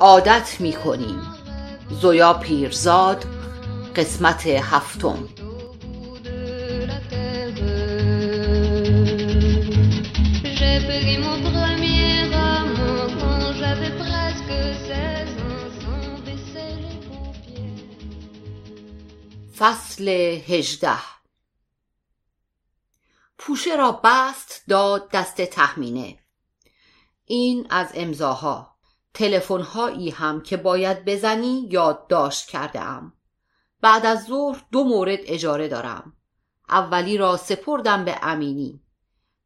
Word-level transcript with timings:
عادت 0.00 0.56
می 0.60 0.72
کنیم 0.72 1.20
زویا 1.90 2.34
پیرزاد 2.34 3.24
قسمت 3.96 4.46
هفتم. 4.46 5.28
فصل 19.58 20.08
هژده 20.48 20.98
پوشه 23.38 23.76
را 23.76 24.00
بست 24.04 24.64
داد 24.68 25.10
دست 25.10 25.40
تهمینه. 25.40 26.18
این 27.24 27.66
از 27.70 27.90
امضاها. 27.94 28.69
تلفن 29.14 29.60
هایی 29.60 30.10
هم 30.10 30.42
که 30.42 30.56
باید 30.56 31.04
بزنی 31.04 31.68
یادداشت 31.70 32.48
کرده 32.48 32.80
ام 32.80 33.12
بعد 33.80 34.06
از 34.06 34.24
ظهر 34.24 34.64
دو 34.72 34.84
مورد 34.84 35.18
اجاره 35.22 35.68
دارم. 35.68 36.12
اولی 36.68 37.18
را 37.18 37.36
سپردم 37.36 38.04
به 38.04 38.18
امینی. 38.22 38.82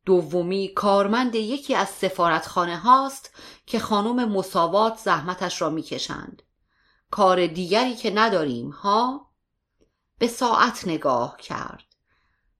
دومی 0.04 0.73
کارمند 0.74 1.34
یکی 1.34 1.74
از 1.74 1.88
سفارتخانه 1.88 2.77
هاست 2.77 3.30
که 3.66 3.78
خانم 3.78 4.28
مساوات 4.32 4.98
زحمتش 4.98 5.62
را 5.62 5.70
می‌کشند. 5.70 6.42
کار 7.10 7.46
دیگری 7.46 7.95
که 7.95 8.10
نداریم 8.10 8.70
ها؟ 8.70 9.30
به 10.18 10.26
ساعت 10.29 10.88
نگاه 10.88 11.37
کرد. 11.37 11.93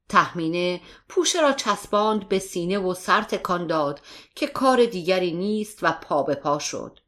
تحمینه 0.09 0.81
پوشه 1.09 1.41
را 1.41 1.53
چسباند 1.53 2.29
به 2.29 2.39
سینه 2.39 2.79
و 2.79 2.95
سر 2.95 3.23
تکان 3.23 3.67
داد 3.67 4.01
که 4.35 4.47
کار 4.47 4.85
دیگری 4.85 5.33
نیست 5.33 5.79
و 5.83 5.93
پا 5.93 6.23
به 6.23 6.35
پا 6.35 6.59
شد 6.59 7.01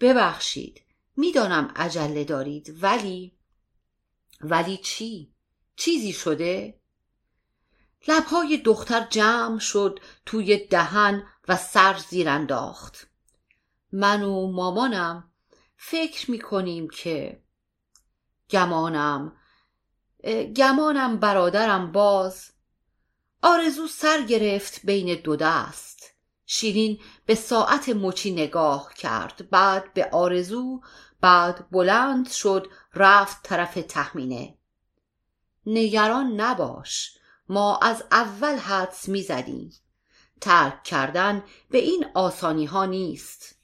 ببخشید 0.00 0.82
می‌دانم 1.16 1.72
عجله 1.76 2.24
دارید 2.24 2.78
ولی 2.82 3.36
ولی 4.40 4.76
چی؟ 4.76 5.34
چیزی 5.76 6.12
شده؟ 6.12 6.80
لبهای 8.08 8.56
دختر 8.56 9.06
جمع 9.10 9.58
شد 9.58 10.00
توی 10.26 10.66
دهن 10.66 11.26
و 11.48 11.56
سر 11.56 11.98
زیر 11.98 12.28
انداخت 12.28 13.10
من 13.92 14.22
و 14.22 14.52
مامانم 14.52 15.32
فکر 15.76 16.30
می‌کنیم 16.30 16.88
که 16.88 17.42
گمانم 18.50 19.39
گمانم 20.56 21.20
برادرم 21.20 21.92
باز. 21.92 22.50
آرزو 23.42 23.86
سر 23.86 24.22
گرفت 24.22 24.80
بین 24.84 25.20
دو 25.20 25.36
دست. 25.36 26.14
شیرین 26.46 27.00
به 27.26 27.34
ساعت 27.34 27.88
مچی 27.88 28.30
نگاه 28.30 28.94
کرد. 28.94 29.50
بعد 29.50 29.94
به 29.94 30.10
آرزو 30.12 30.80
بعد 31.20 31.70
بلند 31.70 32.28
شد 32.28 32.70
رفت 32.94 33.42
طرف 33.42 33.74
تخمینه. 33.74 34.58
نگران 35.66 36.40
نباش 36.40 37.18
ما 37.48 37.78
از 37.78 38.04
اول 38.10 38.56
حدس 38.56 39.08
می‌زدیم. 39.08 39.72
ترک 40.40 40.84
کردن 40.84 41.42
به 41.70 41.78
این 41.78 42.06
آسانی 42.14 42.64
ها 42.64 42.84
نیست. 42.84 43.58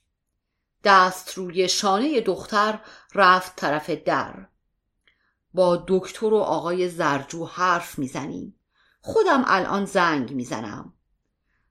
دست 0.85 1.35
روی 1.35 1.69
شانه 1.69 2.21
دختر 2.21 2.81
رفت 3.15 3.57
طرف 3.57 3.91
در. 3.91 4.49
با 5.57 5.85
دکتر 5.89 6.27
و 6.27 6.37
آقای 6.37 6.89
زرجو 6.89 7.47
حرف 7.47 7.99
می‌زنیم. 7.99 8.61
خودم 9.01 9.45
الان 9.47 9.85
زنگ 9.85 10.33
می‌زنم. 10.33 10.93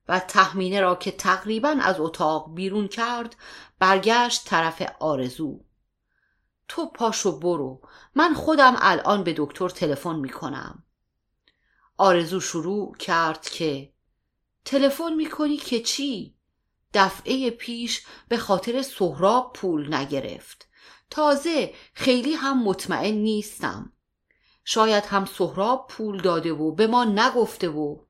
و 0.08 0.20
تخمینه 0.20 0.82
را 0.82 0.96
که 0.96 1.12
تقریبا 1.12 1.78
از 1.82 2.00
اتاق 2.00 2.54
بیرون 2.54 2.88
کرد 2.88 3.36
برگشت 3.80 4.46
طرف 4.46 4.82
آرزو. 5.00 5.60
تو 6.68 6.86
پاشو 6.86 7.40
برو. 7.40 7.82
من 8.16 8.34
خودم 8.34 8.76
الان 8.80 9.24
به 9.24 9.34
دکتر 9.38 9.70
تلفن 9.70 10.16
می‌کنم. 10.16 10.84
آرزو 11.98 12.40
شروع 12.40 12.96
کرد 12.96 13.42
که 13.50 13.94
تلفن 14.66 15.14
می‌کنی 15.14 15.58
که 15.58 15.80
چی؟ 15.80 16.36
دفعه 16.94 17.50
پیش 17.50 18.06
به 18.28 18.38
خاطر 18.38 18.82
سهراب 18.82 19.54
پول 19.54 19.94
نگرفت. 19.94 20.68
تازه 21.10 21.74
خیلی 21.94 22.34
هم 22.34 22.64
مطمئن 22.64 23.14
نیستم. 23.14 23.94
شاید 24.64 25.04
هم 25.06 25.26
سهراب 25.26 25.88
پول 25.90 26.22
داده 26.22 26.54
و 26.54 26.72
به 26.72 26.88
ما 26.88 27.04
نگفته 27.04 27.70
و. 27.70 28.06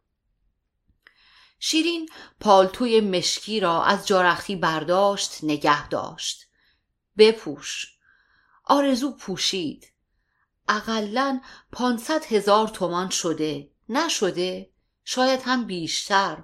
شیرین 1.59 2.09
پالتوی 2.39 3.01
مشکی 3.01 3.59
را 3.59 3.83
از 3.83 4.07
جارختی 4.07 4.55
برداشت 4.55 5.43
نگه 5.43 5.87
داشت. 5.87 6.45
بپوش. 7.17 7.97
آرزو 8.63 9.11
پوشید. 9.11 9.93
اقلا 10.67 11.41
پانصد 11.71 12.25
هزار 12.25 12.67
تومان 12.67 13.09
شده. 13.09 13.71
نشده. 13.89 14.71
شاید 15.03 15.41
هم 15.45 15.65
بیشتر. 15.65 16.43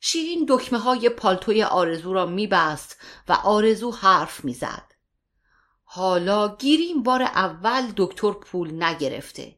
شیرین 0.00 0.46
دکمه 0.48 0.78
های 0.78 1.08
پالتوی 1.08 1.62
آرزو 1.62 2.12
را 2.12 2.26
میبست 2.26 2.96
و 3.28 3.32
آرزو 3.32 3.90
حرف 3.90 4.44
می‌زد. 4.44 4.89
حالا 5.92 6.56
گیریم 6.56 7.02
بار 7.02 7.22
اول 7.22 7.92
دکتر 7.96 8.32
پول 8.32 8.82
نگرفته. 8.84 9.56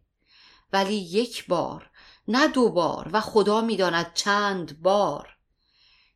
ولی 0.73 0.95
یک 0.95 1.47
بار 1.47 1.91
نه 2.29 2.49
دو 2.49 2.69
بار 2.69 3.11
و 3.13 3.21
خدا 3.21 3.61
می‌داند 3.61 4.15
چند 4.15 4.83
بار. 4.83 5.37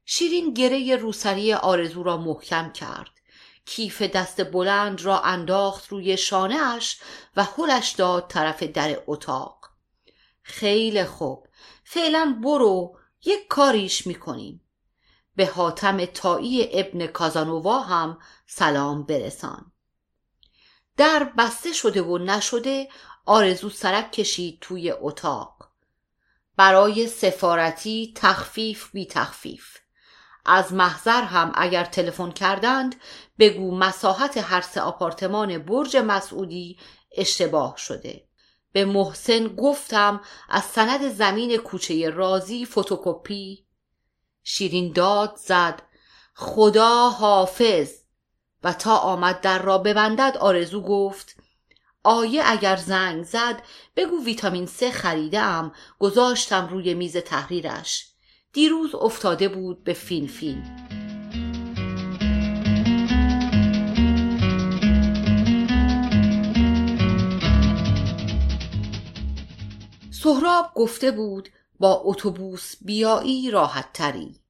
شیرین 0.05 0.55
گره 0.55 0.97
روسری 0.97 1.53
آرزو 1.53 2.03
را 2.03 2.17
محکم 2.17 2.73
کرد. 2.73 3.11
کیف 3.67 4.03
دست 4.03 4.53
بلند 4.53 5.01
را 5.01 5.21
انداخت 5.21 5.89
روی 5.89 6.17
شانه 6.17 6.63
اش 6.63 7.01
و 7.37 7.45
هلش 7.45 7.91
داد 7.91 8.27
طرف 8.29 8.63
در 8.63 9.03
اتاق. 9.07 9.71
خیلی 10.43 11.05
خوب. 11.05 11.47
فعلا 11.85 12.39
برو 12.45 12.99
یک 13.25 13.47
کاریش 13.49 14.07
می‌کنیم. 14.07 14.61
به 15.37 15.47
حاتم 15.47 16.05
تایی 16.05 16.69
ابن 16.73 17.07
کازانووا 17.07 17.81
هم 17.81 18.19
سلام 18.47 19.03
برسان. 19.03 19.73
در 20.97 21.25
بسته 21.39 21.73
شده 21.73 22.03
و 22.03 22.19
نشده 22.19 22.89
آرزو 23.27 23.71
سرک 23.71 24.13
کشید 24.13 24.59
توی 24.61 24.91
اتاق. 24.91 25.71
برای 26.57 27.07
سفارتی 27.07 28.13
تخفیف 28.17 28.91
بی 28.91 29.07
تخفیف. 29.07 29.79
از 30.45 30.73
محضر 30.73 31.23
هم 31.23 31.53
اگر 31.55 31.85
تلفن 31.85 32.31
کردند 32.31 32.95
بگو 33.39 33.77
مساحت 33.77 34.37
هر 34.37 34.61
سه 34.61 34.81
آپارتمان 34.81 35.59
برج 35.59 35.97
مسعودی 35.97 36.79
اشتباه 37.17 37.77
شده. 37.77 38.29
به 38.73 38.85
محسن 38.85 39.49
گفتم 39.49 40.21
از 40.49 40.65
سند 40.65 41.13
زمین 41.13 41.57
کوچه 41.57 42.11
رازی 42.11 42.67
فتوکپی. 42.67 43.67
شیرین 44.43 44.93
داد 44.93 45.37
زد 45.37 45.83
خدا 46.35 47.11
حافظ. 47.11 48.06
و 48.67 48.73
تا 48.73 48.97
آمد 48.97 49.41
در 49.41 49.63
را 49.63 49.79
ببندد 49.79 50.37
آرزو 50.41 50.81
گفت 50.81 51.37
آیه 52.05 52.43
اگر 52.47 52.77
زنگ 52.77 53.25
زد 53.25 53.63
بگو 53.97 54.25
ویتامین 54.25 54.67
سه 54.67 54.91
خریدم 54.91 55.73
گذاشتم 55.99 56.69
روی 56.69 56.95
میز 56.95 57.17
تحریرش. 57.17 58.07
دیروز 58.53 58.95
افتاده 58.95 59.49
بود 59.49 59.85
به 59.85 59.93
فین 59.93 60.27
فین 60.27 60.63
سهراب 70.11 70.73
گفته 70.75 71.11
بود 71.11 71.49
با 71.79 72.03
اتوبوس 72.05 72.75
بیایی 72.81 73.51
راحت 73.51 73.93
تری. 73.93 74.46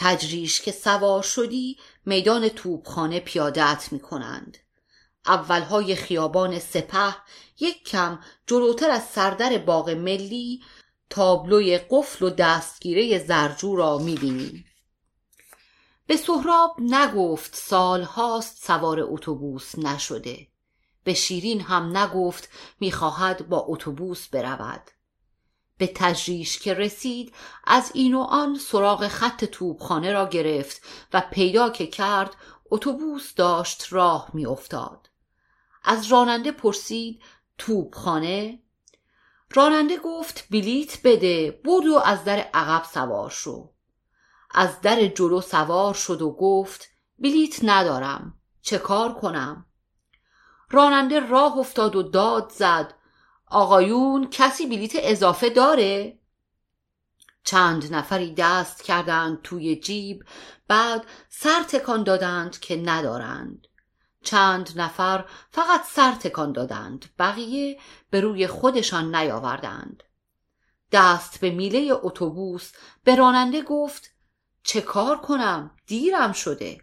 تجریش 0.00 0.60
که 0.60 0.72
سوار 0.72 1.22
شدی 1.22 1.78
میدان 2.06 2.48
توپخانه 2.48 3.20
پیادت 3.20 3.88
می 3.90 4.00
کنند 4.00 4.58
اولهای 5.26 5.94
خیابان 5.96 6.58
سپه 6.58 7.16
یک 7.60 7.84
کم 7.84 8.18
جلوتر 8.46 8.90
از 8.90 9.04
سردر 9.04 9.58
باغ 9.58 9.90
ملی 9.90 10.62
تابلوی 11.10 11.78
قفل 11.90 12.24
و 12.24 12.30
دستگیره 12.30 13.18
زرجو 13.18 13.76
را 13.76 13.98
می 13.98 14.14
بینی. 14.14 14.64
به 16.06 16.16
سهراب 16.16 16.76
نگفت 16.80 17.56
سال 17.56 18.02
هاست 18.02 18.64
سوار 18.66 19.00
اتوبوس 19.00 19.78
نشده. 19.78 20.48
به 21.04 21.14
شیرین 21.14 21.60
هم 21.60 21.96
نگفت 21.96 22.48
می‌خواهد 22.80 23.48
با 23.48 23.64
اتوبوس 23.68 24.28
برود. 24.28 24.90
به 25.78 25.86
تجریش 25.94 26.58
که 26.58 26.74
رسید 26.74 27.34
از 27.64 27.90
این 27.94 28.14
و 28.14 28.20
آن 28.20 28.58
سراغ 28.58 29.08
خط 29.08 29.44
توبخانه 29.44 30.12
را 30.12 30.28
گرفت 30.28 30.82
و 31.12 31.22
پیدا 31.30 31.70
که 31.70 31.86
کرد 31.86 32.36
اتوبوس 32.70 33.34
داشت 33.34 33.86
راه 33.90 34.30
میافتاد. 34.32 35.10
از 35.84 36.06
راننده 36.06 36.52
پرسید 36.52 37.22
توبخانه 37.58 38.62
راننده 39.54 39.96
گفت 39.96 40.48
بلیت 40.50 40.98
بده 41.04 41.60
بود 41.64 41.86
و 41.86 41.98
از 41.98 42.24
در 42.24 42.38
عقب 42.38 42.84
سوار 42.84 43.30
شو. 43.30 43.70
از 44.50 44.80
در 44.80 45.06
جلو 45.06 45.40
سوار 45.40 45.94
شد 45.94 46.22
و 46.22 46.30
گفت 46.30 46.88
بلیت 47.18 47.60
ندارم 47.62 48.34
چه 48.62 48.78
کار 48.78 49.14
کنم؟ 49.14 49.66
راننده 50.70 51.20
راه 51.20 51.58
افتاد 51.58 51.96
و 51.96 52.02
داد 52.02 52.50
زد. 52.50 52.94
آقایون 53.50 54.28
کسی 54.30 54.66
بلیت 54.66 54.92
اضافه 54.94 55.50
داره؟ 55.50 56.18
چند 57.44 57.94
نفری 57.94 58.34
دست 58.34 58.82
کردند 58.82 59.42
توی 59.42 59.76
جیب 59.76 60.24
بعد 60.68 61.06
سر 61.28 61.62
تکان 61.62 62.02
دادند 62.02 62.58
که 62.58 62.76
ندارند. 62.76 63.66
چند 64.22 64.72
نفر 64.76 65.24
فقط 65.50 65.84
سر 65.84 66.12
تکان 66.12 66.52
دادند 66.52 67.06
بقیه 67.18 67.80
به 68.10 68.20
روی 68.20 68.46
خودشان 68.46 69.14
نیاوردند. 69.14 70.02
دست 70.92 71.40
به 71.40 71.50
میله 71.50 71.92
اتوبوس 72.02 72.72
به 73.04 73.14
راننده 73.14 73.62
گفت 73.62 74.10
چه 74.62 74.80
کار 74.80 75.20
کنم؟ 75.20 75.70
دیرم 75.86 76.32
شده. 76.32 76.80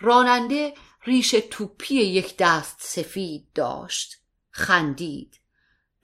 راننده 0.00 0.74
ریش 1.04 1.30
توپی 1.50 1.94
یک 1.94 2.36
دست 2.38 2.76
سفید 2.80 3.52
داشت. 3.54 4.16
خندید. 4.50 5.41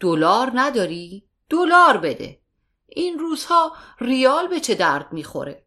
دلار 0.00 0.50
نداری؟ 0.54 1.28
دلار 1.50 1.96
بده. 1.96 2.40
این 2.86 3.18
روزها 3.18 3.76
ریال 4.00 4.48
به 4.48 4.60
چه 4.60 4.74
درد 4.74 5.12
می‌خوره؟ 5.12 5.66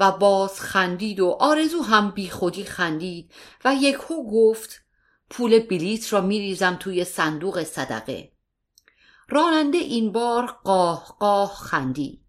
و 0.00 0.12
باز 0.12 0.60
خندید 0.60 1.20
و 1.20 1.36
آرزو 1.40 1.82
هم 1.82 2.10
بی 2.10 2.30
خودی 2.30 2.64
خندید 2.64 3.32
و 3.64 3.74
یکهو 3.74 4.30
گفت 4.30 4.84
پول 5.30 5.58
بلیت 5.58 6.12
را 6.12 6.20
میریزم 6.20 6.76
توی 6.80 7.04
صندوق 7.04 7.62
صدقه. 7.62 8.32
راننده 9.28 9.78
این 9.78 10.12
بار 10.12 10.46
قاه 10.46 11.16
قاه 11.18 11.54
خندید. 11.54 12.24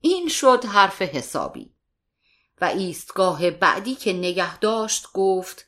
این 0.00 0.28
شد 0.28 0.64
حرف 0.64 1.02
حسابی. 1.02 1.74
و 2.60 2.64
ایستگاه 2.64 3.50
بعدی 3.50 3.94
که 3.94 4.12
نگه 4.12 4.58
داشت 4.58 5.12
گفت 5.12 5.66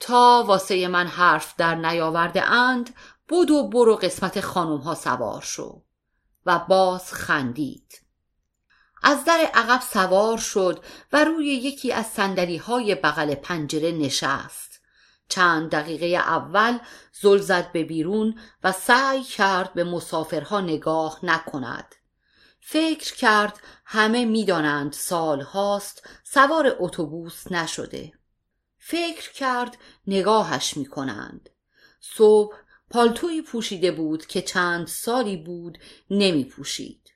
تا 0.00 0.44
واسه 0.46 0.88
من 0.88 1.06
حرف 1.06 1.56
در 1.56 1.74
نیاورده 1.74 2.42
اند 2.42 2.94
و 3.32 3.68
برو 3.68 3.96
قسمت 3.96 4.40
خانم 4.40 4.78
ها 4.78 4.94
سوار 4.94 5.40
شو. 5.40 5.82
و 6.46 6.58
باز 6.58 7.12
خندید. 7.12 8.02
از 9.02 9.24
در 9.24 9.50
عقب 9.54 9.80
سوار 9.80 10.38
شد 10.38 10.84
و 11.12 11.24
روی 11.24 11.46
یکی 11.46 11.92
از 11.92 12.06
سندلی 12.06 12.56
های 12.56 12.94
بغل 12.94 13.34
پنجره 13.34 13.92
نشست. 13.92 14.80
چند 15.28 15.70
دقیقه 15.70 16.06
اول 16.06 16.78
زل 17.12 17.38
زد 17.38 17.72
به 17.72 17.84
بیرون 17.84 18.38
و 18.64 18.72
سعی 18.72 19.22
کرد 19.22 19.74
به 19.74 19.84
مسافرها 19.84 20.60
نگاه 20.60 21.18
نکند. 21.22 21.94
فکر 22.60 23.14
کرد 23.14 23.60
همه 23.84 24.24
می‌دانند 24.24 24.92
سال 24.92 25.40
هاست 25.40 26.08
سوار 26.24 26.76
اتوبوس 26.78 27.52
نشده. 27.52 28.12
فکر 28.78 29.32
کرد 29.32 29.78
نگاهش 30.06 30.76
می‌کنند. 30.76 31.50
صبح 32.00 32.56
پالتویی 32.92 33.42
پوشیده 33.42 33.92
بود 33.92 34.26
که 34.26 34.42
چند 34.42 34.86
سالی 34.86 35.36
بود 35.36 35.78
نمی 36.10 36.44
پوشید 36.44 37.10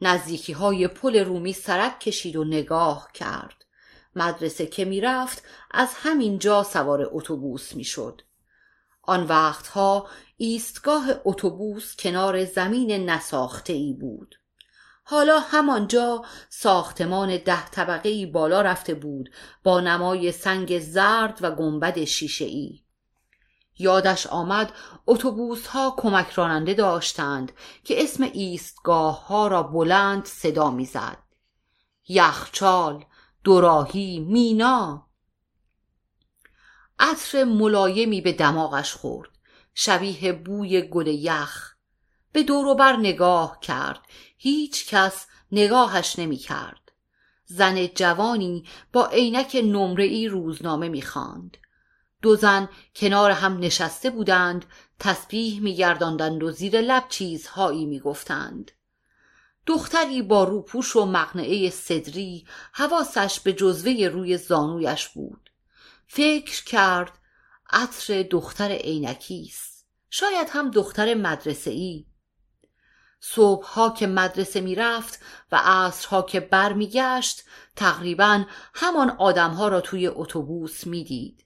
نزدیکی 0.00 0.52
های 0.52 0.88
پل 0.88 1.24
رومی 1.24 1.52
سرک 1.52 2.00
کشید 2.00 2.36
و 2.36 2.44
نگاه 2.44 3.10
کرد. 3.14 3.64
مدرسه 4.16 4.66
که 4.66 4.84
می‌رفت 4.84 5.42
از 5.70 5.88
همین 5.94 6.38
جا 6.38 6.62
سوار 6.62 7.08
اتوبوس 7.12 7.74
می‌شد. 7.74 8.22
آن 9.02 9.26
وقتها 9.26 10.08
ایستگاه 10.36 11.06
اتوبوس 11.24 11.96
کنار 11.96 12.44
زمین 12.44 13.10
نساخته 13.10 13.72
ای 13.72 13.92
بود. 13.92 14.34
حالا 15.04 15.38
همانجا 15.38 16.24
ساختمان 16.48 17.36
ده 17.36 17.68
طبقه 17.70 18.08
ای 18.08 18.26
بالا 18.26 18.62
رفته 18.62 18.94
بود 18.94 19.30
با 19.64 19.80
نمای 19.80 20.32
سنگ 20.32 20.78
زرد 20.78 21.38
و 21.42 21.50
گنبد 21.50 22.04
شیشه 22.04 22.44
ای 22.44 22.85
یادش 23.78 24.26
آمد 24.26 24.72
اتوبوس 25.06 25.66
ها 25.66 25.94
کمک 25.96 26.30
راننده 26.30 26.74
داشتند 26.74 27.52
که 27.84 28.02
اسم 28.02 28.22
ایستگاه 28.22 29.26
ها 29.26 29.46
را 29.46 29.62
بلند 29.62 30.24
صدا 30.24 30.70
می‌زد. 30.70 31.18
یخچال 32.08 33.04
دوراهی 33.44 34.20
مینا. 34.20 35.06
عطر 36.98 37.44
ملایمی 37.44 38.20
به 38.20 38.32
دماغش 38.32 38.94
خورد. 38.94 39.30
شبیه 39.74 40.32
بوی 40.32 40.82
گل 40.82 41.06
یخ. 41.06 41.74
به 42.32 42.44
بر 42.78 42.96
نگاه 42.96 43.60
کرد. 43.60 44.00
هیچ 44.38 44.88
کس 44.88 45.26
نگاهش 45.52 46.18
نمی 46.18 46.36
کرد 46.36 46.86
زن 47.46 47.86
جوانی 47.86 48.64
با 48.92 49.06
عینک 49.06 49.56
نمره 49.64 50.04
ای 50.04 50.28
روزنامه 50.28 50.88
می‌خواند. 50.88 51.56
دو 52.22 52.36
زن 52.36 52.68
کنار 52.96 53.30
هم 53.30 53.58
نشسته 53.58 54.10
بودند 54.10 54.64
تسبیح 54.98 55.60
میگرداندند 55.60 56.42
و 56.42 56.50
زیر 56.50 56.80
لب 56.80 57.04
چیزهایی 57.08 57.86
می‌گفتند. 57.86 58.70
دختری 59.66 60.22
با 60.22 60.44
روپوش 60.44 60.96
و 60.96 61.04
مقنعه 61.04 61.70
صدری 61.70 62.46
حواسش 62.72 63.40
به 63.40 63.52
جزوه 63.52 64.08
روی 64.12 64.38
زانویش 64.38 65.08
بود. 65.08 65.50
فکر 66.06 66.64
کرد 66.64 67.12
عطر 67.70 68.22
دختر 68.22 68.70
عینکی 68.70 69.50
است. 69.52 69.86
شاید 70.10 70.48
هم 70.50 70.70
دختر 70.70 71.14
مدرسه 71.14 71.70
ای 71.70 72.06
صبحها 73.20 73.90
که 73.90 74.06
مدرسه 74.06 74.60
می‌رفت 74.60 75.20
و 75.52 75.60
عصرها 75.64 76.22
که 76.22 76.40
برمیگشت 76.40 77.44
تقریبا 77.76 78.44
همان 78.74 79.10
آدمها 79.10 79.68
را 79.68 79.80
توی 79.80 80.06
اتوبوس 80.06 80.86
می‌دید. 80.86 81.45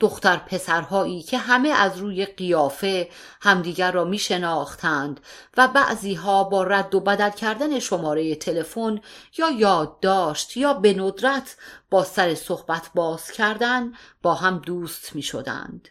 دختر 0.00 0.36
پسرهایی 0.36 1.22
که 1.22 1.38
همه 1.38 1.68
از 1.68 1.98
روی 1.98 2.26
قیافه 2.26 3.08
همدیگر 3.40 3.92
را 3.92 4.04
می 4.04 4.18
شناختند 4.18 5.20
و 5.56 5.68
بعضی 5.68 6.14
ها 6.14 6.44
با 6.44 6.62
رد 6.62 6.94
و 6.94 7.00
بدل 7.00 7.30
کردن 7.30 7.78
شماره 7.78 8.34
تلفن 8.34 9.00
یا 9.38 9.50
یادداشت 9.50 10.56
یا 10.56 10.74
به 10.74 10.94
ندرت 10.94 11.56
با 11.90 12.04
سر 12.04 12.34
صحبت 12.34 12.90
باز 12.94 13.30
کردن 13.30 13.92
با 14.22 14.34
هم 14.34 14.58
دوست 14.58 15.14
می 15.14 15.22
شدند. 15.22 15.88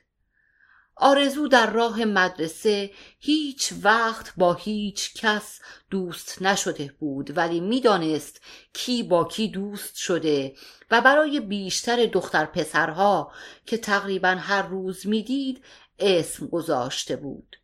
آرزو 1.01 1.47
در 1.47 1.69
راه 1.69 2.05
مدرسه 2.05 2.91
هیچ 3.19 3.73
وقت 3.83 4.33
با 4.37 4.53
هیچ 4.53 5.13
کس 5.13 5.59
دوست 5.89 6.41
نشده 6.41 6.93
بود 6.99 7.37
ولی 7.37 7.59
می‌دانست 7.59 8.41
کی 8.73 9.03
با 9.03 9.23
کی 9.23 9.47
دوست 9.47 9.95
شده 9.95 10.55
و 10.91 11.01
برای 11.01 11.39
بیشتر 11.39 12.05
دختر 12.05 12.45
پسرها 12.45 13.31
که 13.65 13.77
تقریبا 13.77 14.29
هر 14.29 14.61
روز 14.61 15.07
می‌دید 15.07 15.63
اسم 15.99 16.47
گذاشته 16.47 17.15
بود. 17.15 17.58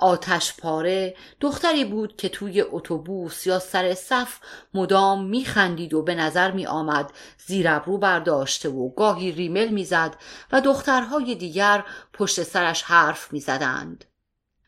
آتش 0.00 0.56
پاره 0.56 1.16
دختری 1.40 1.84
بود 1.84 2.16
که 2.16 2.28
توی 2.28 2.60
اتوبوس 2.60 3.46
یا 3.46 3.58
سر 3.58 3.94
صف 3.94 4.38
مدام 4.74 5.24
میخندید 5.24 5.94
و 5.94 6.02
به 6.02 6.14
نظر 6.14 6.50
می 6.50 6.66
آمد 6.66 7.12
زیربرو 7.46 7.98
برداشته 7.98 8.68
و 8.68 8.88
گاهی 8.94 9.32
ریمل 9.32 9.68
می‌زد 9.68 10.16
و 10.52 10.60
دخترهای 10.60 11.34
دیگر 11.34 11.84
پشت 12.12 12.42
سرش 12.42 12.82
حرف 12.82 13.32
می‌زدند. 13.32 14.04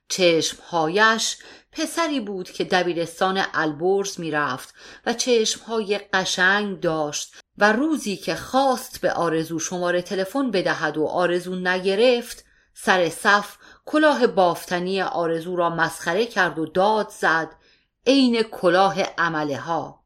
چشمهایش 0.09 1.37
پسری 1.73 2.21
بود 2.21 2.51
که 2.51 2.65
دبیرستان 2.65 3.45
البرز 3.55 4.21
می‌رفت 4.21 4.75
و 5.07 5.13
چشمهای 5.13 5.99
قشنگ 6.13 6.81
داشت 6.81 7.35
و 7.59 7.73
روزی 7.73 8.17
که 8.17 8.35
خواست 8.35 9.01
به 9.01 9.13
آرزو 9.13 9.59
شماره 9.59 10.03
تلفن 10.03 10.51
بدهد 10.51 10.97
و 10.97 11.07
آرزو 11.07 11.57
نگرفت 11.57 12.45
سر 12.75 13.09
صف 13.09 13.57
کلاه 13.85 14.27
بافتنی 14.27 15.03
آرزو 15.03 15.57
را 15.57 15.71
مسخره 15.71 16.27
کرد 16.27 16.59
و 16.59 16.67
داد 16.67 17.09
زد 17.09 17.49
عین 18.07 18.43
کلاه 18.43 19.03
عمله 19.03 19.59
ها 19.59 20.03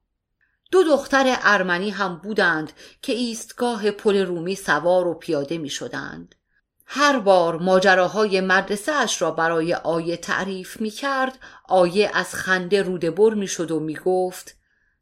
دو 0.70 0.82
دختر 0.82 1.36
ارمنی 1.42 1.90
هم 1.90 2.16
بودند 2.16 2.72
که 3.02 3.12
ایستگاه 3.12 3.90
پل 3.90 4.16
رومی 4.16 4.54
سوار 4.54 5.06
و 5.06 5.14
پیاده 5.14 5.58
می 5.58 5.70
شدند. 5.70 6.34
هر 6.86 7.18
بار 7.18 7.58
ماجراهای 7.58 8.40
مدرسه 8.40 8.92
اش 8.92 9.22
را 9.22 9.30
برای 9.30 9.74
آیه 9.74 10.16
تعریف 10.16 10.80
می 10.80 10.90
کرد 10.90 11.38
آیه 11.68 12.10
از 12.14 12.34
خنده 12.34 12.82
روده 12.82 13.10
بر 13.10 13.34
می 13.34 13.46
شد 13.46 13.70
و 13.70 13.80
می 13.80 13.94
گفت 13.94 14.56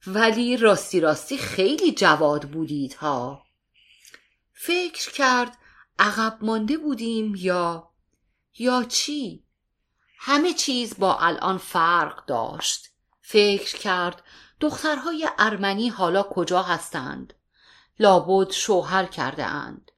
ولی 0.07 0.57
راستی 0.57 1.01
راستی 1.01 1.39
خیلی 1.39 1.93
جواد 1.93 2.43
بودید 2.43 2.95
ها 2.95 3.43
فکر 4.53 5.13
کرد 5.13 5.57
عقب 5.99 6.39
مانده 6.41 6.77
بودیم 6.77 7.35
یا 7.37 7.91
یا 8.59 8.85
چی؟ 8.85 9.45
همه 10.19 10.53
چیز 10.53 10.99
با 10.99 11.19
الان 11.19 11.59
فرق 11.59 12.27
داشت. 12.27 12.89
فکر 13.21 13.79
کرد 13.79 14.23
دخترهای 14.61 15.29
ارمنی 15.39 15.89
حالا 15.89 16.23
کجا 16.23 16.63
هستند. 16.63 17.35
لابد 17.99 18.51
شوهر 18.51 19.05
کرده 19.07 19.45
اند 19.45 19.91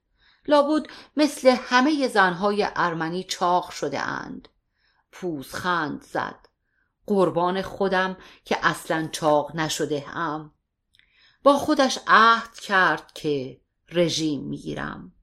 لابد 0.47 0.85
مثل 1.17 1.55
همه 1.59 2.07
زنهای 2.07 2.67
ارمنی 2.75 3.23
چاق 3.23 3.69
شده 3.69 3.99
اند 3.99 4.47
پوزخند 5.11 6.01
زد. 6.01 6.47
قربان 7.05 7.61
خودم 7.61 8.17
که 8.45 8.57
اصلا 8.63 9.09
چاق 9.11 9.55
نشده 9.55 9.99
هم 9.99 10.53
با 11.43 11.57
خودش 11.57 11.99
عهد 12.07 12.59
کرد 12.59 13.11
که 13.13 13.61
رژیم 13.91 14.43
می‌گیرم. 14.43 15.16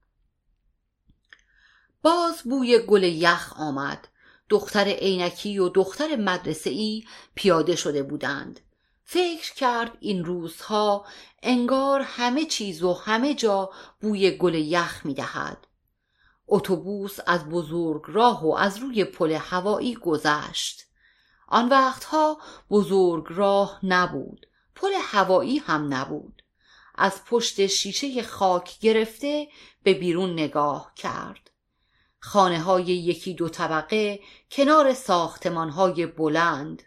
باز 2.05 2.41
بوی 2.43 2.79
گل 2.79 3.03
یخ 3.03 3.53
آمد. 3.59 4.07
دختر 4.49 4.87
عینکی 4.87 5.59
و 5.59 5.69
دختر 5.69 6.15
مدرسه 6.15 6.69
ای 6.69 7.03
پیاده 7.35 7.75
شده 7.75 8.03
بودند. 8.03 8.59
فکر 9.03 9.53
کرد 9.53 9.97
این 9.99 10.25
روزها 10.25 11.05
انگار 11.43 12.01
همه 12.01 12.45
چیز 12.45 12.83
و 12.83 12.93
همه 12.93 13.33
جا 13.33 13.69
بوی 14.01 14.31
گل 14.31 14.53
یخ 14.53 15.05
می 15.05 15.13
دهد 15.13 15.67
اتوبوس 16.47 17.17
از 17.27 17.49
بزرگ 17.49 18.01
راه 18.07 18.45
و 18.45 18.53
از 18.53 18.77
روی 18.77 19.03
پل 19.03 19.31
هوایی 19.31 19.95
گذشت. 19.95 20.85
آن 21.47 21.69
وقتها 21.69 22.37
بزرگ 22.69 23.25
راه 23.29 23.79
نبود 23.83 24.47
پل 24.75 24.91
هوایی 25.01 25.57
هم 25.57 25.93
نبود. 25.93 26.41
از 26.95 27.25
پشت 27.25 27.67
شیشه 27.67 28.23
خاک 28.23 28.79
گرفته 28.79 29.47
به 29.83 29.93
بیرون 29.93 30.33
نگاه 30.33 30.91
کرد. 30.95 31.44
خانه 32.25 32.61
های 32.61 32.83
یکی 32.83 33.33
دو 33.33 33.49
طبقه 33.49 34.19
کنار 34.51 34.93
ساختمان 34.93 35.69
های 35.69 36.05
بلند. 36.05 36.83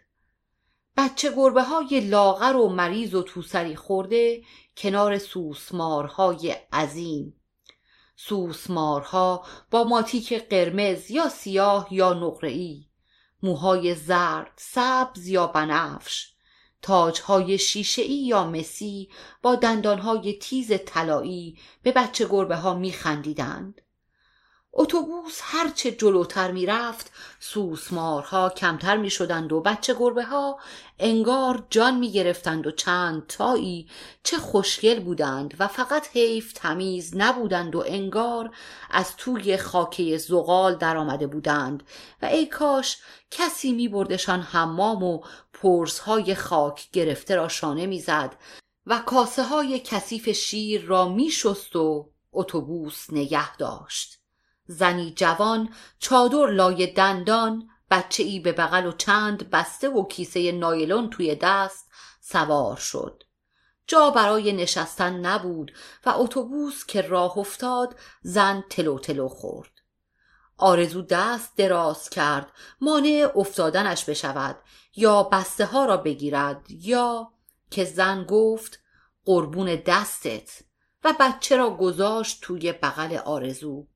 بچه 0.97 1.31
گربه 1.35 1.63
های 1.63 1.99
لاغر 1.99 2.55
و 2.55 2.69
مریض 2.69 3.13
و 3.13 3.23
توسری 3.23 3.75
خورده 3.75 4.43
کنار 4.77 5.17
سوسمارهای 5.17 6.55
عظیم. 6.73 7.41
سوسمارها 8.15 9.45
با 9.71 9.83
ماتیک 9.83 10.33
قرمز 10.33 11.11
یا 11.11 11.29
سیاه 11.29 11.87
یا 11.91 12.13
نقره‌ای 12.13 12.85
موهای 13.43 13.95
زرد 13.95 14.51
سبز 14.57 15.27
یا 15.27 15.47
بنفش 15.47 16.33
تاجهای 16.81 17.57
شیشهای 17.57 18.25
یا 18.25 18.47
مسی 18.47 19.09
با 19.41 19.55
دندانهای 19.55 20.37
تیز 20.37 20.71
طلایی 20.85 21.57
به 21.83 21.91
بچه 21.91 22.27
گربه 22.27 22.55
ها 22.55 22.73
میخندیدند. 22.73 23.81
اتوبوس 24.73 25.39
هرچه 25.43 25.91
جلوتر 25.91 26.51
می‌رفت 26.51 27.11
سوسمارها 27.39 28.49
کمتر 28.49 28.97
می‌شدند 28.97 29.53
و 29.53 29.61
بچه 29.61 29.93
گربه 29.93 30.23
ها 30.23 30.59
انگار 30.99 31.65
جان 31.69 31.97
می‌گرفتند 31.97 32.67
و 32.67 32.71
چند 32.71 33.27
تایی 33.27 33.89
چه 34.23 34.37
خوشگل 34.37 34.99
بودند 34.99 35.53
و 35.59 35.67
فقط 35.67 36.07
حیف 36.13 36.53
تمیز 36.53 37.17
نبودند 37.17 37.75
و 37.75 37.83
انگار 37.87 38.51
از 38.89 39.15
توی 39.17 39.57
خاکه 39.57 40.17
زغال 40.17 40.75
در 40.75 40.97
آمده 40.97 41.27
بودند. 41.27 41.83
و 42.21 42.25
ای 42.25 42.45
کاش 42.45 42.97
کسی 43.31 43.71
می 43.71 43.87
بردشان 43.87 44.41
حمام 44.41 45.03
و 45.03 45.21
پرزهای 45.53 46.35
خاک 46.35 46.91
گرفته 46.91 47.35
را 47.35 47.47
شانه 47.47 47.85
می‌زد 47.85 48.35
و 48.85 48.99
کاسه 48.99 49.43
های 49.43 49.79
کثیف 49.79 50.29
شیر 50.29 50.81
را 50.85 51.07
میشست 51.09 51.75
و 51.75 52.09
اتوبوس 52.31 53.05
نگه 53.11 53.55
داشت. 53.55 54.18
زنی 54.71 55.13
جوان 55.15 55.73
چادر 55.99 56.45
لای 56.51 56.87
دندان 56.87 57.69
بچه 57.91 58.23
ای 58.23 58.39
به 58.39 58.51
بغل 58.51 58.85
و 58.85 58.91
چند 58.91 59.49
بسته 59.49 59.89
و 59.89 60.07
کیسه 60.07 60.51
نایلون 60.51 61.09
توی 61.09 61.35
دست 61.35 61.91
سوار 62.21 62.77
شد. 62.77 63.23
جا 63.87 64.09
برای 64.09 64.53
نشستن 64.53 65.13
نبود 65.13 65.71
و 66.05 66.09
اتوبوس 66.09 66.85
که 66.85 67.01
راه 67.01 67.37
افتاد 67.37 67.95
زن 68.21 68.63
تلو 68.69 68.99
تلو 68.99 69.27
خورد. 69.27 69.71
آرزو 70.57 71.01
دست 71.01 71.55
دراز 71.57 72.09
کرد 72.09 72.51
مانع 72.81 73.31
افتادنش 73.35 74.05
بشود 74.05 74.57
یا 74.95 75.23
بسته 75.23 75.65
ها 75.65 75.85
را 75.85 75.97
بگیرد 75.97 76.65
یا 76.69 77.31
که 77.71 77.85
زن 77.85 78.23
گفت 78.23 78.79
قربون 79.25 79.75
دستت 79.85 80.61
و 81.03 81.13
بچه 81.19 81.57
را 81.57 81.69
گذاشت 81.69 82.41
توی 82.41 82.71
بغل 82.71 83.17
آرزو. 83.17 83.87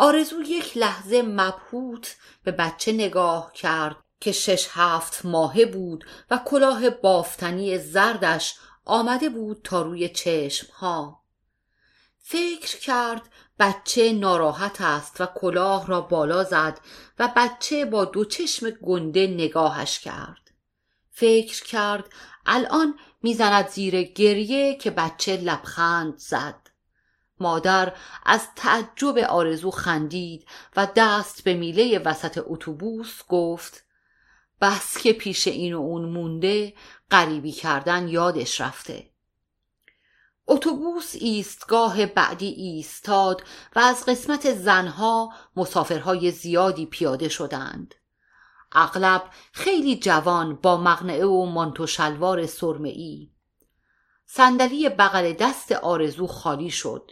آرزو 0.00 0.42
یک 0.42 0.76
لحظه 0.76 1.22
مبهوت 1.22 2.16
به 2.44 2.52
بچه 2.52 2.92
نگاه 2.92 3.52
کرد 3.52 3.96
که 4.20 4.32
شش 4.32 4.68
هفت 4.70 5.24
ماهه 5.24 5.66
بود 5.66 6.04
و 6.30 6.40
کلاه 6.46 6.90
بافتنی 6.90 7.78
زردش 7.78 8.54
آمده 8.84 9.28
بود 9.28 9.60
تا 9.64 9.82
روی 9.82 10.08
چشم 10.08 10.72
ها. 10.72 11.22
فکر 12.18 12.78
کرد 12.78 13.22
بچه 13.58 14.12
ناراحت 14.12 14.80
است 14.80 15.20
و 15.20 15.26
کلاه 15.26 15.86
را 15.86 16.00
بالا 16.00 16.44
زد 16.44 16.80
و 17.18 17.32
بچه 17.36 17.84
با 17.84 18.04
دو 18.04 18.24
چشم 18.24 18.70
گنده 18.70 19.26
نگاهش 19.26 19.98
کرد. 19.98 20.50
فکر 21.10 21.64
کرد 21.64 22.08
الان 22.46 22.98
می‌زند 23.22 23.68
زیر 23.68 24.02
گریه 24.02 24.74
که 24.74 24.90
بچه 24.90 25.36
لبخند 25.36 26.18
زد. 26.18 26.67
مادر 27.40 27.92
از 28.26 28.48
تعجب 28.56 29.18
آرزو 29.18 29.70
خندید 29.70 30.46
و 30.76 30.88
دست 30.96 31.44
به 31.44 31.54
میله 31.54 31.98
وسط 31.98 32.40
اتوبوس 32.46 33.22
گفت 33.28 33.84
بس 34.60 34.98
که 34.98 35.12
پیش 35.12 35.48
این 35.48 35.74
و 35.74 35.80
اون 35.80 36.04
مونده 36.04 36.74
غریبی 37.10 37.52
کردن 37.52 38.08
یادش 38.08 38.60
رفته. 38.60 39.10
اتوبوس 40.46 41.14
ایستگاه 41.14 42.06
بعدی 42.06 42.46
ایستاد 42.46 43.42
و 43.76 43.78
از 43.78 44.04
قسمت 44.04 44.54
زنها 44.54 45.32
مسافرهای 45.56 46.30
زیادی 46.30 46.86
پیاده 46.86 47.28
شدند. 47.28 47.94
اغلب 48.72 49.22
خیلی 49.52 49.96
جوان 49.96 50.54
با 50.56 50.76
مغنعه 50.76 51.26
و 51.26 51.44
مانتو 51.44 51.86
شلوار 51.86 52.46
سرمهای. 52.46 53.30
صندلی 54.26 54.88
بغل 54.88 55.32
دست 55.32 55.72
آرزو 55.72 56.26
خالی 56.26 56.70
شد. 56.70 57.10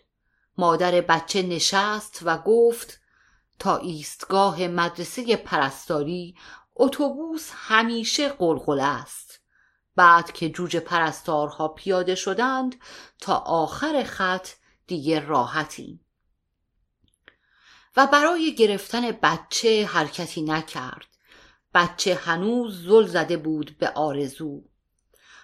مادر 0.58 1.00
بچه 1.00 1.42
نشست 1.42 2.20
و 2.22 2.38
گفت 2.38 3.00
تا 3.58 3.76
ایستگاه 3.76 4.66
مدرسه 4.66 5.36
پرستاری 5.36 6.36
اتوبوس 6.76 7.50
همیشه 7.54 8.28
قلقل 8.28 8.80
است. 8.80 9.40
بعد 9.96 10.32
که 10.32 10.48
جوجه 10.48 10.80
پرستارها 10.80 11.68
پیاده 11.68 12.14
شدند 12.14 12.74
تا 13.20 13.34
آخر 13.36 14.04
خط 14.04 14.48
دیگه 14.86 15.20
راحتیم. 15.20 16.00
و 17.96 18.06
برای 18.06 18.54
گرفتن 18.54 19.10
بچه 19.10 19.86
حرکتی 19.86 20.42
نکرد. 20.42 21.06
بچه 21.74 22.14
هنوز 22.14 22.86
زل 22.86 23.06
زده 23.06 23.36
بود 23.36 23.78
به 23.78 23.88
آرزو. 23.88 24.62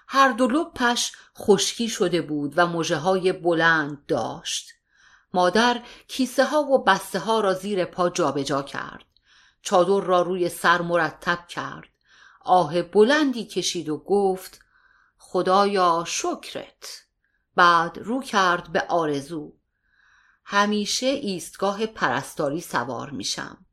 هر 0.08 0.32
دو 0.32 0.46
لپش 0.46 1.12
خشکی 1.38 1.88
شده 1.88 2.22
بود 2.22 2.52
و 2.56 2.66
مجه 2.66 2.96
های 2.96 3.32
بلند 3.32 4.06
داشت. 4.06 4.72
مادر 5.34 5.82
کیسه 6.08 6.44
ها 6.44 6.62
و 6.62 6.84
بسته 6.84 7.18
ها 7.18 7.40
را 7.40 7.54
زیر 7.54 7.84
پا 7.84 8.10
جابجا 8.10 8.42
جا 8.42 8.62
کرد. 8.62 9.04
چادر 9.62 10.06
را 10.06 10.22
روی 10.22 10.48
سر 10.48 10.82
مرتب 10.82 11.46
کرد. 11.48 11.88
آه 12.40 12.82
بلندی 12.82 13.44
کشید 13.44 13.88
و 13.88 13.98
گفت 13.98 14.60
خدایا 15.18 16.04
شکرت. 16.06 17.02
بعد 17.56 17.98
رو 17.98 18.22
کرد 18.22 18.72
به 18.72 18.80
آرزو. 18.80 19.52
همیشه 20.44 21.06
ایستگاه 21.06 21.86
پرستاری 21.86 22.60
سوار 22.60 23.10
میشم. 23.10 23.66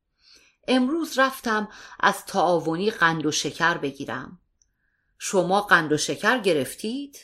امروز 0.67 1.19
رفتم 1.19 1.69
از 1.99 2.25
تعاونی 2.25 2.91
قند 2.91 3.25
و 3.25 3.31
شکر 3.31 3.77
بگیرم. 3.77 4.39
شما 5.17 5.61
قند 5.61 5.93
و 5.93 5.97
شکر 5.97 6.37
گرفتید؟ 6.37 7.17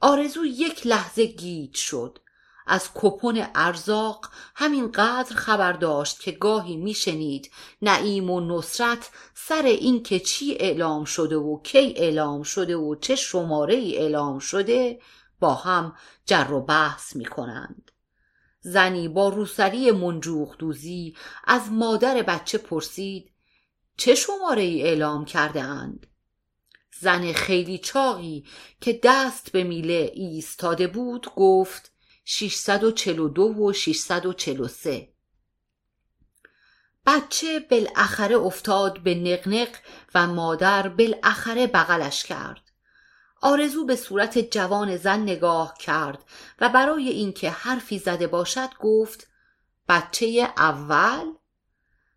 آرزو 0.00 0.44
یک 0.44 0.86
لحظه 0.86 1.26
گیج 1.26 1.76
شد. 1.76 2.18
از 2.72 2.88
کپون 2.94 3.46
ارزاق 3.54 4.28
همینقدر 4.54 5.36
خبر 5.36 5.72
داشت 5.72 6.20
که 6.20 6.30
گاهی 6.30 6.76
میشنید 6.76 7.50
نعیم 7.82 8.30
و 8.30 8.40
نصرت 8.40 9.10
سر 9.34 9.62
این 9.62 10.02
که 10.02 10.20
چی 10.20 10.54
اعلام 10.54 11.04
شده 11.04 11.36
و 11.36 11.62
کی 11.62 11.94
اعلام 11.96 12.42
شده 12.42 12.76
و 12.76 12.94
چه 12.94 13.16
شماره 13.16 13.74
ای 13.74 13.98
اعلام 13.98 14.38
شده 14.38 15.00
با 15.40 15.54
هم 15.54 15.96
جر 16.26 16.52
و 16.52 16.60
بحث 16.60 17.16
می‌کنند 17.16 17.90
زنی 18.60 19.08
با 19.08 19.28
روسری 19.28 19.90
منجوخ 19.90 20.56
دوزی 20.58 21.16
از 21.44 21.72
مادر 21.72 22.22
بچه 22.22 22.58
پرسید 22.58 23.30
چه 23.96 24.14
شماره 24.14 24.62
ای 24.62 24.82
اعلام 24.82 25.24
کرده 25.24 25.62
اند؟ 25.62 26.06
زن 27.00 27.32
خیلی 27.32 27.78
چاقی 27.78 28.44
که 28.80 29.00
دست 29.02 29.52
به 29.52 29.64
میله 29.64 30.10
ایستاده 30.14 30.86
بود 30.86 31.26
گفت 31.36 31.92
642 32.32 33.42
و 33.42 33.72
643 33.72 35.08
بچه 37.06 37.60
بالاخره 37.60 38.36
افتاد 38.36 38.98
به 38.98 39.14
نقنق 39.14 39.68
و 40.14 40.26
مادر 40.26 40.88
بالاخره 40.88 41.66
بغلش 41.66 42.24
کرد. 42.24 42.60
آرزو 43.42 43.86
به 43.86 43.96
صورت 43.96 44.38
جوان 44.38 44.96
زن 44.96 45.20
نگاه 45.20 45.74
کرد 45.78 46.24
و 46.60 46.68
برای 46.68 47.08
اینکه 47.08 47.50
حرفی 47.50 47.98
زده 47.98 48.26
باشد 48.26 48.70
گفت 48.80 49.28
بچه 49.88 50.52
اول؟ 50.56 51.32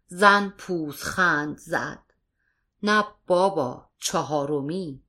زن 0.08 0.53
پوزخند 0.58 1.58
زد. 1.58 2.03
نه 2.84 3.05
بابا 3.27 3.89
چهارمی. 4.00 5.03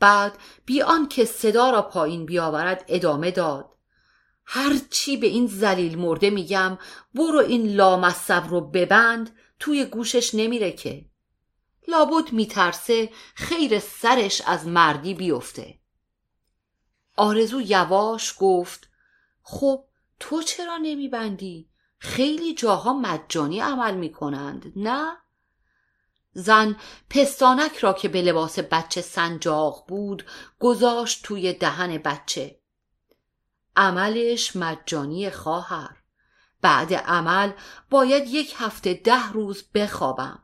بعد 0.00 0.38
بی 0.64 0.82
که 1.10 1.24
صدا 1.24 1.70
را 1.70 1.82
پایین 1.82 2.26
بیاورد 2.26 2.84
ادامه 2.88 3.30
داد. 3.30 3.71
هر 4.54 4.80
چی 4.90 5.16
به 5.16 5.26
این 5.26 5.46
زلیل 5.46 5.98
مرده 5.98 6.30
میگم 6.30 6.78
برو 7.14 7.38
این 7.38 7.66
لامصب 7.66 8.46
رو 8.48 8.60
ببند 8.60 9.36
توی 9.58 9.84
گوشش 9.84 10.34
نمیره 10.34 10.72
که 10.72 11.04
لابد 11.88 12.32
میترسه 12.32 13.10
خیر 13.34 13.78
سرش 13.78 14.42
از 14.46 14.66
مردی 14.66 15.14
بیفته 15.14 15.78
آرزو 17.16 17.60
یواش 17.60 18.34
گفت 18.38 18.88
خب 19.42 19.84
تو 20.20 20.42
چرا 20.42 20.76
نمیبندی؟ 20.76 21.68
خیلی 21.98 22.54
جاها 22.54 22.92
مجانی 22.92 23.60
عمل 23.60 23.94
می‌کنند 23.94 24.72
نه؟ 24.76 25.16
زن 26.32 26.76
پستانک 27.10 27.76
را 27.76 27.92
که 27.92 28.08
به 28.08 28.22
لباس 28.22 28.58
بچه 28.58 29.00
سنجاق 29.00 29.84
بود 29.88 30.26
گذاشت 30.58 31.22
توی 31.22 31.52
دهن 31.52 31.98
بچه 31.98 32.61
عملش 33.76 34.56
مجانی 34.56 35.30
خواهر. 35.30 35.96
بعد 36.62 36.94
عمل 36.94 37.52
باید 37.90 38.28
یک 38.28 38.54
هفته 38.56 38.94
ده 38.94 39.32
روز 39.32 39.64
بخوابم. 39.74 40.42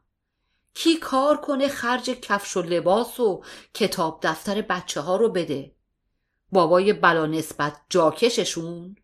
کی 0.75 0.97
کار 0.97 1.37
کنه 1.37 1.69
خرج 1.69 2.11
کفش 2.11 2.57
و 2.57 2.63
لباس 2.63 3.21
و 3.21 3.43
کتاب 3.75 4.21
دفتر 4.23 4.63
بچه 4.63 5.01
ها 5.01 5.17
رو 5.17 5.29
بده؟ 5.29 5.75
بابای 6.53 6.93
بلا 6.93 7.27
نسبت 7.27 7.81
جاکششون؟ 7.89 8.97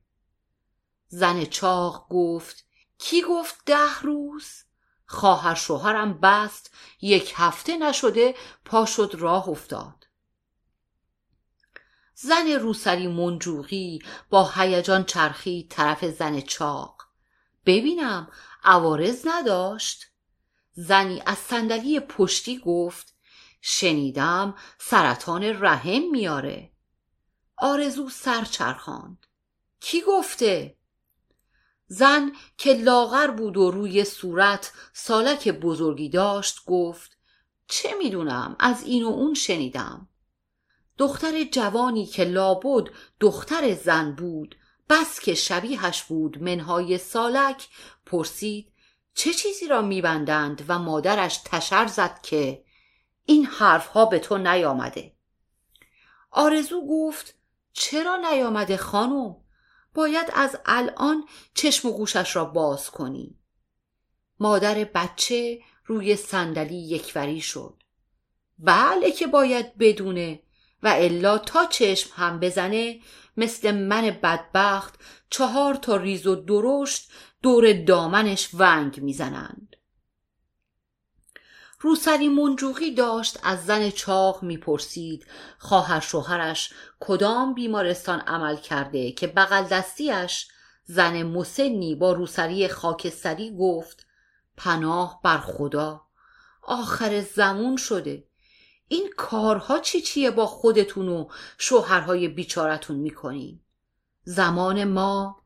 زن 1.08 1.44
چاق 1.44 2.06
گفت 2.10 2.64
کی 2.98 3.22
گفت 3.22 3.62
ده 3.66 4.00
روز؟ 4.02 4.46
خواهر 5.06 5.54
شوهرم 5.54 6.18
بست 6.20 6.74
یک 7.00 7.32
هفته 7.36 7.76
نشده 7.76 8.34
پا 8.64 8.86
شد 8.86 9.14
راه 9.18 9.48
افتاد. 9.48 10.03
زن 12.14 12.48
روسری 12.48 13.06
منجوقی 13.06 13.98
با 14.30 14.50
هیجان 14.54 15.04
چرخی 15.04 15.66
طرف 15.70 16.04
زن 16.04 16.40
چاق. 16.40 17.02
ببینم 17.66 18.28
عوارض 18.64 19.26
نداشت؟ 19.26 20.06
زنی 20.72 21.22
از 21.26 21.38
صندلی 21.38 22.00
پشتی 22.00 22.58
گفت 22.58 23.14
شنیدم 23.60 24.54
سرطان 24.78 25.44
رحم 25.44 26.10
میاره. 26.10 26.70
آرزو 27.56 28.08
سر 28.08 28.44
چرخاند 28.44 29.26
کی 29.80 30.02
گفته؟ 30.02 30.76
زن 31.86 32.32
که 32.58 32.72
لاغر 32.74 33.26
بود 33.26 33.56
و 33.56 33.70
روی 33.70 34.04
صورت 34.04 34.72
سالک 34.92 35.48
بزرگی 35.48 36.08
داشت 36.08 36.64
گفت 36.66 37.18
چه 37.68 37.94
می‌دونم 37.98 38.56
از 38.58 38.82
این 38.82 39.04
و 39.04 39.08
اون 39.08 39.34
شنیدم. 39.34 40.08
دختر 40.98 41.44
جوانی 41.44 42.06
که 42.06 42.24
لابد 42.24 42.90
دختر 43.20 43.74
زن 43.74 44.14
بود 44.14 44.56
بس 44.88 45.20
که 45.20 45.34
شبیهش 45.34 46.02
بود 46.02 46.42
منهای 46.42 46.98
سالک 46.98 47.68
پرسید 48.06 48.72
چه 49.14 49.32
چیزی 49.32 49.68
را 49.68 49.82
میبندند 49.82 50.64
و 50.68 50.78
مادرش 50.78 51.40
تشر 51.44 51.86
زد 51.86 52.20
که 52.22 52.64
این 53.24 53.46
حرفها 53.46 54.06
به 54.06 54.18
تو 54.18 54.38
نیامده؟ 54.38 55.12
آرزو 56.30 56.86
گفت 56.88 57.34
چرا 57.72 58.16
نیامده 58.16 58.76
خانم؟ 58.76 59.36
باید 59.94 60.26
از 60.34 60.56
الان 60.66 61.24
چشم 61.54 61.88
و 61.88 61.92
گوشش 61.92 62.36
را 62.36 62.44
باز 62.44 62.90
کنی. 62.90 63.38
مادر 64.40 64.84
بچه 64.84 65.60
روی 65.86 66.16
صندلی 66.16 66.88
یکوری 66.88 67.40
شد. 67.40 67.82
بله 68.58 69.10
که 69.10 69.26
باید 69.26 69.78
بدونه 69.78 70.43
و 70.84 70.88
الا 70.88 71.38
تا 71.38 71.66
چشم 71.66 72.10
هم 72.14 72.40
بزنه 72.40 73.00
مثل 73.36 73.70
من 73.70 74.10
بدبخت 74.22 74.94
چهار 75.30 75.74
تا 75.74 75.96
ریز 75.96 76.26
و 76.26 76.34
درشت 76.34 77.10
دور 77.42 77.72
دامنش 77.72 78.50
ونگ 78.54 79.00
می‌زنند. 79.00 79.76
روسری 81.80 82.28
منجوقی 82.28 82.94
داشت 82.94 83.38
از 83.42 83.66
زن 83.66 83.90
چاق 83.90 84.42
می‌پرسید 84.42 85.26
خواهر 85.58 86.00
شوهرش 86.00 86.72
کدام 87.00 87.54
بیمارستان 87.54 88.20
عمل 88.20 88.56
کرده 88.56 89.12
که 89.12 89.26
بغل 89.26 89.62
دستیش 89.62 90.48
زن 90.84 91.22
مسنی 91.22 91.94
با 91.94 92.12
روسری 92.12 92.68
خاکستری 92.68 93.56
گفت 93.56 94.06
پناه 94.56 95.20
بر 95.24 95.38
خدا 95.38 96.02
آخر 96.62 97.20
زمون 97.20 97.76
شده. 97.76 98.24
این 98.94 99.10
کارها 99.16 99.78
چی 99.78 100.00
چیه 100.00 100.30
با 100.30 100.46
خودتون 100.46 101.08
و 101.08 101.28
شوهرهای 101.58 102.28
بیچارتون 102.28 102.96
می‌کنین 102.96 103.60
زمان 104.24 104.84
ما 104.84 105.42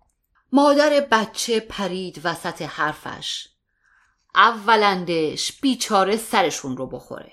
مادر 0.52 1.06
بچه 1.10 1.60
پرید 1.60 2.20
وسط 2.24 2.62
حرفش. 2.62 3.48
اولندش 4.34 5.60
بیچاره 5.60 6.16
سرشون 6.16 6.76
رو 6.76 6.86
بخوره. 6.86 7.32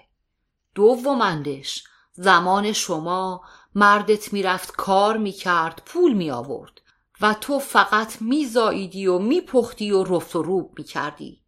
دومندش 0.75 1.84
زمان 2.12 2.71
شما 2.71 3.41
مردت 3.75 4.34
می‌رفت 4.34 4.75
کار 4.75 5.17
می‌کرد 5.17 5.82
پول 5.86 6.13
می 6.13 6.32
آورد 6.32 6.82
و 7.21 7.34
تو 7.41 7.60
فقط 7.60 8.21
میزاییدی 8.21 9.08
و 9.08 9.19
میپختی 9.19 9.91
و 9.91 10.04
رفت 10.04 10.36
و 10.36 10.43
روب 10.43 10.73
می‌کردی. 10.78 11.41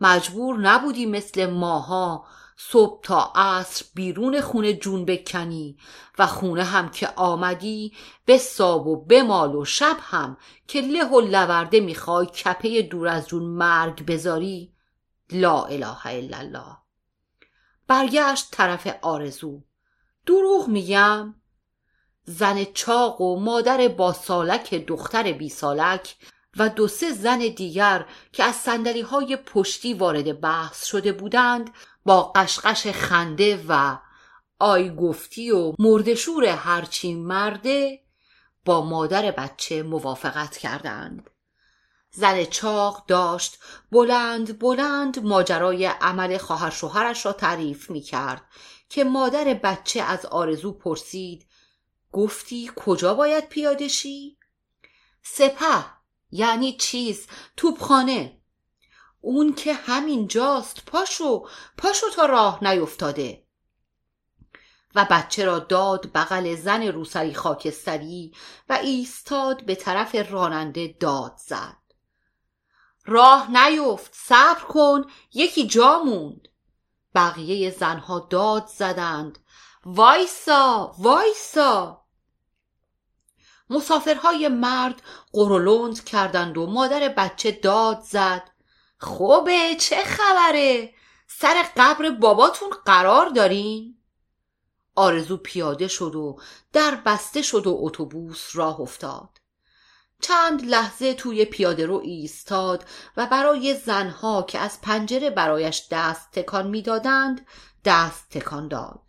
مجبور 0.00 0.58
نبودی 0.58 1.06
مثل 1.06 1.46
ماها 1.46 2.26
صبح 2.56 3.00
تا 3.02 3.32
عصر 3.34 3.84
بیرون 3.94 4.40
خونه 4.40 4.74
جون 4.74 5.04
بکنی 5.04 5.76
و 6.18 6.26
خونه 6.26 6.64
هم 6.64 6.88
که 6.88 7.08
آمدی 7.16 7.92
به 8.24 8.38
ساب 8.38 8.86
و 8.86 9.04
بمال 9.04 9.54
و 9.54 9.64
شب 9.64 9.96
هم 10.00 10.36
که 10.68 10.80
له 10.80 11.04
و 11.04 11.20
لورده 11.20 11.80
می‌خوای 11.80 12.26
کپه 12.26 12.82
دور 12.82 13.08
از 13.08 13.28
جون 13.28 13.42
مرگ 13.42 14.06
بذاری؟ 14.06 14.74
لا 15.30 15.64
اله 15.64 16.06
الا 16.06 16.38
الله. 16.38 16.76
برگشت 17.88 18.50
طرف 18.50 18.98
آرزو. 19.02 19.62
دروغ 20.26 20.68
میگم. 20.68 21.34
زن 22.24 22.64
چاق 22.64 23.20
و 23.20 23.40
مادر 23.40 23.88
با 23.88 24.12
سالک 24.12 24.74
دختر 24.74 25.32
بی 25.32 25.48
سالک 25.48 26.16
و 26.56 26.68
دو 26.68 26.88
سه 26.88 27.12
زن 27.12 27.38
دیگر 27.38 28.06
که 28.32 28.44
از 28.44 28.54
سندلی 28.54 29.00
های 29.00 29.36
پشتی 29.36 29.94
وارد 29.94 30.40
بحث 30.40 30.84
شده 30.84 31.12
بودند 31.12 31.70
با 32.04 32.22
قشقش 32.22 32.86
خنده 32.86 33.64
و 33.68 33.98
آی 34.58 34.96
گفتی 34.96 35.50
و 35.50 35.72
مردشور 35.78 36.44
هرچی 36.44 37.14
مرده 37.14 38.00
با 38.64 38.84
مادر 38.84 39.30
بچه 39.30 39.82
موافقت 39.82 40.56
کردند 40.56 41.30
زن 42.10 42.44
چاق 42.44 43.06
داشت 43.06 43.58
بلند 43.92 44.58
بلند 44.58 45.24
ماجرای 45.24 45.86
عمل 45.86 46.38
خواهر 46.38 46.70
شوهرش 46.70 47.26
را 47.26 47.32
تعریف 47.32 47.90
می 47.90 48.00
کرد 48.00 48.42
که 48.88 49.04
مادر 49.04 49.44
بچه 49.54 50.02
از 50.02 50.26
آرزو 50.26 50.72
پرسید 50.72 51.46
گفتی 52.12 52.70
کجا 52.76 53.14
باید 53.14 53.48
پیاده 53.48 53.88
شی؟ 53.88 54.36
سپه 55.22 55.84
یعنی 56.30 56.76
چیز 56.76 57.26
توپخانه 57.56 58.40
اون 59.24 59.54
که 59.54 59.74
همین 59.74 60.28
جاست. 60.28 60.84
پاشو 60.86 61.48
پاشو 61.78 62.10
تا 62.10 62.26
راه 62.26 62.64
نیفتاده. 62.64 63.44
و 64.94 65.06
بچه 65.10 65.44
را 65.44 65.58
داد 65.58 66.12
بغل 66.12 66.54
زن 66.54 66.82
روسری 66.82 67.34
خاکستری 67.34 68.34
و 68.68 68.72
ایستاد 68.72 69.64
به 69.64 69.74
طرف 69.74 70.14
راننده 70.30 70.96
داد 71.00 71.36
زد. 71.36 71.76
راه 73.04 73.50
نیفت 73.50 74.10
صبر 74.14 74.60
کن 74.60 75.04
یکی 75.34 75.66
جا 75.66 75.98
موند. 75.98 76.48
بقیه 77.14 77.70
زنها 77.70 78.26
داد 78.30 78.66
زدند. 78.66 79.38
وایسا 79.84 80.94
وایسا. 80.98 82.04
مسافرهای 83.70 84.48
مرد 84.48 85.02
قرولند 85.32 86.04
کردند 86.04 86.58
و 86.58 86.66
مادر 86.66 87.08
بچه 87.08 87.52
داد 87.52 88.00
زد. 88.00 88.53
خوبه؟ 89.04 89.74
چه 89.80 90.04
خبره؟ 90.04 90.94
سر 91.26 91.64
قبر 91.76 92.10
باباتون 92.10 92.70
قرار 92.84 93.28
دارین؟ 93.28 93.98
آرزو 94.94 95.36
پیاده 95.36 95.88
شد 95.88 96.14
و 96.14 96.38
در 96.72 96.94
بسته 96.94 97.42
شد 97.42 97.66
و 97.66 97.76
اتوبوس 97.80 98.50
راه 98.56 98.80
افتاد. 98.80 99.38
چند 100.20 100.64
لحظه 100.64 101.14
توی 101.14 101.44
پیاده 101.44 101.86
رو 101.86 102.00
ایستاد 102.04 102.84
و 103.16 103.26
برای 103.26 103.74
زنها 103.74 104.42
که 104.42 104.58
از 104.58 104.80
پنجره 104.80 105.30
برایش 105.30 105.88
دست 105.90 106.30
تکان 106.30 106.66
می‌دادند 106.66 107.46
دست 107.84 108.30
تکان 108.30 108.68
داد. 108.68 109.00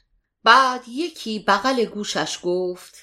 بعد 0.44 0.82
یکی 0.88 1.40
بغل 1.40 1.86
گوشش 1.86 2.40
گفت 2.44 2.96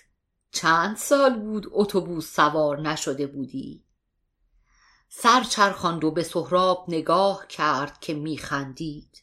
چند 0.52 0.96
سال 0.96 1.38
بود 1.38 1.66
اتوبوس 1.70 2.34
سوار 2.34 2.80
نشده 2.80 3.26
بودی؟ 3.26 3.84
سر 5.14 5.44
چرخاند 5.44 6.04
و 6.04 6.10
به 6.10 6.22
سهراب 6.22 6.84
نگاه 6.88 7.46
کرد 7.46 8.00
که 8.00 8.14
میخندید 8.14 9.22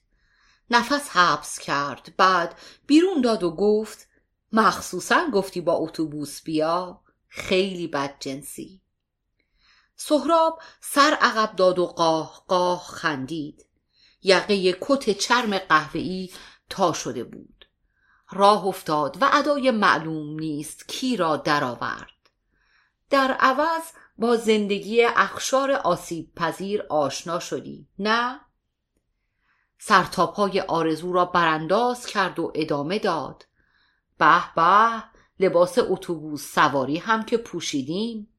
نفس 0.70 1.10
حبس 1.10 1.60
کرد 1.60 2.14
بعد 2.18 2.56
بیرون 2.88 3.22
داد 3.22 3.44
و 3.44 3.52
گفت 3.52 4.08
مخصوصا 4.52 5.30
گفتی 5.34 5.62
با 5.62 5.74
اتوبوس 5.74 6.42
بیا 6.42 7.02
خیلی 7.28 7.88
بد 7.88 8.16
جنسی. 8.20 8.82
سهراب 9.96 10.62
سر 10.82 11.18
عقب 11.22 11.56
داد 11.56 11.80
و 11.80 11.86
قاه 11.86 12.44
قاه 12.48 12.84
خندید. 12.84 13.66
یقه 14.24 14.78
کت 14.82 15.10
چرم 15.10 15.58
قهوه‌ای 15.58 16.32
تا 16.70 16.94
شده 16.94 17.24
بود. 17.24 17.66
راه 18.32 18.66
افتاد 18.66 19.18
و 19.22 19.30
ادای 19.34 19.72
معلوم 19.72 20.40
نیست 20.40 20.88
کی 20.88 21.18
را 21.18 21.38
درآورد. 21.38 22.30
در 23.10 23.32
عوض 23.32 23.84
با 24.20 24.36
زندگی 24.36 25.04
اخشار 25.04 25.72
آسیب 25.72 26.36
پذیر 26.36 26.84
آشنا 26.90 27.40
شدی 27.40 27.88
نه؟ 28.00 28.40
سرتاپای 29.78 30.62
آرزو 30.62 31.14
را 31.14 31.26
برانداز 31.26 32.06
کرد 32.06 32.40
و 32.40 32.52
ادامه 32.56 33.00
داد. 33.00 33.46
به 34.18 34.54
به 34.56 35.04
لباس 35.40 35.78
اتوبوس 35.78 36.54
سواری 36.54 36.98
هم 36.98 37.24
که 37.24 37.38
پوشیدیم. 37.38 38.34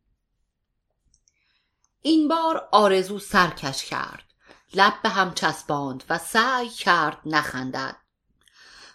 این 2.03 2.29
بار 2.29 2.69
آرزو 2.73 3.19
سرکش 3.19 3.85
کرد. 3.85 4.25
لب 4.75 5.03
به 5.03 5.09
هم 5.09 5.35
چسباند 5.35 6.05
و 6.11 6.19
سعی 6.19 6.69
کرد 6.69 7.19
نخندد. 7.27 7.97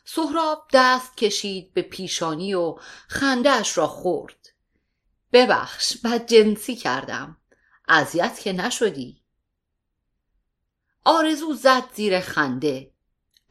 سهراب 0.05 0.67
دست 0.73 1.17
کشید 1.17 1.73
به 1.73 1.81
پیشانی 1.81 2.53
و 2.53 2.75
خندهاش 3.07 3.77
را 3.77 3.87
خورد. 3.87 4.54
ببخش 5.35 5.97
بد 5.97 6.25
جنسی 6.25 6.75
کردم. 6.75 7.37
اذیت 7.87 8.39
که 8.39 8.53
نشدی. 8.53 9.21
آرزو 11.03 11.53
زد 11.53 11.83
زیر 11.93 12.19
خنده. 12.19 12.91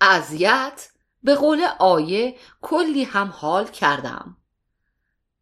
اذیت 0.00 0.90
به 1.22 1.34
قول 1.34 1.66
آیه 1.78 2.36
کلی 2.60 3.04
هم 3.04 3.28
حال 3.28 3.66
کردم. 3.66 4.36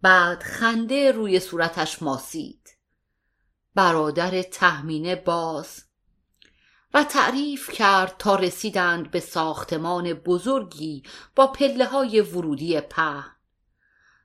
بعد 0.01 0.43
خنده 0.43 1.13
روی 1.13 1.41
صورتش 1.41 2.03
ماسید. 2.03 2.69
برادر 3.75 4.43
تهمینه 4.43 5.15
باز 5.17 5.83
و 6.95 7.05
تعریف 7.05 7.71
کرد 7.71 8.17
تا 8.19 8.35
رسیدند 8.35 9.11
به 9.11 9.21
ساختمان 9.21 10.15
بزرگی 10.15 11.03
با 11.37 11.47
پله 11.47 11.85
های 11.87 12.21
ورودی 12.21 12.81
په 12.81 13.25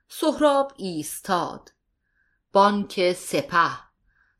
سهراب 0.08 0.72
ایستاد. 0.76 1.77
بانک 2.58 3.12
سپه. 3.12 3.70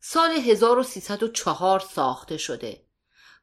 سال 0.01 0.31
1304 0.31 1.81
ساخته 1.81 2.37
شده. 2.37 2.87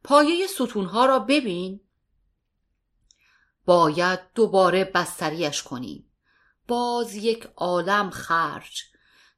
پایه 0.03 0.47
ستونها 0.47 1.05
را 1.05 1.19
ببین. 1.19 1.79
باید 3.65 4.19
دوباره 4.35 4.83
بستریش 4.83 5.63
کنیم 5.63 6.11
باز 6.67 7.15
یک 7.15 7.47
عالم 7.55 8.09
خرج. 8.09 8.81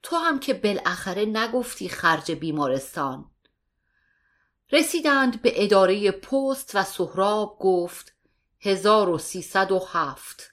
تو 0.04 0.16
هم 0.16 0.40
که 0.40 0.54
بالاخره 0.54 1.26
نگفتی 1.26 1.90
خرج 1.90 2.32
بیمارستان. 2.32 3.32
رسیدند 4.72 5.42
به 5.42 5.64
اداره 5.64 6.12
پست 6.12 6.72
و 6.74 6.84
سهراب 6.84 7.58
گفت 7.60 8.16
هزار 8.60 9.10
و 9.10 9.18
سیصد 9.18 9.72
و 9.72 9.80
هفت. 9.80 10.52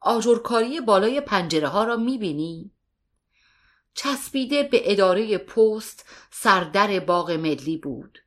آجرکاری 0.00 0.80
بالای 0.80 1.20
پنجره 1.20 1.68
ها 1.68 1.84
را 1.84 1.96
می‌بینی؟ 1.96 2.75
چسبیده 3.96 4.62
به 4.62 4.92
اداره 4.92 5.38
پست 5.38 6.04
سردر 6.30 7.00
باغ 7.00 7.30
ملی 7.30 7.76
بود. 7.76 8.18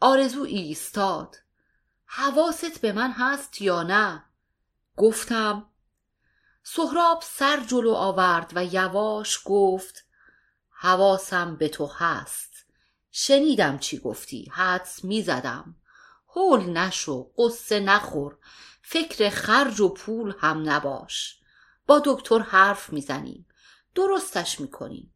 آرزو 0.00 0.42
ایستاد. 0.42 1.36
حواست 2.06 2.80
به 2.80 2.92
من 2.92 3.10
هست 3.10 3.62
یا 3.62 3.82
نه؟ 3.82 4.24
گفتم. 4.96 5.66
سهراب 6.62 7.22
سر 7.22 7.60
جلو 7.66 7.92
آورد 7.92 8.52
و 8.54 8.64
یواش 8.64 9.40
گفت 9.44 10.04
حواسم 10.70 11.56
به 11.56 11.68
تو 11.68 11.86
هست. 11.86 12.52
شنیدم 13.10 13.78
چی 13.78 13.98
گفتی 13.98 14.50
حدس 14.54 15.04
می‌زدم 15.04 15.76
هول 16.28 16.60
نشو 16.60 17.30
قصه 17.38 17.80
نخور. 17.80 18.38
فکر 18.82 19.28
خرج 19.28 19.80
و 19.80 19.88
پول 19.88 20.34
هم 20.38 20.70
نباش. 20.70 21.40
با 21.86 22.02
دکتر 22.04 22.38
حرف 22.38 22.92
می‌زنیم 22.92 23.47
درستش 23.98 24.60
می‌کنیم. 24.60 25.14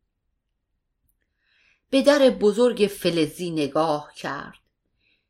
به 1.91 2.03
در 2.03 2.31
بزرگ 2.31 2.91
فلزی 3.01 3.51
نگاه 3.51 4.13
کرد. 4.15 4.59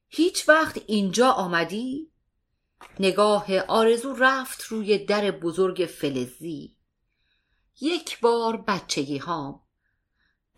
هیچ 0.08 0.48
وقت 0.48 0.82
اینجا 0.86 1.30
آمدی؟ 1.30 2.12
نگاه 3.00 3.58
آرزو 3.60 4.14
رفت 4.14 4.62
روی 4.62 4.98
در 4.98 5.30
بزرگ 5.30 5.86
فلزی. 5.86 6.76
یک 7.80 8.20
بار 8.20 8.56
بچگی 8.56 9.18
هام. 9.18 9.60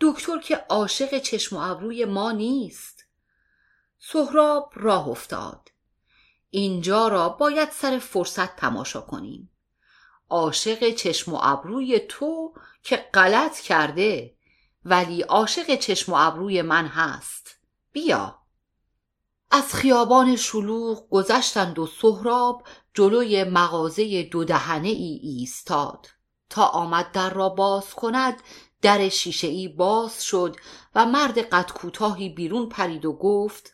دکتر 0.01 0.39
که 0.39 0.55
عاشق 0.55 1.17
چشم 1.17 1.55
و 1.55 1.59
ابروی 1.59 2.05
ما 2.05 2.31
نیست. 2.31 3.05
سهراب 3.99 4.73
راه 4.75 5.07
افتاد. 5.07 5.69
اینجا 6.49 7.07
را 7.07 7.29
باید 7.29 7.71
سر 7.71 7.99
فرصت 7.99 8.55
تماشا 8.55 9.01
کنیم. 9.01 9.54
عاشق 10.29 10.89
چشم 10.89 11.33
و 11.33 11.39
ابروی 11.41 11.99
تو 11.99 12.53
که 12.83 12.97
غلط 13.13 13.59
کرده 13.59 14.35
ولی 14.85 15.21
عاشق 15.21 15.75
چشم 15.75 16.11
و 16.11 16.15
ابروی 16.15 16.61
من 16.61 16.87
هست. 16.87 17.59
بیا. 17.91 18.39
از 19.51 19.73
خیابان 19.73 20.35
شلوغ 20.35 21.09
گذشتند 21.09 21.79
و 21.79 21.87
سهراب 21.87 22.63
جلوی 22.93 23.43
مغازه 23.43 24.23
دو 24.23 24.43
دهنه 24.43 24.87
ای 24.87 25.19
ایستاد. 25.23 26.07
تا 26.49 26.65
آمد 26.65 27.11
در 27.11 27.29
را 27.29 27.49
باز 27.49 27.93
کند 27.93 28.43
در 28.81 29.09
شیشه 29.09 29.47
ای 29.47 29.67
باز 29.67 30.23
شد 30.23 30.55
و 30.95 31.05
مرد 31.05 31.37
قد 31.37 31.71
کوتاهی 31.71 32.29
بیرون 32.29 32.69
پرید 32.69 33.05
و 33.05 33.13
گفت 33.13 33.73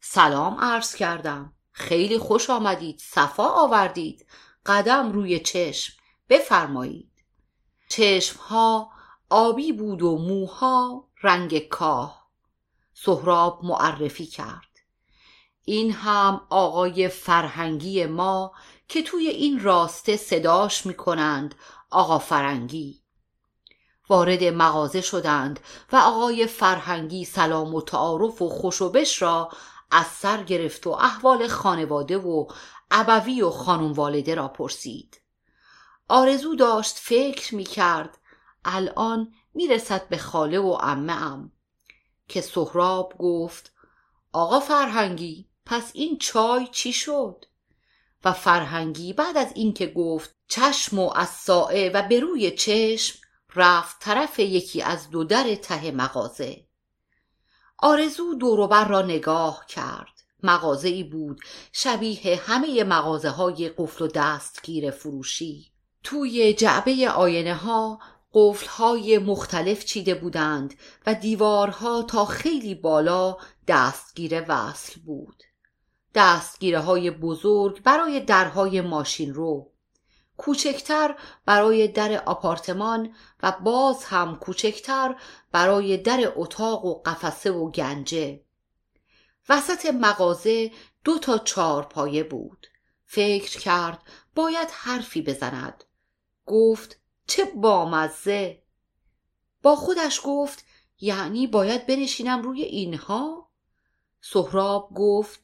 سلام 0.00 0.60
عرض 0.60 0.94
کردم. 0.94 1.52
خیلی 1.70 2.18
خوش 2.18 2.50
آمدید 2.50 2.98
صفا 2.98 3.48
آوردید. 3.48 4.26
قدم 4.68 5.12
روی 5.12 5.40
چشم 5.40 5.92
بفرمایید. 6.28 7.10
چشمها 7.88 8.90
آبی 9.30 9.72
بود 9.72 10.02
و 10.02 10.18
موها 10.18 11.08
رنگ 11.22 11.58
کاه. 11.58 12.28
سهراب 12.94 13.64
معرفی 13.64 14.26
کرد. 14.26 14.68
این 15.64 15.92
هم 15.92 16.40
آقای 16.50 17.08
فرهنگی 17.08 18.06
ما 18.06 18.52
که 18.88 19.02
توی 19.02 19.28
این 19.28 19.60
راسته 19.60 20.16
صداش 20.16 20.86
می‌کنند 20.86 21.54
آقا 21.90 22.18
فرنگی. 22.18 23.02
وارد 24.08 24.44
مغازه 24.44 25.00
شدند 25.00 25.60
و 25.92 25.96
آقای 25.96 26.46
فرهنگی 26.46 27.24
سلام 27.24 27.74
و 27.74 27.82
تعارف 27.82 28.42
و 28.42 28.48
خوشوبش 28.48 29.22
را 29.22 29.50
از 29.90 30.06
سر 30.06 30.42
گرفت 30.42 30.86
و 30.86 30.90
احوال 30.90 31.48
خانواده 31.48 32.18
و 32.18 32.46
ابوی 32.90 33.42
و 33.42 33.50
خانم 33.50 33.92
والده 33.92 34.34
را 34.34 34.48
پرسید. 34.48 35.20
آرزو 36.08 36.54
داشت 36.54 36.98
فکر 36.98 37.54
می 37.54 37.64
کرد 37.64 38.18
الان 38.64 39.32
می‌رسد 39.54 40.08
به 40.08 40.18
خاله 40.18 40.58
و 40.58 40.78
امه 40.80 41.12
ام 41.12 41.52
که 42.28 42.40
سهراب 42.40 43.14
گفت 43.18 43.72
آقا 44.32 44.60
فرهنگی 44.60 45.48
پس 45.66 45.90
این 45.94 46.18
چای 46.18 46.66
چی 46.66 46.92
شد؟ 46.92 47.44
و 48.24 48.32
فرهنگی 48.32 49.12
بعد 49.12 49.36
از 49.36 49.52
اینکه 49.54 49.86
گفت 49.86 50.36
چشم 50.48 50.98
و 50.98 51.12
از 51.16 51.28
سائه 51.28 51.90
و 51.90 52.02
به 52.08 52.20
روی 52.20 52.50
چشم 52.50 53.18
رفت 53.54 54.00
طرف 54.00 54.38
یکی 54.38 54.82
از 54.82 55.10
دو 55.10 55.24
در 55.24 55.54
ته 55.54 55.90
مغازه. 55.90 56.66
آرزو 57.78 58.34
دوروبر 58.34 58.88
را 58.88 59.02
نگاه 59.02 59.66
کرد. 59.66 60.17
مغازه 60.42 60.88
ای 60.88 61.04
بود. 61.04 61.40
شبیه 61.72 62.40
همه 62.46 62.84
مغازه 62.84 63.28
های 63.28 63.68
قفل 63.68 64.04
و 64.04 64.08
دستگیر 64.08 64.90
فروشی. 64.90 65.72
توی 66.04 66.52
جعبه 66.52 67.10
آینه 67.10 67.54
ها 67.54 67.98
قفل 68.32 68.66
های 68.66 69.18
مختلف 69.18 69.84
چیده 69.84 70.14
بودند 70.14 70.74
و 71.06 71.14
دیوارها 71.14 72.02
تا 72.02 72.24
خیلی 72.24 72.74
بالا 72.74 73.36
دستگیر 73.68 74.44
وصل 74.48 75.00
بود. 75.00 75.42
دستگیره 76.14 76.78
های 76.78 77.10
بزرگ 77.10 77.82
برای 77.82 78.20
درهای 78.20 78.80
ماشین 78.80 79.34
رو. 79.34 79.72
کوچکتر 80.36 81.14
برای 81.46 81.88
در 81.88 82.22
آپارتمان 82.26 83.14
و 83.42 83.52
باز 83.64 84.04
هم 84.04 84.36
کوچکتر 84.36 85.14
برای 85.52 85.96
در 85.96 86.32
اتاق 86.36 86.84
و 86.84 87.02
قفسه 87.02 87.50
و 87.50 87.70
گنجه. 87.70 88.40
وسط 89.48 89.86
مغازه 89.86 90.72
دو 91.04 91.18
تا 91.18 91.38
چار 91.38 91.82
پایه 91.82 92.22
بود. 92.22 92.66
فکر 93.04 93.58
کرد 93.58 94.02
باید 94.34 94.68
حرفی 94.70 95.22
بزند. 95.22 95.84
گفت 96.46 97.00
چه 97.26 97.44
بامزه. 97.44 98.62
با 99.62 99.76
خودش 99.76 100.20
گفت 100.24 100.64
یعنی 101.00 101.46
باید 101.46 101.86
بنشینم 101.86 102.42
روی 102.42 102.62
اینها؟ 102.62 103.50
سهراب 104.20 104.90
گفت 104.94 105.40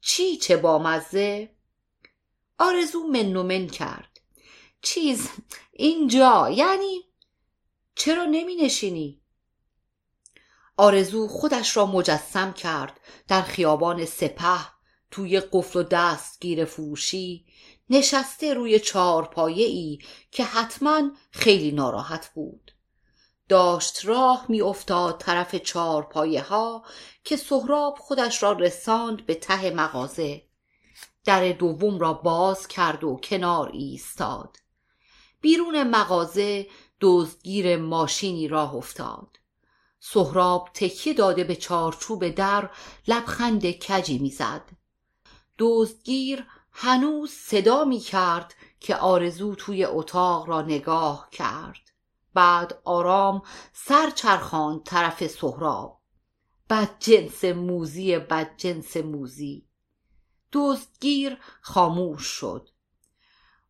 چی 0.00 0.36
چه 0.36 0.56
بامزه؟ 0.56 1.54
آرزو 2.58 3.06
من 3.06 3.36
و 3.36 3.42
من 3.42 3.66
کرد. 3.66 4.20
چیز 4.82 5.28
اینجا 5.72 6.50
یعنی 6.50 7.04
چرا 7.94 8.24
نمی 8.24 8.54
نشینی؟ 8.54 9.17
آرزو 10.80 11.28
خودش 11.28 11.76
را 11.76 11.86
مجسم 11.86 12.52
کرد. 12.52 13.00
در 13.28 13.42
خیابان 13.42 14.04
سپه 14.04 14.58
توی 15.10 15.40
قفل 15.40 15.78
و 15.78 15.82
دستگیر 15.82 16.64
فروشی 16.64 17.46
نشسته 17.90 18.54
روی 18.54 18.80
چارپایه 18.80 19.66
ای 19.66 19.98
که 20.30 20.44
حتما 20.44 21.10
خیلی 21.30 21.72
ناراحت 21.72 22.30
بود. 22.34 22.72
داشت 23.48 24.04
راه 24.04 24.46
می 24.48 24.60
افتاد 24.60 25.18
طرف 25.20 25.56
چارپایه 25.56 26.42
ها 26.42 26.84
که 27.24 27.36
سهراب 27.36 27.98
خودش 27.98 28.42
را 28.42 28.52
رساند 28.52 29.26
به 29.26 29.34
ته 29.34 29.70
مغازه. 29.70 30.42
در 31.24 31.52
دوم 31.52 31.98
را 31.98 32.12
باز 32.12 32.68
کرد 32.68 33.04
و 33.04 33.16
کنار 33.16 33.70
ایستاد. 33.72 34.56
بیرون 35.40 35.82
مغازه 35.82 36.66
دزدگیر 37.00 37.76
ماشینی 37.76 38.48
راه 38.48 38.74
افتاد. 38.74 39.37
سهراب 40.00 40.70
تکیه 40.74 41.14
داده 41.14 41.44
به 41.44 41.56
چارچوب 41.56 42.28
در 42.28 42.70
لبخند 43.08 43.78
کجی 43.78 44.18
می‌زد. 44.18 44.70
دزدگیر 45.58 46.46
هنوز 46.72 47.30
صدا 47.30 47.84
می 47.84 47.98
کرد 47.98 48.54
که 48.80 48.96
آرزو 48.96 49.54
توی 49.54 49.84
اتاق 49.84 50.48
را 50.48 50.62
نگاه 50.62 51.28
کرد. 51.30 51.90
بعد 52.34 52.80
آرام 52.84 53.42
سر 53.72 54.10
چرخاند 54.10 54.82
طرف 54.82 55.26
سهراب. 55.26 56.00
بد 56.70 56.98
جنس 56.98 57.44
موزی 57.44 58.18
بد 58.18 58.56
جنس 58.56 58.96
موزی. 58.96 59.66
دزدگیر 60.52 61.38
خاموش 61.60 62.22
شد. 62.22 62.68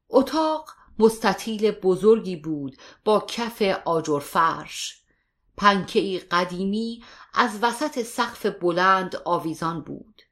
اتاق 0.08 0.70
مستطیل 0.98 1.70
بزرگی 1.70 2.36
بود 2.36 2.76
با 3.04 3.20
کف 3.28 3.62
آجر 3.84 4.18
فرش 4.18 4.97
پنکه 5.58 6.18
قدیمی 6.30 7.04
از 7.34 7.58
وسط 7.62 8.02
سقف 8.02 8.46
بلند 8.46 9.16
آویزان 9.24 9.80
بود 9.80 10.22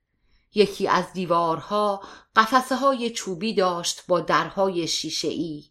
یکی 0.55 0.89
از 0.89 1.13
دیوارها 1.13 2.03
قفسه 2.37 2.77
های 2.77 3.11
چوبی 3.11 3.55
داشت 3.55 4.07
با 4.07 4.21
درهای 4.21 4.87
شیشه 4.87 5.29
ای 5.29 5.65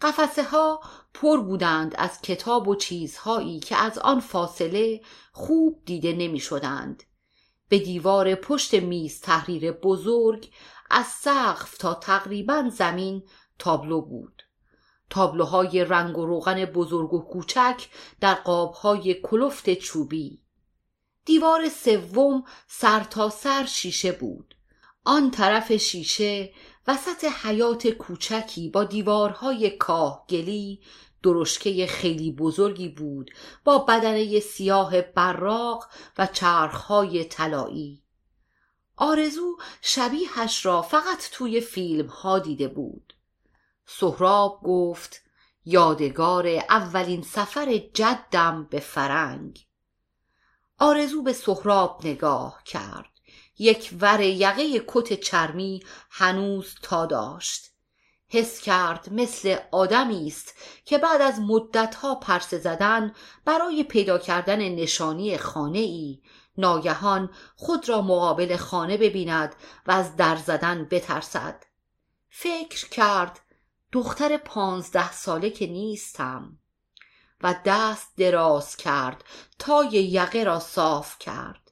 قفسه 0.00 0.44
ها 0.44 0.80
پر 1.14 1.40
بودند 1.40 1.94
از 1.98 2.20
کتاب 2.22 2.68
و 2.68 2.74
چیزهایی 2.74 3.60
که 3.60 3.76
از 3.76 3.98
آن 3.98 4.20
فاصله 4.20 5.00
خوب 5.32 5.82
دیده 5.84 6.12
نمی 6.12 6.40
شدند. 6.40 7.02
به 7.68 7.78
دیوار 7.78 8.34
پشت 8.34 8.74
میز 8.74 9.20
تحریر 9.20 9.72
بزرگ 9.72 10.50
از 10.90 11.06
سقف 11.06 11.78
تا 11.78 11.94
تقریبا 11.94 12.70
زمین 12.72 13.22
تابلو 13.58 14.00
بود. 14.00 14.33
تابلوهای 15.10 15.84
رنگ 15.84 16.18
و 16.18 16.26
روغن 16.26 16.64
بزرگ 16.64 17.12
و 17.14 17.18
کوچک 17.18 17.86
در 18.20 18.34
قابهای 18.34 19.14
کلفت 19.14 19.74
چوبی. 19.74 20.42
دیوار 21.24 21.68
سوم 21.68 22.44
سر 22.66 23.00
تا 23.00 23.30
سر 23.30 23.66
شیشه 23.66 24.12
بود. 24.12 24.54
آن 25.04 25.30
طرف 25.30 25.72
شیشه 25.72 26.52
وسط 26.86 27.24
حیات 27.24 27.88
کوچکی 27.88 28.68
با 28.68 28.84
دیوارهای 28.84 29.70
کاهگلی 29.70 30.80
درشکه 31.22 31.86
خیلی 31.86 32.32
بزرگی 32.32 32.88
بود 32.88 33.30
با 33.64 33.78
بدنه 33.78 34.40
سیاه 34.40 35.00
براق 35.00 35.88
و 36.18 36.26
چرخهای 36.26 37.24
طلایی 37.24 38.02
آرزو 38.96 39.56
شبیهش 39.80 40.66
را 40.66 40.82
فقط 40.82 41.28
توی 41.32 41.60
فیلم 41.60 42.06
ها 42.06 42.38
دیده 42.38 42.68
بود 42.68 43.03
سهراب 43.86 44.60
گفت 44.64 45.22
یادگار 45.64 46.46
اولین 46.46 47.22
سفر 47.22 47.78
جدم 47.94 48.64
به 48.70 48.80
فرنگ. 48.80 49.66
آرزو 50.78 51.22
به 51.22 51.32
سهراب 51.32 52.00
نگاه 52.04 52.62
کرد. 52.64 53.10
یک 53.58 53.94
ور 54.00 54.20
یقه 54.20 54.84
کت 54.86 55.12
چرمی 55.20 55.82
هنوز 56.10 56.74
تا 56.82 57.06
داشت. 57.06 57.74
حس 58.28 58.60
کرد 58.60 59.12
مثل 59.12 59.56
آدمی 59.70 60.26
است 60.26 60.54
که 60.84 60.98
بعد 60.98 61.20
از 61.20 61.40
مدتها 61.40 62.14
پرسه 62.14 62.58
زدن 62.58 63.14
برای 63.44 63.84
پیدا 63.84 64.18
کردن 64.18 64.58
نشانی 64.58 65.38
خانه 65.38 65.78
ای 65.78 66.22
ناگهان 66.58 67.30
خود 67.56 67.88
را 67.88 68.02
مقابل 68.02 68.56
خانه 68.56 68.96
ببیند 68.96 69.54
و 69.86 69.92
از 69.92 70.16
در 70.16 70.36
زدن 70.36 70.84
بترسد. 70.90 71.64
فکر 72.30 72.88
کرد 72.88 73.40
دختر 73.94 74.36
پانزده 74.36 75.12
ساله 75.12 75.50
که 75.50 75.66
نیستم. 75.66 76.58
و 77.42 77.54
دست 77.64 78.12
دراز 78.16 78.76
کرد 78.76 79.24
تا 79.58 79.84
یقه 79.92 80.44
را 80.44 80.60
صاف 80.60 81.18
کرد. 81.18 81.70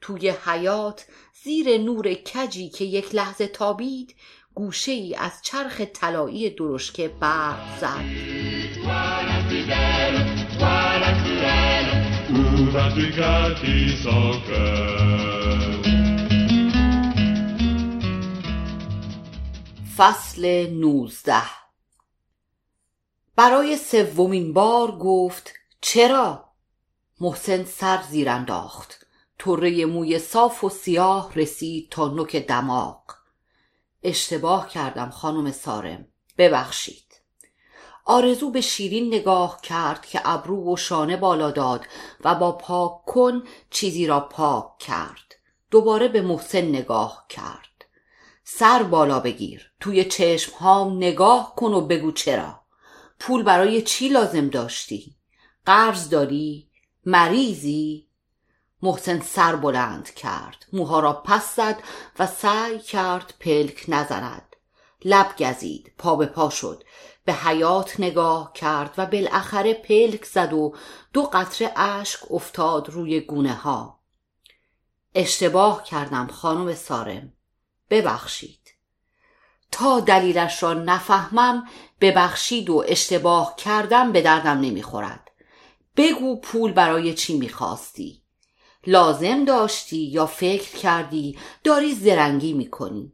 توی 0.00 0.30
حیات 0.30 1.06
زیر 1.44 1.78
نور 1.78 2.14
کجی 2.14 2.68
که 2.68 2.84
یک 2.84 3.14
لحظه 3.14 3.46
تابید 3.46 4.14
گوشه 4.54 4.92
ای 4.92 5.14
از 5.14 5.32
چرخ 5.42 5.80
طلایی 5.80 6.50
درشکه 6.50 7.08
برق 7.08 7.78
زد. 7.80 8.04
فصل 19.98 20.66
نوزده. 20.66 21.42
برای 23.36 23.76
سومین 23.76 24.52
بار 24.52 24.98
گفت 24.98 25.52
چرا؟ 25.80 26.44
محسن 27.20 27.64
سر 27.64 28.02
زیر 28.02 28.28
انداخت. 28.28 29.06
طره 29.38 29.86
موی 29.86 30.18
صاف 30.18 30.64
و 30.64 30.68
سیاه 30.68 31.32
رسید 31.34 31.88
تا 31.90 32.08
نوک 32.08 32.36
دماغ. 32.36 33.02
اشتباه 34.02 34.68
کردم 34.68 35.10
خانم 35.10 35.52
سارم. 35.52 36.06
ببخشید. 36.38 37.20
آرزو 38.04 38.50
به 38.50 38.60
شیرین 38.60 39.14
نگاه 39.14 39.60
کرد 39.60 40.06
که 40.06 40.20
ابرو 40.24 40.72
و 40.72 40.76
شانه 40.76 41.16
بالا 41.16 41.50
داد 41.50 41.86
و 42.20 42.34
با 42.34 42.52
پاک 42.52 43.04
کن 43.04 43.42
چیزی 43.70 44.06
را 44.06 44.20
پاک 44.20 44.78
کرد. 44.78 45.34
دوباره 45.70 46.08
به 46.08 46.22
محسن 46.22 46.62
نگاه 46.62 47.26
کرد. 47.28 47.67
سر 48.50 48.82
بالا 48.82 49.20
بگیر. 49.20 49.72
توی 49.80 50.04
چشم 50.04 50.52
هام 50.52 50.96
نگاه 50.96 51.54
کن 51.56 51.72
و 51.72 51.80
بگو 51.80 52.12
چرا. 52.12 52.60
پول 53.20 53.42
برای 53.42 53.82
چی 53.82 54.08
لازم 54.08 54.48
داشتی؟ 54.48 55.16
قرض 55.66 56.08
داری؟ 56.08 56.70
مریضی؟ 57.06 58.08
محسن 58.82 59.20
سر 59.20 59.56
بلند 59.56 60.10
کرد. 60.14 60.66
موها 60.72 61.00
را 61.00 61.12
پس 61.12 61.56
زد 61.56 61.82
و 62.18 62.26
سعی 62.26 62.78
کرد 62.78 63.34
پلک 63.40 63.84
نزند. 63.88 64.56
لب 65.04 65.36
گزید. 65.38 65.92
پا 65.98 66.16
به 66.16 66.26
پا 66.26 66.50
شد. 66.50 66.84
به 67.24 67.32
حیات 67.32 68.00
نگاه 68.00 68.52
کرد 68.52 68.94
و 68.98 69.06
بالاخره 69.06 69.74
پلک 69.74 70.24
زد 70.24 70.52
و 70.52 70.74
دو 71.12 71.22
قطره 71.22 71.72
اشک 71.76 72.32
افتاد 72.32 72.88
روی 72.90 73.20
گونه 73.20 73.54
ها 73.54 74.00
اشتباه 75.14 75.84
کردم 75.84 76.26
خانم 76.26 76.74
سارم. 76.74 77.32
ببخشید. 77.90 78.74
تا 79.70 80.00
دلیلش 80.00 80.62
را 80.62 80.74
نفهمم 80.74 81.68
ببخشید 82.00 82.70
و 82.70 82.84
اشتباه 82.88 83.56
کردم 83.56 84.12
به 84.12 84.22
دردم 84.22 84.60
نمی‌خورد. 84.60 85.30
بگو 85.96 86.40
پول 86.40 86.72
برای 86.72 87.14
چی 87.14 87.38
می‌خواستی؟ 87.38 88.22
لازم 88.86 89.44
داشتی 89.44 89.96
یا 89.96 90.26
فکر 90.26 90.76
کردی؟ 90.76 91.38
داری 91.64 91.94
زرنگی 91.94 92.52
می‌کنی. 92.52 93.12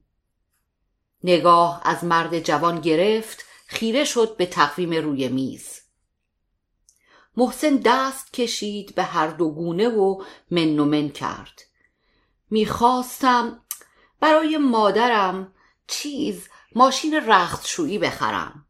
نگاه 1.25 1.81
از 1.85 2.05
مرد 2.05 2.41
جوان 2.41 2.81
گرفت 2.81 3.45
خیره 3.67 4.05
شد 4.05 4.37
به 4.37 4.47
تقویم 4.47 4.91
روی 4.91 5.29
میز. 5.29 5.81
محسن 7.37 7.77
دست 7.77 8.33
کشید 8.33 8.95
به 8.95 9.03
هر 9.03 9.27
دو 9.27 9.51
گونه 9.51 9.89
و 9.89 10.23
من 10.51 10.79
و 10.79 10.85
من 10.85 11.09
کرد. 11.09 11.63
می‌خواستم 12.51 13.63
برای 14.25 14.57
مادرم 14.57 15.53
چیز 15.87 16.49
ماشین 16.75 17.15
رختشویی 17.27 17.99
بخرم. 17.99 18.67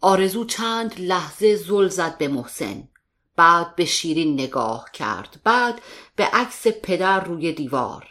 آرزو 0.00 0.44
چند 0.44 1.00
لحظه 1.00 1.56
زل 1.56 1.88
زد 1.88 2.18
به 2.18 2.28
محسن. 2.28 2.88
بعد 3.36 3.76
به 3.76 3.84
شیرین 3.84 4.34
نگاه 4.34 4.90
کرد. 4.92 5.40
بعد 5.44 5.80
به 6.16 6.24
عکس 6.24 6.66
پدر 6.66 7.24
روی 7.24 7.52
دیوار. 7.52 8.06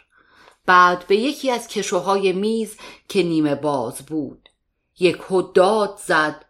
بعد 0.66 1.06
به 1.06 1.16
یکی 1.16 1.50
از 1.50 1.68
کشوهای 1.68 2.32
میز 2.32 2.76
که 3.08 3.22
نیمه 3.22 3.54
باز 3.54 3.98
بود. 3.98 4.48
یک 4.98 5.22
داد 5.54 6.00
زد. 6.06 6.44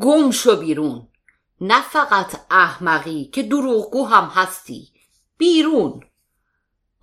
گم 0.00 0.30
شو 0.30 0.56
بیرون. 0.56 1.08
نه 1.60 1.82
فقط 1.82 2.40
احمقی 2.50 3.24
که 3.24 3.42
دروغگو 3.42 4.06
هم 4.06 4.24
هستی. 4.24 4.88
بیرون. 5.38 6.00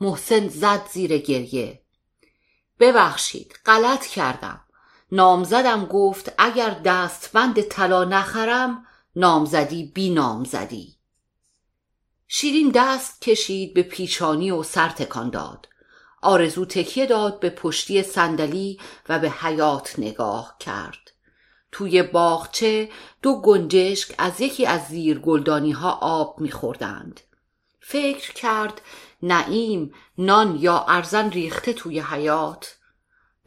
محسن 0.01 0.47
زد 0.47 0.87
زیر 0.93 1.17
گریه. 1.17 1.82
ببخشید 2.79 3.59
غلط 3.65 4.05
کردم. 4.05 4.61
نامزدم 5.11 5.85
گفت 5.85 6.31
اگر 6.37 6.69
دستبند 6.69 7.61
طلا 7.61 8.03
نخرم 8.03 8.85
نامزدی 9.15 9.91
بی 9.95 10.09
نامزدی. 10.09 10.97
شیرین 12.27 12.71
دست 12.75 13.21
کشید 13.21 13.73
به 13.73 13.83
پیچانی 13.83 14.51
و 14.51 14.63
سر 14.63 14.89
تکان 14.89 15.29
داد. 15.29 15.67
آرزو 16.21 16.65
تکیه 16.65 17.05
داد 17.05 17.39
به 17.39 17.49
پشتی 17.49 18.03
صندلی 18.03 18.79
و 19.09 19.19
به 19.19 19.29
حیات 19.29 19.93
نگاه 19.97 20.55
کرد. 20.59 21.11
توی 21.71 22.03
باغچه 22.03 22.89
دو 23.21 23.41
گنجشک 23.41 24.15
از 24.17 24.41
یکی 24.41 24.65
از 24.65 24.81
زیر 24.87 25.19
گلدانی 25.19 25.71
ها 25.71 25.91
آب 25.91 26.39
میخوردند. 26.39 27.21
فکر 27.79 28.33
کرد 28.33 28.81
نعیم 29.23 29.93
نان 30.17 30.55
یا 30.55 30.85
ارزن 30.87 31.29
ریخته 31.29 31.73
توی 31.73 31.99
حیات. 31.99 32.77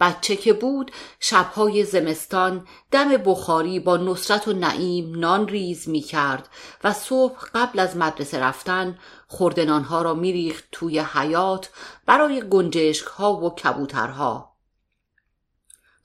بچه 0.01 0.37
که 0.37 0.53
بود 0.53 0.93
شبهای 1.21 1.85
زمستان 1.85 2.67
دم 2.91 3.17
بخاری 3.17 3.81
با 3.81 3.97
نصرت 3.97 4.49
و 4.49 4.53
نعیم 4.53 5.19
نان 5.19 5.49
ریز 5.49 5.89
می 5.89 6.01
کرد 6.01 6.49
و 6.85 6.93
صبح 6.93 7.49
قبل 7.55 7.79
از 7.79 7.97
مدرسه 7.97 8.39
رفتن 8.39 8.99
خوردنانها 9.27 10.03
را 10.03 10.15
میریخت 10.15 10.65
توی 10.73 10.99
حیات 10.99 11.71
برای 12.07 12.49
گنجشک 12.49 13.07
ها 13.07 13.33
و 13.33 13.55
کبوترها. 13.55 14.57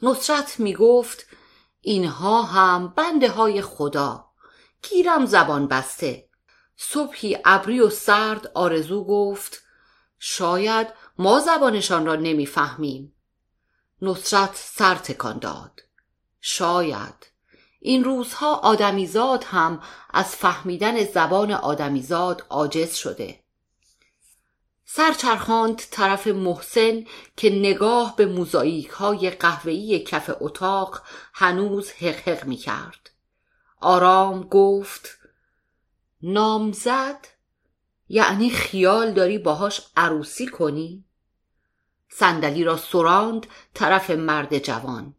نصرت 0.02 0.60
می 0.60 0.74
گفت 0.74 1.26
اینها 1.82 2.42
هم 2.42 2.88
بنده 2.88 3.30
های 3.30 3.62
خدا. 3.62 4.26
گیرم 4.90 5.26
زبان 5.26 5.68
بسته. 5.68 6.30
صبحی 6.78 7.38
ابری 7.46 7.80
و 7.80 7.90
سرد 7.90 8.52
آرزو 8.54 9.04
گفت 9.04 9.61
شاید 10.24 10.88
ما 11.18 11.40
زبانشان 11.40 12.06
را 12.06 12.16
نمی‌فهمیم. 12.16 13.14
نصرت 14.02 14.52
سر 14.54 14.96
تکان 14.96 15.40
داد. 15.40 15.82
شاید. 16.42 17.32
این 17.80 18.04
روزها 18.04 18.56
آدمیزاد 18.56 19.44
هم 19.44 19.84
از 20.10 20.36
فهمیدن 20.36 21.06
زبان 21.06 21.52
آدمیزاد 21.52 22.46
عاجز 22.50 22.94
شده. 22.94 23.40
سرچرخاند 24.86 25.82
طرف 25.92 26.28
محسن 26.28 27.06
که 27.38 27.50
نگاه 27.50 28.16
به 28.16 28.26
موزاییک 28.26 28.90
های 28.90 29.30
قهوه‌ای 29.30 30.00
کف 30.00 30.32
اتاق 30.40 31.02
هنوز 31.34 31.92
حق 31.92 32.46
می 32.46 32.58
کرد. 32.58 33.10
آرام 33.80 34.44
گفت 34.44 35.18
نامزد 36.22 37.28
یعنی 38.14 38.50
خیال 38.50 39.12
داری 39.12 39.38
باهاش 39.38 39.82
عروسی 39.98 40.48
کنی؟ 40.48 41.06
صندلی 42.10 42.64
را 42.64 42.78
سراند 42.78 43.48
طرف 43.74 44.10
مرد 44.10 44.58
جوان 44.58 45.16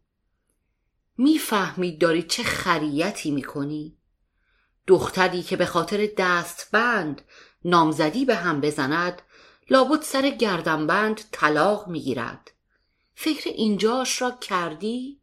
می‌فهمی 1.17 1.97
داری 1.97 2.23
چه 2.23 2.43
خریتی 2.43 3.31
می‌کنی؟ 3.31 3.97
دختری 4.87 5.43
که 5.43 5.55
به 5.55 5.65
خاطر 5.65 6.09
دستبند 6.17 7.21
نامزدی 7.65 8.25
به 8.25 8.35
هم 8.35 8.61
بزند 8.61 9.21
لابد 9.69 10.01
سر 10.01 10.29
گردنبند 10.29 11.21
طلاق 11.31 11.87
می‌گیرد 11.87 12.51
فکر 13.15 13.49
اینجاش 13.49 14.21
را 14.21 14.31
کردی؟ 14.31 15.21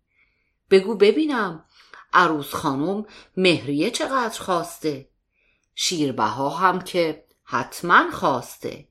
بگو 0.71 0.95
ببینم 0.95 1.65
عروس 2.13 2.55
خانم 2.55 3.07
مهریه 3.37 3.91
چقدر 3.91 4.41
خواسته 4.41 5.09
شیربها 5.75 6.49
هم 6.49 6.81
که 6.81 7.30
حتما 7.53 8.11
خواسته 8.11 8.89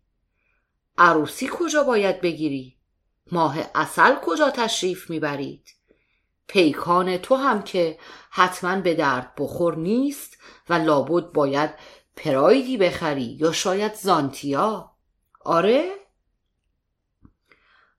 عروسی 0.98 1.50
کجا 1.54 1.84
باید 1.84 2.22
بگیری؟ 2.22 2.78
ماه 3.32 3.58
اصل 3.76 4.16
کجا 4.22 4.50
تشریف 4.50 5.10
می‌برید؟ 5.10 5.70
پیکان 6.48 7.18
تو 7.18 7.36
هم 7.36 7.62
که 7.62 8.00
حتما 8.30 8.82
به 8.82 8.94
درد 8.94 9.34
بخور 9.38 9.76
نیست 9.76 10.38
و 10.70 10.74
لابد 10.74 11.32
باید 11.32 11.70
پرایدی 12.16 12.78
بخری 12.78 13.38
یا 13.40 13.52
شاید 13.52 13.94
زانتیا 13.94 14.92
آره؟ 15.46 15.92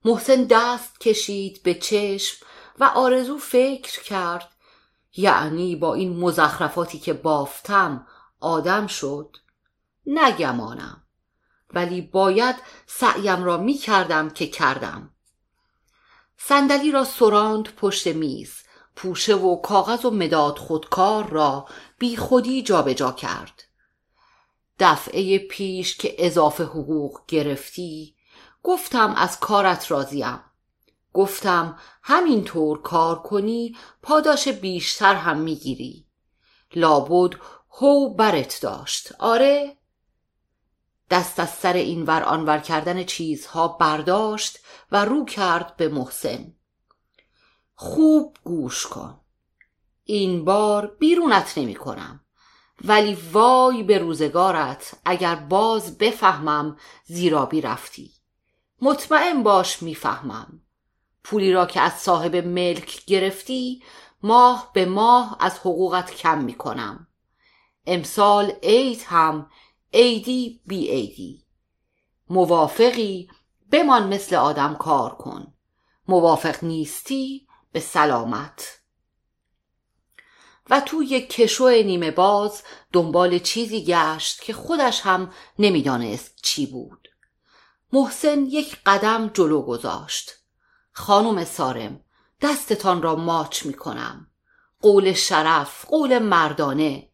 محسن 0.05 0.43
دست 0.43 0.99
کشید 0.99 1.63
به 1.63 1.73
چشم 1.73 2.45
و 2.79 2.83
آرزو 2.83 3.37
فکر 3.37 4.03
کرد 4.03 4.49
یعنی 5.15 5.75
با 5.75 5.93
این 5.93 6.17
مزخرفاتی 6.19 6.99
که 6.99 7.13
بافتم 7.13 8.07
آدم 8.39 8.87
شد 8.87 9.37
نگمانم. 10.05 11.03
ولی 11.73 12.01
باید 12.01 12.55
سعیم 12.87 13.43
را 13.43 13.57
می 13.57 13.73
کردم 13.73 14.29
که 14.29 14.47
کردم. 14.47 15.13
صندلی 16.37 16.91
را 16.91 17.03
سراند 17.03 17.75
پشت 17.75 18.07
میز 18.07 18.53
پوشه 18.95 19.35
و 19.35 19.55
کاغذ 19.55 20.05
و 20.05 20.11
مداد 20.11 20.57
خودکار 20.57 21.29
را 21.29 21.65
بی 21.99 22.17
خودی 22.17 22.63
جابجا 22.63 22.93
جا 22.93 23.11
کرد. 23.11 23.63
دفعه 24.79 25.37
پیش 25.37 25.97
که 25.97 26.15
اضافه 26.17 26.63
حقوق 26.63 27.19
گرفتی 27.27 28.15
گفتم 28.63 29.13
از 29.17 29.39
کارت 29.39 29.91
راضیم. 29.91 30.39
گفتم 31.13 31.79
همینطور 32.03 32.81
کار 32.81 33.21
کنی 33.21 33.77
پاداش 34.01 34.47
بیشتر 34.47 35.15
هم 35.15 35.37
می‌گیری. 35.37 36.05
لابد 36.75 37.35
هو 37.71 38.13
برت 38.13 38.61
داشت. 38.61 39.11
آره؟ 39.19 39.77
دست 41.11 41.39
از 41.39 41.49
سر 41.49 41.73
این 41.73 42.03
ور 42.03 42.23
آنور 42.23 42.59
کردن 42.59 43.03
چیزها 43.03 43.67
برداشت 43.67 44.59
و 44.91 45.05
رو 45.05 45.25
کرد 45.25 45.77
به 45.77 45.89
محسن. 45.89 46.53
خوب 47.75 48.37
گوش 48.43 48.87
کن. 48.87 49.19
این 50.03 50.45
بار 50.45 50.87
بیرونت 50.99 51.57
نمی 51.57 51.75
کنم. 51.75 52.21
ولی 52.85 53.17
وای 53.31 53.83
به 53.83 53.97
روزگارت 53.97 54.93
اگر 55.05 55.35
باز 55.35 55.97
بفهمم 55.97 56.77
زیرابی 57.05 57.61
رفتی 57.61 58.11
مطمئن 58.81 59.43
باش 59.43 59.83
می‌فهمم. 59.83 60.61
پولی 61.23 61.53
را 61.53 61.65
که 61.65 61.81
از 61.81 61.93
صاحب 61.93 62.35
ملک 62.35 63.05
گرفتی 63.05 63.83
ماه 64.23 64.71
به 64.73 64.85
ماه 64.85 65.37
از 65.39 65.59
حقوقت 65.59 66.15
کم 66.15 66.37
می‌کنم. 66.37 67.07
امسال 67.85 68.51
عید 68.63 69.01
هم 69.07 69.49
عیدی 69.93 70.61
بی 70.65 70.87
عیدی 70.87 71.45
موافقی؟ 72.29 73.29
بمان 73.71 74.13
مثل 74.13 74.35
آدم 74.35 74.75
کار 74.75 75.15
کن. 75.15 75.53
موافق 76.07 76.63
نیستی؟ 76.63 77.47
به 77.71 77.79
سلامت. 77.79 78.81
و 80.69 80.79
توی 80.79 81.21
کشو 81.21 81.69
نیمه 81.69 82.11
باز 82.11 82.63
دنبال 82.93 83.39
چیزی 83.39 83.85
گشت 83.85 84.41
که 84.41 84.53
خودش 84.53 85.01
هم 85.01 85.31
نمی‌دانست 85.59 86.35
چی 86.43 86.65
بود. 86.65 87.07
محسن 87.93 88.45
یک 88.45 88.77
قدم 88.85 89.31
جلو 89.33 89.61
گذاشت. 89.61 90.31
خانم 90.91 91.45
سارم 91.45 92.03
دستتان 92.41 93.01
را 93.01 93.15
ماچ 93.15 93.65
می 93.65 93.73
کنم 93.73 94.27
قول 94.81 95.13
شرف 95.13 95.85
قول 95.85 96.19
مردانه. 96.19 97.10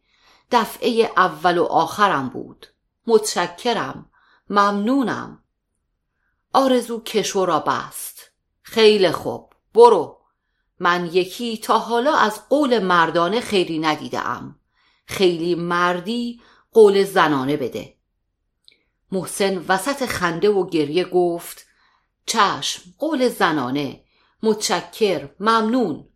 دفعه 0.50 1.12
اول 1.16 1.58
و 1.58 1.64
آخرم 1.64 2.28
بود. 2.28 2.66
متشکرم. 3.06 4.10
ممنونم. 4.50 5.42
آرزو 6.52 7.00
کشو 7.00 7.44
را 7.44 7.58
بست. 7.60 8.30
خیلی 8.62 9.10
خوب. 9.10 9.52
برو. 9.74 10.18
من 10.80 11.10
یکی 11.12 11.56
تا 11.56 11.78
حالا 11.78 12.14
از 12.14 12.48
قول 12.48 12.78
مردانه 12.78 13.40
خیلی 13.40 13.78
ندیدم 13.78 14.56
خیلی 15.06 15.54
مردی 15.54 16.40
قول 16.72 17.04
زنانه 17.04 17.56
بده. 17.56 17.94
محسن 19.12 19.64
وسط 19.68 20.06
خنده 20.06 20.50
و 20.50 20.68
گریه 20.68 21.04
گفت 21.04 21.66
چشم 22.26 22.82
قول 22.98 23.28
زنانه. 23.28 24.04
متشکر. 24.42 25.28
ممنون. 25.40 26.07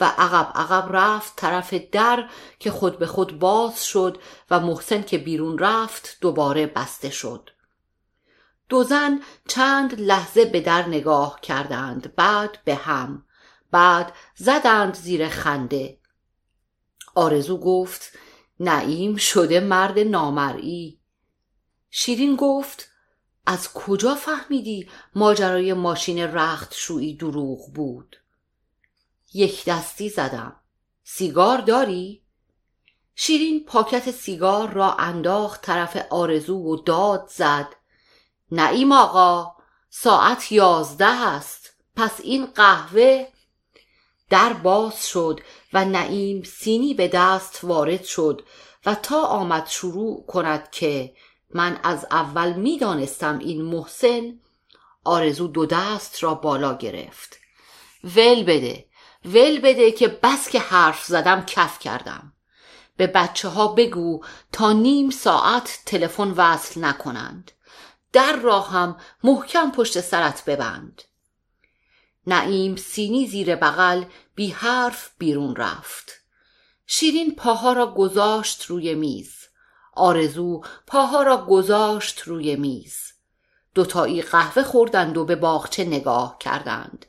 و 0.00 0.04
عقب 0.04 0.52
عقب 0.54 0.96
رفت 0.96 1.36
طرف 1.36 1.74
در 1.74 2.28
که 2.58 2.70
خود 2.70 2.98
به 2.98 3.06
خود 3.06 3.38
باز 3.38 3.84
شد 3.84 4.18
و 4.50 4.60
محسن 4.60 5.02
که 5.02 5.18
بیرون 5.18 5.58
رفت 5.58 6.18
دوباره 6.20 6.66
بسته 6.66 7.10
شد. 7.10 7.50
دو 8.68 8.84
زن 8.84 9.20
چند 9.48 10.00
لحظه 10.00 10.44
به 10.44 10.60
در 10.60 10.88
نگاه 10.88 11.40
کردند 11.40 12.14
بعد 12.14 12.58
به 12.64 12.74
هم 12.74 13.24
بعد 13.70 14.12
زدند 14.36 14.94
زیر 14.94 15.28
خنده. 15.28 15.98
آرزو 17.14 17.58
گفت 17.58 18.12
نعیم 18.60 19.16
شده 19.16 19.60
مرد 19.60 19.98
نامرئی. 19.98 21.00
شیرین 21.90 22.36
گفت 22.36 22.90
از 23.46 23.72
کجا 23.72 24.14
فهمیدی 24.14 24.90
ماجرای 25.14 25.72
ماشین 25.72 26.18
رخت 26.18 26.74
شویی 26.74 27.16
دروغ 27.16 27.72
بود؟ 27.72 28.19
یک 29.34 29.64
دستی 29.64 30.08
زدم. 30.08 30.56
سیگار 31.04 31.58
داری؟ 31.58 32.22
شیرین 33.14 33.64
پاکت 33.64 34.10
سیگار 34.10 34.70
را 34.70 34.94
انداخت 34.94 35.62
طرف 35.62 36.06
آرزو 36.10 36.56
و 36.56 36.76
داد 36.76 37.28
زد. 37.28 37.68
نعیم 38.52 38.92
آقا 38.92 39.52
ساعت 39.90 40.52
یازده 40.52 41.06
است. 41.06 41.70
پس 41.96 42.20
این 42.20 42.46
قهوه 42.46 43.26
در 44.30 44.52
باز 44.52 45.08
شد 45.08 45.40
و 45.72 45.84
نعیم 45.84 46.42
سینی 46.42 46.94
به 46.94 47.08
دست 47.08 47.60
وارد 47.62 48.04
شد 48.04 48.46
و 48.86 48.94
تا 48.94 49.22
آمد 49.22 49.66
شروع 49.66 50.26
کند 50.26 50.70
که 50.70 51.14
من 51.54 51.80
از 51.82 52.06
اول 52.10 52.52
می‌دانستم 52.52 53.38
این 53.38 53.62
محسن 53.62 54.40
آرزو 55.04 55.48
دو 55.48 55.66
دست 55.66 56.22
را 56.22 56.34
بالا 56.34 56.74
گرفت. 56.74 57.36
ول 58.04 58.42
بده. 58.42 58.89
ول 59.24 59.60
بده 59.60 59.92
که 59.92 60.08
بس 60.08 60.48
که 60.48 60.60
حرف 60.60 61.04
زدم 61.04 61.44
کف 61.46 61.78
کردم. 61.78 62.32
به 62.96 63.06
بچه 63.06 63.48
ها 63.48 63.68
بگو 63.68 64.24
تا 64.52 64.72
نیم 64.72 65.10
ساعت 65.10 65.82
تلفن 65.86 66.30
وصل 66.30 66.84
نکنند. 66.84 67.52
در 68.12 68.36
را 68.36 68.60
هم 68.60 68.96
محکم 69.24 69.70
پشت 69.70 70.00
سرت 70.00 70.44
ببند. 70.44 71.02
نعیم 72.26 72.76
سینی 72.76 73.26
زیر 73.26 73.56
بغل 73.56 74.04
بی 74.34 74.50
حرف 74.50 75.10
بیرون 75.18 75.56
رفت. 75.56 76.12
شیرین 76.86 77.34
پاها 77.34 77.72
را 77.72 77.86
گذاشت 77.94 78.64
روی 78.64 78.94
میز. 78.94 79.34
آرزو 79.92 80.62
پاها 80.86 81.22
را 81.22 81.46
گذاشت 81.46 82.20
روی 82.20 82.56
میز. 82.56 83.12
دوتایی 83.74 84.22
قهوه 84.22 84.62
خوردند 84.62 85.16
و 85.16 85.24
به 85.24 85.36
باغچه 85.36 85.84
نگاه 85.84 86.38
کردند. 86.38 87.06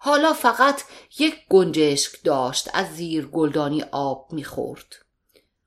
حالا 0.00 0.32
فقط 0.32 0.82
یک 1.18 1.34
گنجشک 1.48 2.24
داشت 2.24 2.68
از 2.72 2.96
زیر 2.96 3.26
گلدانی 3.26 3.82
آب 3.82 4.32
می‌خورد. 4.32 4.96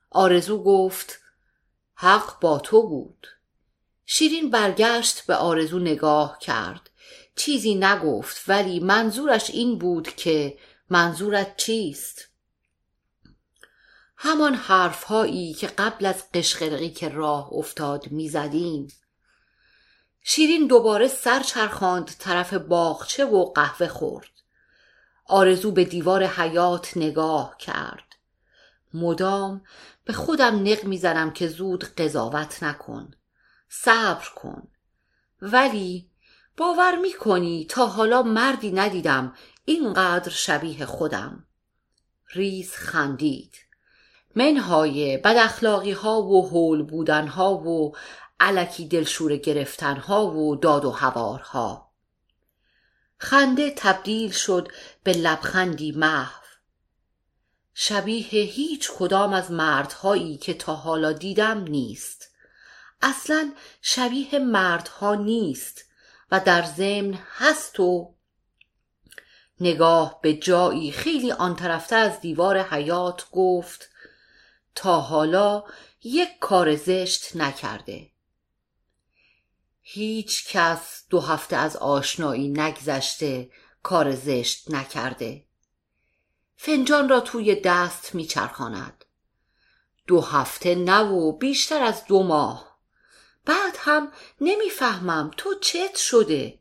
آرزو 0.10 0.64
گفت 0.64 1.20
حق 1.94 2.40
با 2.40 2.60
تو 2.60 2.88
بود. 2.88 3.28
شیرین 4.06 4.50
برگشت 4.50 5.26
به 5.26 5.36
آرزو 5.36 5.80
نگاه 5.80 6.40
کرد. 6.40 6.90
چیزی 7.36 7.76
نگفت 7.76 8.44
ولی 8.48 8.80
منظورش 8.80 9.50
این 9.50 9.78
بود 9.78 10.16
که 10.16 10.58
منظورت 10.90 11.58
چیست؟ 11.58 12.28
همان 14.18 14.54
حرفهایی 14.54 15.54
که 15.54 15.68
قبل 15.68 16.06
از 16.06 16.32
قشقرقی 16.32 16.90
که 16.90 17.10
راه 17.10 17.54
افتاد 17.54 18.12
می‌زدیم. 18.12 18.88
شیرین 20.24 20.68
دوباره 20.68 21.08
سر 21.08 21.40
چرخاند 21.40 22.12
طرف 22.20 22.54
باغچه 22.54 23.26
و 23.26 23.46
قهوه 23.46 23.88
خورد. 23.88 24.30
آرزو 25.26 25.72
به 25.72 25.84
دیوار 25.84 26.24
حیات 26.24 26.98
نگاه 26.98 27.58
کرد. 27.60 28.16
مدام 28.94 29.62
به 30.06 30.14
خودم 30.14 30.64
نق 30.64 30.84
می‌زنم 30.84 31.32
که 31.32 31.48
زود 31.48 31.84
قضاوت 31.84 32.64
نکن. 32.64 33.12
صبر 33.70 34.28
کن. 34.36 34.68
ولی 35.42 36.10
باور 36.58 36.96
می‌کنی 36.96 37.66
تا 37.70 37.86
حالا 37.86 38.24
مردی 38.24 38.72
ندیدم 38.72 39.36
اینقدر 39.66 40.30
شبیه 40.32 40.86
خودم. 40.86 41.46
ریز 42.34 42.72
خندید. 42.72 43.56
منهای 44.36 45.18
بد 45.18 45.38
اخلاقی 45.38 45.92
ها 45.92 46.22
و 46.22 46.50
هول 46.50 46.84
بودن 46.84 47.28
ها 47.28 47.54
و 47.54 47.96
علکی 48.42 48.86
دلشور 48.86 49.36
گرفتن 49.36 49.98
ها 49.98 50.28
و 50.28 50.56
داد 50.56 50.86
و 50.86 50.92
هوارها. 50.92 51.92
خنده 53.18 53.74
تبدیل 53.78 54.32
شد 54.32 54.68
به 55.04 55.14
لبخندی 55.14 55.92
محو. 55.92 56.42
شبیه 57.74 58.44
هیچ 58.44 58.92
کدام 58.92 59.34
از 59.34 59.52
مردهایی 59.52 60.38
که 60.38 60.54
تا 60.54 60.76
حالا 60.76 61.12
دیدم 61.12 61.64
نیست. 61.64 62.32
اصلا 63.02 63.54
شبیه 63.82 64.40
مردها 64.40 65.16
نیست 65.16 65.86
و 66.32 66.40
در 66.40 66.66
ضمن 66.66 67.20
هست 67.38 67.80
و 67.80 68.16
نگاه 69.60 70.20
به 70.22 70.34
جایی 70.34 70.92
خیلی 70.92 71.32
آن 71.32 71.56
طرفته 71.56 71.96
از 71.96 72.22
دیوار 72.22 72.62
حیات 72.62 73.26
گفت 73.32 73.90
تا 74.76 75.02
حالا 75.02 75.64
یک 76.04 76.40
کار 76.40 76.76
زشت 76.76 77.36
نکرده. 77.36 78.11
هیچ 79.94 80.48
کس 80.48 81.04
دو 81.10 81.20
هفته 81.20 81.56
از 81.56 81.76
آشنایی 81.76 82.50
نگذشته 82.50 83.50
کار 83.84 84.16
زشت 84.16 84.72
نکرده. 84.72 85.46
فنجان 86.56 87.10
را 87.10 87.20
توی 87.20 87.56
دست 87.56 88.16
میچرخاند. 88.16 89.06
دو 90.08 90.22
هفته 90.22 90.76
نه 90.76 91.00
و 91.00 91.32
بیشتر 91.32 91.84
از 91.84 92.06
دو 92.06 92.24
ماه. 92.24 92.78
بعد 93.46 93.78
هم 93.80 94.12
نمی‌فهمم 94.42 95.32
تو 95.38 95.56
چت 95.62 95.96
شده. 95.96 96.60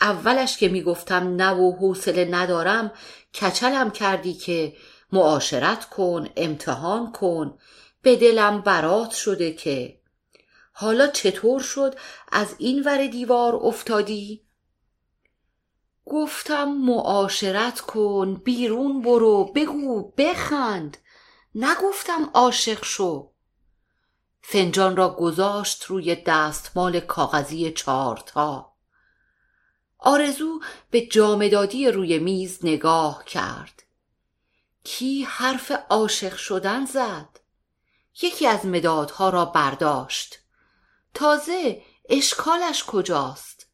اولش 0.00 0.56
که 0.56 0.68
می‌گفتم 0.68 1.36
نه 1.36 1.50
و 1.50 1.76
حوصله 1.76 2.24
ندارم 2.24 2.92
کچلم 3.34 3.90
کردی 3.90 4.34
که 4.34 4.76
معاشرت 5.12 5.88
کن 5.88 6.28
امتحان 6.36 7.12
کن 7.12 7.58
به 8.02 8.16
دلم 8.16 8.60
برات 8.60 9.10
شده 9.10 9.52
که 9.52 10.01
حالا 10.72 11.06
چطور 11.06 11.60
شد 11.60 11.94
از 12.32 12.54
این 12.58 12.82
ور 12.82 13.06
دیوار 13.06 13.54
افتادی؟ 13.54 14.46
گفتم 16.06 16.64
معاشرت 16.64 17.80
کن 17.80 18.34
بیرون 18.34 19.02
برو 19.02 19.44
بگو 19.44 20.12
بخند. 20.16 20.96
نگفتم 21.54 22.30
عاشق 22.34 22.84
شو. 22.84 23.32
فنجان 24.42 24.96
را 24.96 25.08
گذاشت 25.08 25.84
روی 25.84 26.14
دستمال 26.14 27.00
کاغذی 27.00 27.72
چارتا 27.72 28.72
آرزو 29.98 30.60
به 30.90 31.06
جامدادی 31.06 31.90
روی 31.90 32.18
میز 32.18 32.58
نگاه 32.62 33.24
کرد. 33.24 33.82
کی 34.84 35.22
حرف 35.22 35.72
عاشق 35.90 36.36
شدن 36.36 36.86
زد؟ 36.86 37.28
یکی 38.22 38.46
از 38.46 38.66
مدادها 38.66 39.30
را 39.30 39.44
برداشت. 39.44 40.41
تازه 41.14 41.82
اشکالش 42.08 42.84
کجاست؟ 42.84 43.66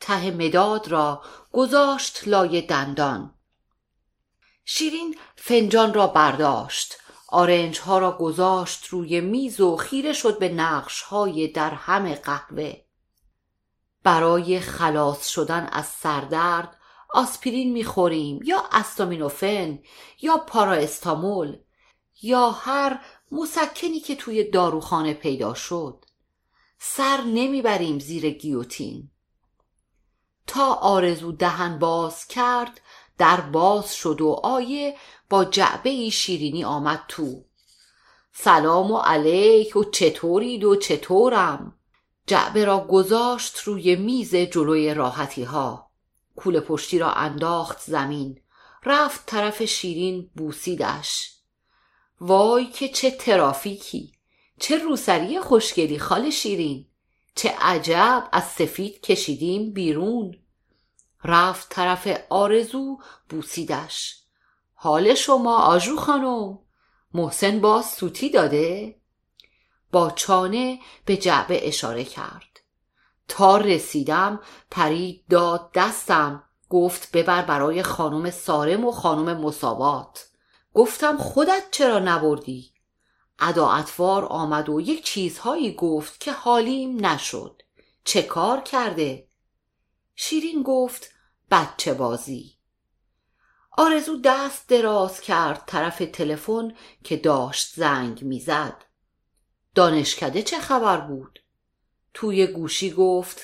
ته 0.00 0.30
مداد 0.30 0.88
را 0.88 1.22
گذاشت 1.52 2.28
لای 2.28 2.62
دندان. 2.62 3.34
شیرین 4.64 5.16
فنجان 5.36 5.94
را 5.94 6.06
برداشت. 6.06 6.96
آرنج 7.28 7.78
ها 7.78 7.98
را 7.98 8.12
گذاشت 8.12 8.86
روی 8.86 9.20
میز 9.20 9.60
و 9.60 9.76
خیره 9.76 10.12
شد 10.12 10.38
به 10.38 10.48
نقش 10.48 11.02
های 11.02 11.48
در 11.48 11.70
همه 11.70 12.14
قهوه. 12.14 12.76
برای 14.02 14.60
خلاص 14.60 15.28
شدن 15.28 15.68
از 15.72 15.86
سردرد 15.86 16.76
آسپرین 17.10 17.72
می‌خوریم 17.72 18.40
یا 18.44 18.64
استامینوفن 18.72 19.78
یا 20.22 20.36
پاراستامول 20.36 21.58
یا 22.22 22.50
هر 22.50 23.00
مسکنی 23.32 24.00
که 24.00 24.16
توی 24.16 24.50
داروخانه 24.50 25.14
پیدا 25.14 25.54
شد. 25.54 26.03
سر 26.86 27.20
نمی‌بریم 27.20 27.98
زیر 27.98 28.30
گیوتین. 28.30 29.10
تا 30.46 30.74
آرزو 30.74 31.32
دهن 31.32 31.78
باز 31.78 32.26
کرد 32.26 32.80
در 33.18 33.40
باز 33.40 33.94
شد 33.94 34.20
و 34.20 34.40
آیه 34.42 34.96
با 35.30 35.44
جعبه 35.44 36.10
شیرینی 36.10 36.64
آمد 36.64 37.04
تو. 37.08 37.44
سلام 38.32 38.90
و 38.90 38.98
علیک 38.98 39.76
و 39.76 39.84
چطورید 39.84 40.64
و 40.64 40.76
چطورم؟ 40.76 41.78
جعبه 42.26 42.64
را 42.64 42.78
گذاشت 42.78 43.58
روی 43.58 43.96
میز 43.96 44.34
جلوی 44.34 44.94
راحتی 44.94 45.42
ها 45.42 45.90
کوله 46.36 46.60
پشتی 46.60 46.98
را 46.98 47.12
انداخت 47.12 47.80
زمین. 47.80 48.40
رفت 48.84 49.26
طرف 49.26 49.62
شیرین 49.62 50.30
بوسیدش. 50.36 51.32
وای 52.20 52.66
که 52.66 52.88
چه 52.88 53.10
ترافیکی! 53.10 54.14
چه 54.60 54.78
روسری 54.78 55.40
خوشگلی 55.40 55.98
خال 55.98 56.30
شیرین 56.30 56.86
چه 57.34 57.54
عجب 57.60 58.28
از 58.32 58.44
سفید 58.44 59.00
کشیدیم 59.00 59.72
بیرون. 59.72 60.36
رفت 61.24 61.68
طرف 61.68 62.20
آرزو 62.30 62.98
بوسیدش. 63.28 64.20
حال 64.74 65.14
شما 65.14 65.58
آجو 65.58 65.96
خانم 65.96 66.58
محسن 67.14 67.60
باز 67.60 67.86
سوتی 67.86 68.30
داده. 68.30 69.00
با 69.92 70.10
چانه 70.10 70.78
به 71.04 71.16
جعبه 71.16 71.68
اشاره 71.68 72.04
کرد. 72.04 72.60
تا 73.28 73.56
رسیدم 73.56 74.40
پرید 74.70 75.24
داد 75.30 75.70
دستم 75.74 76.42
گفت 76.68 77.12
ببر 77.12 77.42
برای 77.42 77.82
خانم 77.82 78.30
سارم 78.30 78.84
و 78.84 78.92
خانم 78.92 79.40
مساوات. 79.40 80.28
گفتم 80.74 81.16
خودت 81.16 81.62
چرا 81.70 81.98
نبردی؟ 81.98 82.73
ادا 83.38 83.70
اطوار 83.70 84.24
آمد 84.24 84.68
و 84.68 84.80
یک 84.80 85.04
چیزهایی 85.04 85.74
گفت 85.74 86.20
که 86.20 86.32
حالیم 86.32 87.06
نشد. 87.06 87.62
چه 88.04 88.22
کار 88.22 88.60
کرده؟ 88.60 89.28
شیرین 90.14 90.62
گفت 90.62 91.10
بچه 91.50 91.94
بازی. 91.94 92.54
آرزو 93.70 94.20
دست 94.24 94.68
دراز 94.68 95.20
کرد 95.20 95.62
طرف 95.66 95.98
تلفن 96.12 96.74
که 97.04 97.16
داشت 97.16 97.74
زنگ 97.76 98.22
می‌زد. 98.22 98.84
دانشکده 99.74 100.42
چه 100.42 100.58
خبر 100.58 101.00
بود؟ 101.00 101.38
توی 102.14 102.46
گوشی 102.46 102.90
گفت 102.90 103.42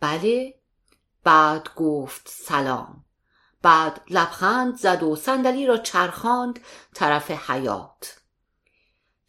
بله. 0.00 0.54
بعد 1.24 1.74
گفت 1.74 2.28
سلام. 2.28 3.04
بعد 3.62 4.00
لبخند 4.10 4.76
زد 4.76 5.02
و 5.02 5.16
صندلی 5.16 5.66
را 5.66 5.78
چرخاند 5.78 6.60
طرف 6.94 7.30
حیات 7.30 8.17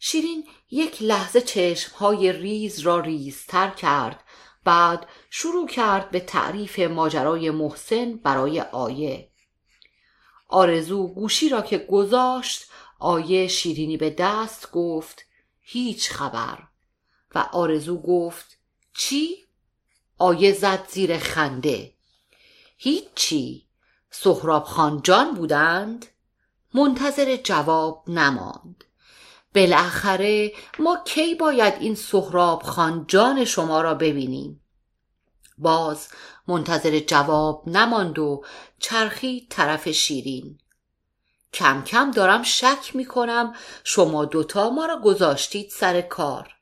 شیرین 0.02 0.44
یک 0.70 1.02
لحظه 1.02 1.40
چشمهای 1.40 2.32
ریز 2.32 2.78
را 2.78 3.00
ریزتر 3.00 3.70
کرد 3.70 4.24
بعد 4.64 5.06
شروع 5.30 5.68
کرد 5.68 6.10
به 6.10 6.20
تعریف 6.20 6.78
ماجرای 6.78 7.50
محسن 7.50 8.16
برای 8.16 8.60
آیه. 8.60 9.30
آرزو 10.48 11.06
گوشی 11.06 11.48
را 11.48 11.62
که 11.62 11.78
گذاشت 11.78 12.70
آیه 12.98 13.48
شیرینی 13.48 13.96
به 13.96 14.10
دست 14.10 14.70
گفت 14.70 15.24
هیچ 15.60 16.10
خبر. 16.10 16.58
و 17.34 17.38
آرزو 17.38 18.02
گفت 18.02 18.58
چی؟ 18.94 19.36
آیه 20.18 20.52
زد 20.52 20.86
زیر 20.88 21.18
خنده. 21.18 21.94
هیچی 22.76 23.66
سهراب 24.10 24.64
خان 24.64 25.02
جان 25.02 25.34
بودند؟ 25.34 26.06
منتظر 26.74 27.36
جواب 27.36 28.04
نماند. 28.06 28.84
بالاخره 29.54 30.52
ما 30.78 31.02
کی 31.04 31.34
باید 31.34 31.74
این 31.80 31.94
سهراب 31.94 32.62
خان 32.62 33.04
جان 33.08 33.44
شما 33.44 33.80
را 33.80 33.94
ببینیم؟ 33.94 34.60
باز 35.58 36.08
منتظر 36.48 36.98
جواب 36.98 37.68
نماند 37.68 38.18
و 38.18 38.44
چرخی 38.78 39.46
طرف 39.50 39.88
شیرین. 39.88 40.58
کم 41.52 41.82
کم 41.84 42.10
دارم 42.10 42.42
شک 42.42 42.90
می 42.96 43.04
کنم 43.04 43.54
شما 43.84 44.24
دوتا 44.24 44.70
ما 44.70 44.86
را 44.86 45.00
گذاشتید 45.00 45.70
سر 45.70 46.00
کار. 46.00 46.54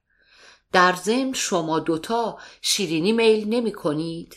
در 0.72 0.95
ضمن 0.95 1.32
شما 1.32 1.78
دوتا 1.78 2.39
شیرینی 2.62 3.12
میل 3.12 3.49
نمی 3.49 3.72
کنید 3.72 4.36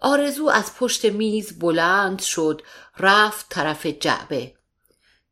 آرزو 0.00 0.48
از 0.48 0.76
پشت 0.76 1.04
میز 1.04 1.58
بلند 1.58 2.22
شد 2.22 2.62
رفت 2.98 3.46
طرف 3.48 3.86
جعبه. 3.86 4.54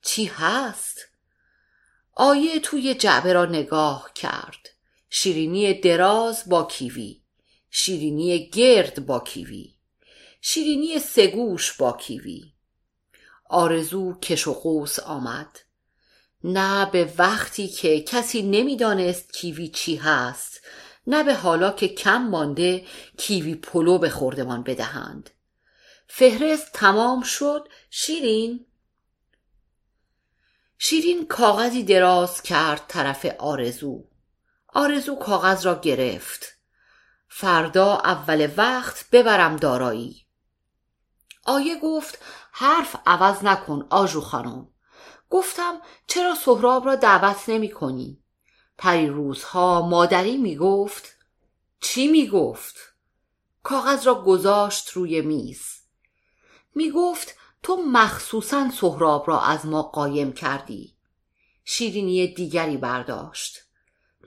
چی 0.02 0.24
هست؟ 0.24 1.13
آیه 2.16 2.60
توی 2.60 2.94
جعبه 2.94 3.32
را 3.32 3.44
نگاه 3.44 4.10
کرد. 4.14 4.68
شیرینی 5.10 5.74
دراز 5.74 6.42
با 6.48 6.64
کیوی. 6.64 7.20
شیرینی 7.70 8.50
گرد 8.50 9.06
با 9.06 9.20
کیوی. 9.20 9.74
شیرینی 10.40 10.98
سگوش 10.98 11.72
با 11.72 11.92
کیوی. 11.92 12.52
آرزو 13.48 14.18
کش 14.18 14.48
و 14.48 14.52
قوس 14.52 14.98
آمد. 14.98 15.60
نه 16.44 16.90
به 16.90 17.12
وقتی 17.18 17.68
که 17.68 18.00
کسی 18.00 18.42
نمی‌دانست 18.42 19.32
کیوی 19.32 19.68
چی 19.68 19.96
هست 19.96 20.60
نه 21.06 21.24
به 21.24 21.34
حالا 21.34 21.70
که 21.70 21.88
کم 21.88 22.22
مانده 22.22 22.84
کیوی 23.18 23.54
پلو 23.54 23.98
به 23.98 24.10
خوردمان 24.10 24.62
بدهند. 24.62 25.30
فهرست 26.08 26.72
تمام 26.72 27.22
شد 27.22 27.68
شیرین 27.90 28.66
شیرین 30.86 31.26
کاغذی 31.26 31.82
دراز 31.82 32.42
کرد 32.42 32.86
طرف 32.88 33.26
آرزو. 33.38 34.04
آرزو 34.68 35.16
کاغذ 35.16 35.66
را 35.66 35.74
گرفت. 35.74 36.46
فردا 37.28 37.96
اول 37.96 38.50
وقت 38.56 39.10
ببرم 39.10 39.56
دارایی. 39.56 40.26
آیه 41.44 41.80
گفت 41.80 42.18
حرف 42.52 42.96
عوض 43.06 43.44
نکن 43.44 43.86
آجو 43.90 44.20
خانم. 44.20 44.68
گفتم 45.30 45.80
چرا 46.06 46.34
سهراب 46.34 46.86
را 46.86 46.96
دعوت 46.96 47.48
نمی 47.48 47.70
کنی؟ 47.70 48.22
پری 48.78 49.06
روزها 49.06 49.88
مادری 49.88 50.36
می 50.36 50.56
گفت. 50.56 51.16
چی 51.80 52.08
می 52.08 52.28
گفت؟ 52.28 52.76
کاغذ 53.62 54.06
را 54.06 54.22
گذاشت 54.22 54.90
روی 54.90 55.20
میز. 55.20 55.62
می 56.74 56.90
گفت 56.90 57.34
تو 57.64 57.76
مخصوصا 57.76 58.70
سهراب 58.70 59.28
را 59.28 59.40
از 59.40 59.66
ما 59.66 59.82
قایم 59.82 60.32
کردی. 60.32 60.96
شیرینی 61.64 62.34
دیگری 62.34 62.76
برداشت. 62.76 63.60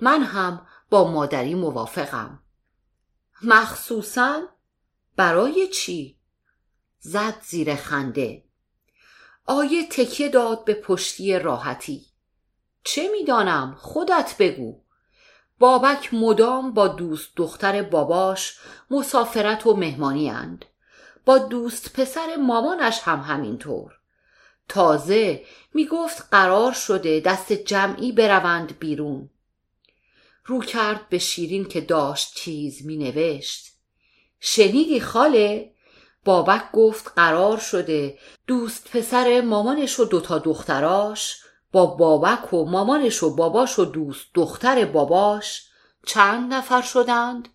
من 0.01 0.23
هم 0.23 0.67
با 0.89 1.11
مادری 1.11 1.55
موافقم. 1.55 2.39
مخصوصا 3.43 4.41
برای 5.15 5.67
چی؟ 5.67 6.17
زد 6.99 7.41
زیر 7.41 7.75
خنده. 7.75 8.43
آیه 9.45 9.87
تکیه 9.87 10.29
داد 10.29 10.65
به 10.65 10.73
پشتی 10.73 11.39
راحتی. 11.39 12.05
چه 12.83 13.09
می‌دانم؟ 13.11 13.75
خودت 13.79 14.35
بگو. 14.39 14.83
بابک 15.59 16.13
مدام 16.13 16.73
با 16.73 16.87
دوست 16.87 17.29
دختر 17.35 17.83
باباش 17.83 18.59
مسافرت 18.91 19.65
و 19.65 19.73
مهمانی 19.73 20.29
اند. 20.29 20.65
با 21.27 21.37
دوست 21.37 21.93
پسر 21.93 22.35
مامانش 22.35 22.99
هم 22.99 23.19
همینطور 23.19 23.93
تازه 24.69 25.45
می‌گفت 25.73 26.27
قرار 26.31 26.71
شده 26.71 27.19
دست 27.19 27.53
جمعی 27.53 28.11
بروند 28.11 28.79
بیرون 28.79 29.29
رو 30.45 30.61
کرد 30.61 31.09
به 31.09 31.17
شیرین 31.17 31.65
که 31.65 31.81
داشت 31.81 32.35
چیز 32.35 32.85
می 32.85 32.97
نوشت 32.97 33.73
شنیدی 34.39 34.99
خاله؟ 34.99 35.73
بابک 36.25 36.71
گفت 36.71 37.11
قرار 37.15 37.57
شده 37.57 38.19
دوست 38.47 38.91
پسر 38.91 39.41
مامانش 39.41 39.99
و 39.99 40.05
دوتا 40.05 40.39
دختراش 40.39 41.43
با 41.71 41.85
بابک 41.85 42.53
و 42.53 42.65
مامانش 42.65 43.23
و 43.23 43.35
باباش 43.35 43.79
و 43.79 43.85
دوست 43.85 44.25
دختر 44.33 44.85
باباش 44.85 45.69
چند 46.05 46.53
نفر 46.53 46.81
شدند؟ 46.81 47.47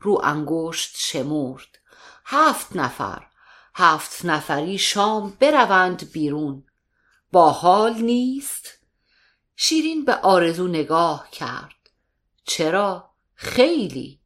رو 0.00 0.20
انگشت 0.24 0.94
شمرد 0.98 1.75
هفت 2.28 2.76
نفر 2.76 3.26
هفت 3.74 4.24
نفری 4.24 4.78
شام 4.78 5.36
بروند 5.40 6.12
بیرون 6.12 6.64
با 7.32 7.50
حال 7.50 7.94
نیست؟ 7.94 8.78
شیرین 9.56 10.04
به 10.04 10.14
آرزو 10.14 10.68
نگاه 10.68 11.30
کرد 11.30 11.90
چرا؟ 12.44 13.10
خیلی 13.34 14.20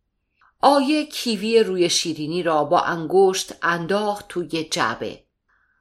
آیه 0.60 1.06
کیوی 1.06 1.62
روی 1.62 1.90
شیرینی 1.90 2.42
را 2.42 2.64
با 2.64 2.80
انگشت 2.80 3.52
انداخت 3.62 4.28
توی 4.28 4.64
جعبه 4.64 5.24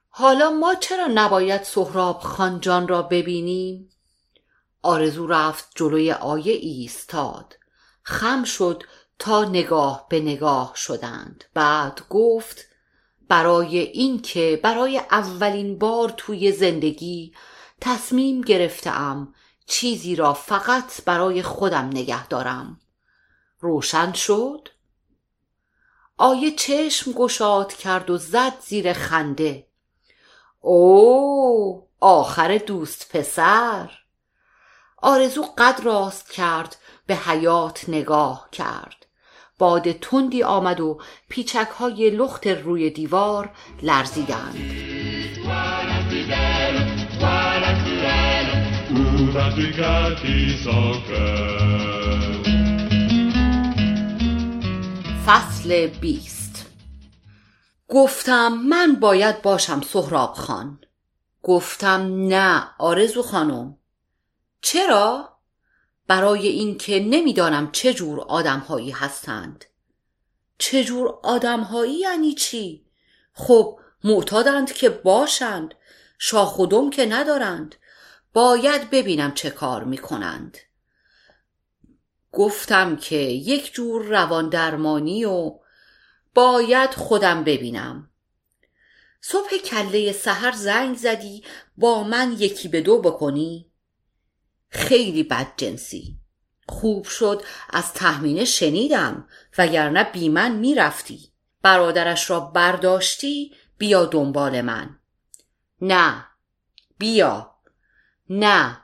حالا 0.10 0.50
ما 0.50 0.76
چرا 0.76 1.08
نباید 1.14 1.64
سهراب 1.64 2.20
خانجان 2.20 2.88
را 2.88 3.02
ببینیم؟ 3.02 3.90
آرزو 4.82 5.28
رفت 5.28 5.72
جلوی 5.76 6.12
آیه 6.12 6.54
ایستاد 6.54 7.56
خم 8.04 8.44
شد 8.44 8.84
تا 9.20 9.46
نگاه 9.46 10.06
به 10.10 10.20
نگاه 10.20 10.74
شدند. 10.76 11.44
بعد 11.54 12.02
گفت 12.10 12.66
برای 13.28 13.78
اینکه 13.78 14.60
برای 14.64 14.98
اولین 14.98 15.80
بار 15.80 16.14
توی 16.18 16.52
زندگی 16.52 17.34
تصمیم 17.82 18.42
گرفتم 18.42 19.34
چیزی 19.66 20.16
را 20.16 20.34
فقط 20.34 21.02
برای 21.06 21.44
خودم 21.44 21.86
نگه 21.86 22.28
دارم. 22.28 22.80
روشن 23.60 24.14
شد؟ 24.14 24.70
آیه 26.18 26.52
چشم 26.52 27.12
گشاد 27.12 27.74
کرد 27.74 28.10
و 28.10 28.18
زد 28.18 28.54
زیر 28.62 28.94
خنده. 28.94 29.68
او 30.62 31.88
آخر 32.00 32.58
دوست 32.58 33.10
پسر. 33.10 33.92
آرزو 34.98 35.46
قد 35.58 35.80
راست 35.84 36.32
کرد 36.32 36.76
به 37.06 37.16
حیات 37.16 37.90
نگاه 37.90 38.50
کرد. 38.52 39.06
باد 39.60 39.92
تندی 39.92 40.44
آمد 40.44 40.80
و 40.80 41.00
پیچک 41.30 41.68
های 41.80 42.10
لخت 42.10 42.48
روی 42.48 42.90
دیوار 42.90 43.52
لرزیدند. 43.82 44.56
فصل 55.26 55.88
بیست. 55.88 56.66
گفتم 57.88 58.54
من 58.70 58.96
باید 59.00 59.42
باشم 59.42 59.82
سهراب 59.82 60.34
خان. 60.34 60.80
گفتم 61.44 62.28
نه 62.28 62.64
آرزو 62.78 63.22
خانم. 63.22 63.78
چرا؟ 64.62 65.39
برای 66.10 66.48
اینکه 66.48 67.00
نمی‌دانم 67.00 67.72
چه 67.72 67.94
جور 67.94 68.22
آدمهایی 68.22 68.92
هستند. 68.92 69.66
چه 70.58 70.84
جور 70.84 71.20
آدمهایی 71.24 71.94
یعنی 71.94 72.34
چی؟ 72.34 72.86
خب 73.34 73.80
معتادند 74.04 74.74
که 74.74 74.90
باشند 74.90 75.76
شاخ 76.18 76.90
که 76.90 77.06
ندارند. 77.06 77.76
باید 78.34 78.90
ببینم 78.90 79.34
چه 79.34 79.50
کار 79.50 79.84
می‌کنند. 79.84 80.58
گفتم 82.32 82.96
که 82.96 83.16
یک 83.16 83.74
جور 83.74 84.06
روان 84.06 84.50
درمانی 84.50 85.26
و 85.26 85.52
باید 86.36 86.90
خودم 86.90 87.44
ببینم. 87.44 88.10
صبح 89.22 89.58
کله 89.58 90.12
سحر 90.12 90.52
زنگ 90.52 90.98
زدی 90.98 91.44
با 91.78 92.04
من 92.04 92.36
یکی 92.40 92.68
به 92.68 92.82
دو 92.82 93.02
بکنی؟ 93.02 93.69
خیلی 94.70 95.24
بد 95.24 95.48
جنسی. 95.58 96.20
خوب 96.68 97.06
شد 97.06 97.44
از 97.70 97.94
تحمینه 97.94 98.46
شنیدم 98.46 99.28
وگرنه 99.58 100.04
بی 100.04 100.30
من 100.30 100.52
می‌رفتی. 100.52 101.32
برادرش 101.62 102.30
را 102.30 102.40
برداشتی 102.40 103.56
بیا 103.78 104.06
دنبال 104.06 104.62
من. 104.62 105.00
نه. 105.82 106.26
بیا. 106.98 107.56
نه. 108.30 108.78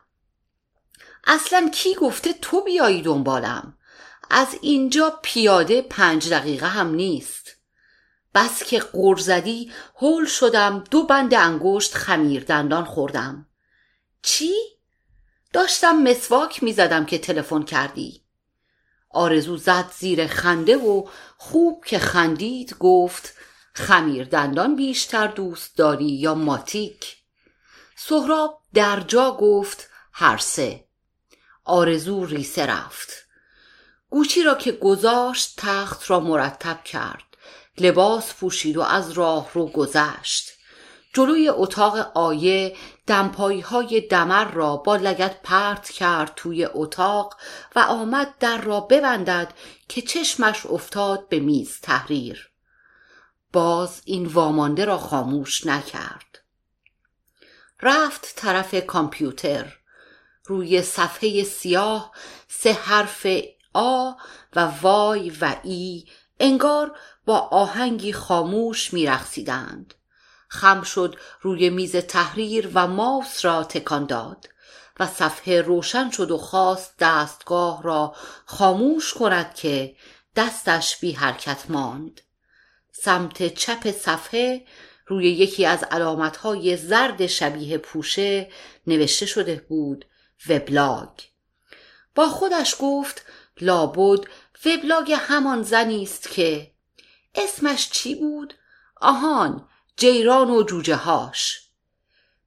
اصلا 1.24 1.70
کی 1.74 1.94
گفته 1.94 2.34
تو 2.34 2.62
بیایی 2.62 3.02
دنبالم؟ 3.02 3.78
از 4.30 4.48
اینجا 4.62 5.20
پیاده 5.24 5.82
پنج 5.82 6.30
دقیقه 6.30 6.68
هم 6.68 6.96
نیست. 6.96 7.56
بس 8.36 8.64
که 8.64 8.80
قر 8.80 9.16
زدی 9.16 9.72
هول 9.96 10.26
شدم 10.26 10.84
دو 10.92 11.04
بند 11.04 11.34
انگشت 11.34 11.94
خمیر 11.96 12.44
دندان 12.44 12.86
خوردم. 12.86 13.48
چی؟ 14.22 14.54
داشتم 15.56 16.02
مسواک 16.02 16.64
می‌زدم 16.64 17.06
که 17.06 17.18
تلفن 17.18 17.64
کردی. 17.64 18.22
آرزو 19.10 19.58
زد 19.58 19.92
زیر 19.98 20.28
خنده 20.28 20.78
و 20.78 21.08
خوب 21.38 21.86
که 21.86 22.00
خندید 22.00 22.78
گفت 22.80 23.34
خمیر 23.74 24.24
دندان 24.24 24.76
بیشتر 24.76 25.28
دوست 25.28 25.78
داری 25.78 26.06
یا 26.06 26.36
ماتیک؟ 26.36 27.18
سهراب 27.96 28.62
در 28.74 29.00
جا 29.00 29.32
گفت 29.32 29.90
هر 30.14 30.38
سه. 30.38 30.86
آرزو 31.64 32.26
ریسه 32.26 32.66
رفت. 32.66 33.10
گوچی 34.10 34.44
را 34.44 34.56
که 34.56 34.72
گذاشت 34.72 35.54
تخت 35.58 36.10
را 36.10 36.20
مرتب 36.20 36.84
کرد. 36.84 37.38
لباس 37.78 38.34
پوشید 38.34 38.78
و 38.78 38.82
از 38.82 39.12
راه 39.12 39.50
رو 39.54 39.68
گذشت. 39.68 40.52
جلوی 41.14 41.50
اتاق 41.50 42.12
آیه 42.18 42.76
دمپایی 43.08 43.62
های 43.62 44.02
دمر 44.02 44.52
را 44.52 44.78
با 44.78 44.96
لگت 44.96 45.42
پرت 45.42 45.90
کرد 45.90 46.34
توی 46.36 46.66
اتاق 46.66 47.38
و 47.76 47.80
آمد 47.80 48.38
در 48.40 48.62
را 48.62 48.80
ببندد 48.80 49.54
که 49.88 50.02
چشمش 50.02 50.66
افتاد 50.66 51.30
به 51.30 51.40
میز 51.40 51.80
تحریر. 51.82 52.50
باز 53.54 54.02
این 54.06 54.26
وامانده 54.26 54.86
را 54.86 54.98
خاموش 54.98 55.66
نکرد. 55.66 56.40
رفت 57.82 58.34
طرف 58.36 58.76
کامپیوتر. 58.86 59.78
روی 60.46 60.82
صفحه 60.82 61.44
سیاه 61.44 62.12
سه 62.48 62.74
حرف 62.74 63.28
آ 63.74 64.12
و 64.56 64.60
وای 64.82 65.30
و 65.42 65.56
ای 65.64 66.06
انگار 66.40 66.98
با 67.26 67.38
آهنگی 67.40 68.14
خاموش 68.14 68.94
میرقصیدند. 68.94 69.94
خم 70.48 70.82
شد 70.82 71.16
روی 71.42 71.70
میز 71.70 71.96
تحریر 71.96 72.70
و 72.74 72.88
ماوس 72.88 73.46
را 73.46 73.64
تکان 73.64 74.06
داد 74.06 74.50
و 75.00 75.08
صفحه 75.08 75.62
روشن 75.62 76.10
شد 76.10 76.32
و 76.32 76.38
خواست 76.38 76.96
دستگاه 77.00 77.84
را 77.84 78.16
خاموش 78.46 79.14
کند 79.14 79.56
که 79.56 79.96
دستش 80.36 80.98
بی 80.98 81.12
حرکت 81.12 81.70
ماند 81.70 82.22
سمت 82.92 83.54
چپ 83.54 83.92
صفحه 83.92 84.66
روی 85.08 85.32
یکی 85.32 85.66
از 85.66 85.84
علامتهای 85.84 86.78
زرد 86.78 87.28
شبیه 87.28 87.78
پوشه 87.78 88.52
نوشته 88.88 89.26
شده 89.26 89.66
بود 89.70 90.06
وبلاگ 90.50 91.10
با 92.16 92.30
خودش 92.30 92.76
گفت 92.80 93.26
لابد 93.62 94.20
وبلاگ 94.66 95.14
همان 95.18 95.64
زنی 95.64 96.04
است 96.04 96.30
که 96.30 96.72
اسمش 97.36 97.90
چی 97.90 98.16
بود؟ 98.16 98.54
آهان 99.02 99.68
جیران 99.98 100.50
و 100.50 100.64
جوجه 100.64 100.96
هاش. 100.96 101.62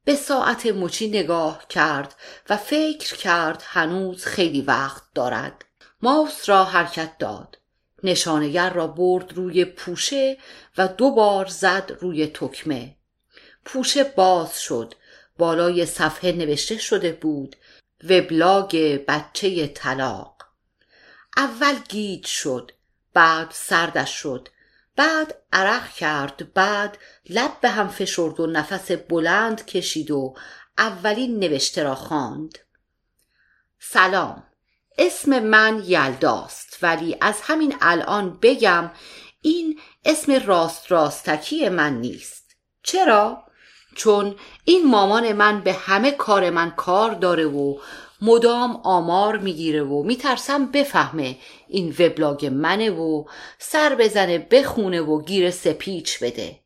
به 0.05 0.16
ساعت 0.16 0.66
مچی 0.66 1.09
نگاه 1.09 1.68
کرد 1.68 2.14
و 2.49 2.57
فکر 2.57 3.16
کرد 3.16 3.62
هنوز 3.66 4.24
خیلی 4.24 4.62
وقت 4.62 5.03
دارد. 5.14 5.64
ماوس 6.03 6.49
را 6.49 6.64
حرکت 6.64 7.18
داد. 7.18 7.59
نشانگر 8.03 8.70
را 8.70 8.86
برد 8.86 9.32
روی 9.32 9.64
پوشه 9.64 10.38
و 10.78 10.88
دو 10.88 11.11
بار 11.11 11.46
زد 11.46 11.96
روی 12.01 12.26
تکمه. 12.26 12.96
پوشه 13.64 14.05
باز 14.05 14.61
شد. 14.61 14.94
بالای 15.38 15.86
صفحه 15.86 16.32
نوشته 16.32 16.78
شده 16.78 17.12
بود 17.12 17.57
وبلاگ 18.05 19.05
بچه 19.09 19.66
طلاق. 19.66 20.44
اول 21.36 21.74
گیج 21.88 22.26
شد 22.26 22.72
بعد 23.14 23.51
سردش 23.53 24.11
شد. 24.11 24.49
بعد 24.99 25.34
عرق 25.53 25.90
کرد 25.90 26.55
بعد 26.55 26.99
لب 27.30 27.61
به 27.61 27.68
هم 27.68 27.88
فشرد 27.88 28.40
و 28.40 28.46
نفس 28.46 28.92
بلند 28.92 29.66
کشید 29.66 30.11
و 30.11 30.34
اولین 30.78 31.38
نوشته 31.38 31.82
را 31.82 31.94
خواند 31.94 32.59
سلام 33.80 34.42
اسم 34.99 35.38
من 35.38 35.82
یلداست 35.86 36.78
ولی 36.82 37.16
از 37.20 37.40
همین 37.42 37.76
الان 37.80 38.38
بگم 38.42 38.90
این 39.42 39.80
اسم 40.05 40.46
راست 40.46 40.92
راستکی 40.92 41.68
من 41.68 42.01
نیست 42.01 42.57
چرا؟ 42.82 43.44
چون 43.94 44.36
این 44.64 44.86
مامان 44.90 45.32
من 45.32 45.61
به 45.61 45.72
همه 45.72 46.11
کار 46.11 46.51
من 46.51 46.70
کار 46.70 47.14
داره 47.14 47.46
و 47.46 47.78
مدام 48.22 48.80
آمار 48.84 49.38
می‌گیره 49.38 49.82
و 49.82 50.02
میترسم 50.02 50.66
بفهمه 50.66 51.36
این 51.68 51.94
وبلاگ 51.98 52.46
منه 52.46 52.90
و 52.90 53.24
سر 53.58 53.94
بزنه 53.94 54.38
بخونه 54.38 55.00
و 55.00 55.22
گیر 55.22 55.50
سپیچ 55.50 56.22
بده. 56.22 56.60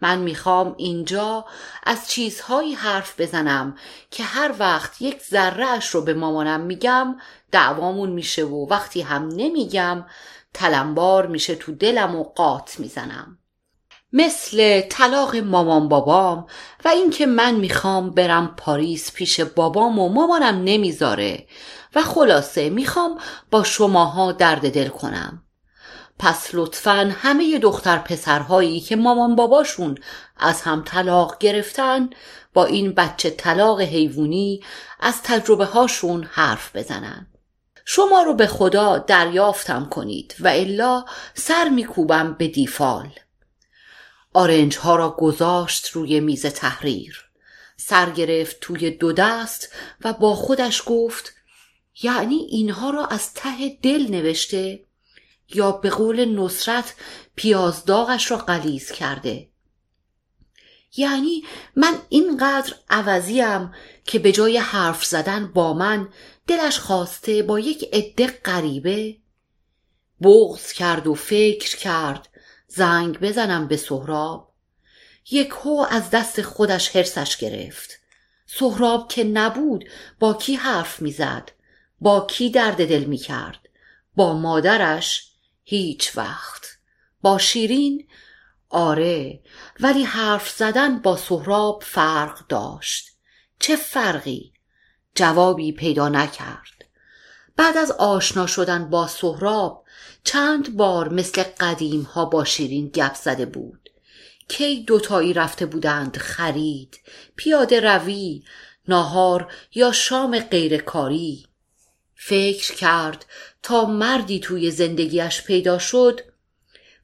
من 0.00 0.18
می‌خوام 0.18 0.74
اینجا 0.78 1.44
از 1.82 2.08
چیزهایی 2.08 2.74
حرف 2.74 3.20
بزنم 3.20 3.76
که 4.10 4.22
هر 4.22 4.54
وقت 4.58 5.02
یک 5.02 5.22
ذره 5.22 5.90
رو 5.92 6.00
به 6.00 6.14
مامانم 6.14 6.60
میگم 6.60 7.16
دعوامون 7.52 8.10
میشه 8.10 8.44
و 8.44 8.66
وقتی 8.70 9.00
هم 9.00 9.28
نمیگم 9.28 10.06
تلمبار 10.54 11.26
میشه 11.26 11.54
تو 11.54 11.72
دلم 11.72 12.16
و 12.16 12.24
قات 12.24 12.80
می‌زنم. 12.80 13.37
مثل 14.12 14.80
طلاق 14.80 15.36
مامان 15.36 15.88
بابام 15.88 16.46
و 16.84 16.88
اینکه 16.88 17.26
من 17.26 17.54
می‌خوام 17.54 18.10
برم 18.10 18.54
پاریس 18.56 19.12
پیش 19.12 19.40
بابام 19.40 19.98
و 19.98 20.08
مامانم 20.08 20.62
نمی‌ذاره 20.64 21.46
و 21.94 22.02
خلاصه 22.02 22.70
می‌خوام 22.70 23.18
با 23.50 23.64
شماها 23.64 24.32
درد 24.32 24.70
دل 24.72 24.88
کنم. 24.88 25.42
پس 26.18 26.50
لطفا 26.52 27.14
همه 27.20 27.58
دختر 27.58 27.98
پسرهایی 27.98 28.80
که 28.80 28.96
مامان 28.96 29.36
باباشون 29.36 29.98
از 30.36 30.62
هم 30.62 30.82
طلاق 30.86 31.38
گرفتن 31.38 32.10
با 32.54 32.64
این 32.64 32.92
بچه 32.92 33.30
طلاق 33.30 33.80
حیوانی 33.80 34.60
از 35.00 35.22
تجربه 35.22 35.64
هاشون 35.64 36.28
حرف 36.30 36.76
بزنن. 36.76 37.26
شما 37.84 38.22
رو 38.22 38.34
به 38.34 38.46
خدا 38.46 38.98
دریافتم 38.98 39.88
کنید 39.90 40.34
و 40.40 40.48
الا 40.48 41.04
سر 41.34 41.68
میکوبم 41.68 42.36
به 42.38 42.48
دیفال. 42.48 43.08
آرنج 44.32 44.76
ها 44.76 44.96
را 44.96 45.10
گذاشت 45.18 45.90
روی 45.90 46.20
میز 46.20 46.46
تحریر. 46.46 47.24
سر 47.76 48.10
گرفت 48.10 48.60
توی 48.60 48.90
دو 48.90 49.12
دست 49.12 49.72
و 50.00 50.12
با 50.12 50.34
خودش 50.34 50.82
گفت 50.86 51.32
یعنی 52.02 52.36
اینها 52.36 52.90
را 52.90 53.06
از 53.06 53.34
ته 53.34 53.78
دل 53.82 54.06
نوشته 54.10 54.84
یا 55.54 55.72
به 55.72 55.90
قول 55.90 56.24
نصرت 56.24 56.94
پیازداغش 57.36 58.30
را 58.30 58.36
قلیز 58.36 58.92
کرده. 58.92 59.48
یعنی 60.96 61.44
من 61.76 61.98
اینقدر 62.08 62.74
عوضیم 62.90 63.72
که 64.04 64.18
به 64.18 64.32
جای 64.32 64.58
حرف 64.58 65.04
زدن 65.04 65.52
با 65.52 65.74
من 65.74 66.08
دلش 66.46 66.78
خواسته 66.78 67.42
با 67.42 67.60
یک 67.60 67.88
عده 67.92 68.26
غریبه 68.26 69.16
بغض 70.22 70.72
کرد 70.72 71.06
و 71.06 71.14
فکر 71.14 71.76
کرد 71.76 72.28
زنگ 72.68 73.20
بزنم 73.20 73.68
به 73.68 73.76
سهراب. 73.76 74.52
یک 75.30 75.50
هو 75.50 75.86
از 75.90 76.10
دست 76.10 76.42
خودش 76.42 76.96
حرسش 76.96 77.36
گرفت. 77.36 77.90
سهراب 78.46 79.08
که 79.08 79.24
نبود 79.24 79.84
با 80.18 80.34
کی 80.34 80.54
حرف 80.54 81.02
می‌زد؟ 81.02 81.50
با 82.00 82.26
کی 82.30 82.50
درد 82.50 82.88
دل 82.88 83.04
می‌کرد؟ 83.04 83.68
با 84.16 84.32
مادرش 84.32 85.32
هیچ 85.64 86.16
وقت. 86.16 86.66
با 87.22 87.38
شیرین؟ 87.38 88.08
آره 88.68 89.40
ولی 89.80 90.02
حرف 90.02 90.50
زدن 90.50 90.98
با 90.98 91.16
سهراب 91.16 91.82
فرق 91.86 92.46
داشت. 92.46 93.08
چه 93.58 93.76
فرقی؟ 93.76 94.52
جوابی 95.14 95.72
پیدا 95.72 96.08
نکرد. 96.08 96.84
بعد 97.56 97.76
از 97.76 97.90
آشنا 97.90 98.46
شدن 98.46 98.90
با 98.90 99.06
سهراب 99.06 99.84
چند 100.24 100.76
بار 100.76 101.08
مثل 101.08 101.42
قدیم 101.42 102.02
ها 102.02 102.24
با 102.24 102.44
شیرین 102.44 102.88
گپ 102.88 103.14
زده 103.14 103.46
بود. 103.46 103.90
کی 104.48 104.84
دوتایی 104.84 105.32
رفته 105.32 105.66
بودند 105.66 106.16
خرید 106.16 107.00
پیاده 107.36 107.80
روی 107.80 108.42
ناهار 108.88 109.52
یا 109.74 109.92
شام 109.92 110.38
غیرکاری. 110.40 111.46
فکر 112.14 112.74
کرد 112.74 113.26
تا 113.62 113.84
مردی 113.84 114.40
توی 114.40 114.70
زندگیش 114.70 115.42
پیدا 115.42 115.78
شد 115.78 116.20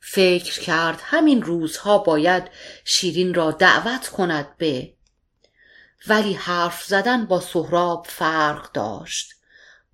فکر 0.01 0.61
کرد 0.61 1.01
همین 1.05 1.43
روزها 1.43 1.99
باید 1.99 2.51
شیرین 2.85 3.35
را 3.35 3.51
دعوت 3.51 4.09
کند 4.09 4.57
به. 4.57 4.93
ولی 6.07 6.33
حرف 6.33 6.85
زدن 6.85 7.27
با 7.27 7.41
سهراب 7.41 8.07
فرق 8.11 8.73
داشت. 8.73 9.34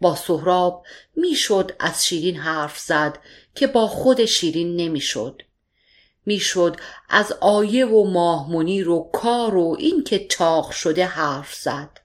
با 0.01 0.16
سهراب 0.16 0.84
می‌شد 1.16 1.72
از 1.78 2.07
شیرین 2.07 2.36
حرف 2.36 2.78
زد 2.78 3.18
که 3.55 3.66
با 3.66 3.86
خود 3.86 4.24
شیرین 4.24 4.76
نمی‌شد. 4.76 5.42
می‌شد 6.26 6.76
از 7.09 7.32
آیه 7.40 7.86
و 7.86 8.11
ماه 8.11 8.53
منیر 8.53 8.88
و 8.88 9.11
کار 9.12 9.57
و 9.57 9.76
این 9.78 10.05
که 10.05 10.26
چاق 10.26 10.70
شده 10.70 11.07
حرف 11.07 11.55
زد. 11.55 11.98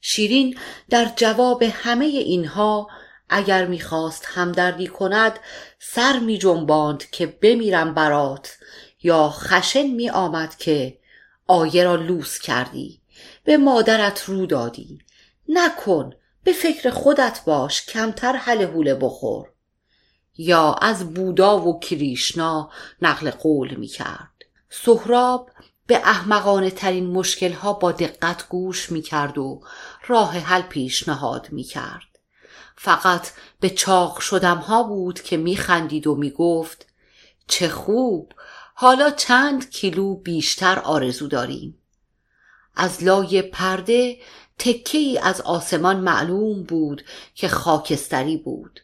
شیرین 0.00 0.58
در 0.90 1.12
جواب 1.16 1.62
همه 1.62 2.04
اینها 2.04 2.88
اگر 3.28 3.66
می‌خواست 3.66 4.24
همدردی 4.28 4.86
کند 4.86 5.38
سر 5.78 6.18
می 6.18 6.38
جنباند 6.38 7.10
که 7.10 7.26
بمیرم 7.26 7.94
برات 7.94 8.56
یا 9.02 9.28
خشن 9.28 9.86
می 9.86 10.10
آمد 10.10 10.56
که 10.56 10.98
آیه 11.46 11.84
را 11.84 11.94
لوس 11.94 12.38
کردی. 12.38 13.00
به 13.44 13.56
مادرت 13.56 14.24
رو 14.24 14.46
دادی. 14.46 14.98
نکن 15.48 16.12
به 16.46 16.52
فکر 16.52 16.90
خودت 16.90 17.42
باش 17.46 17.86
کمتر 17.86 18.36
حله 18.36 18.66
حوله 18.66 18.94
بخور. 18.94 19.48
یا 20.36 20.72
از 20.72 21.14
بودا 21.14 21.60
و 21.60 21.80
کریشنا 21.80 22.70
نقل 23.02 23.30
قول 23.30 23.74
می 23.74 23.86
کرد 23.86 24.32
سهراب 24.70 25.50
به 25.86 25.96
احمقانه 25.96 26.70
ترین 26.70 27.06
مشکل 27.06 27.52
ها 27.52 27.72
با 27.72 27.92
دقت 27.92 28.48
گوش 28.48 28.92
می 28.92 29.02
کرد 29.02 29.38
و 29.38 29.60
راه 30.06 30.38
حل 30.38 30.62
پیشنهاد 30.62 31.48
می 31.52 31.64
کرد. 31.64 32.18
فقط 32.76 33.30
به 33.60 33.70
چاق 33.70 34.20
شدم 34.20 34.58
ها 34.58 34.82
بود 34.82 35.20
که 35.20 35.36
می 35.36 35.56
خندید 35.56 36.06
و 36.06 36.14
می 36.14 36.30
گفت 36.30 36.86
چه 37.48 37.68
خوب 37.68 38.32
حالا 38.74 39.10
چند 39.10 39.70
کیلو 39.70 40.14
بیشتر 40.14 40.78
آرزو 40.78 41.28
داریم. 41.28 41.82
از 42.76 43.04
لای 43.04 43.42
پرده 43.42 44.18
تکه 44.58 44.98
ای 44.98 45.18
از 45.18 45.40
آسمان 45.40 45.96
معلوم 45.96 46.62
بود 46.62 47.04
که 47.34 47.48
خاکستری 47.48 48.36
بود. 48.36 48.80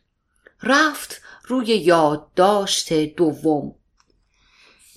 رفت 0.62 1.20
روی 1.44 1.66
یادداشت 1.66 2.92
دوم. 2.92 3.74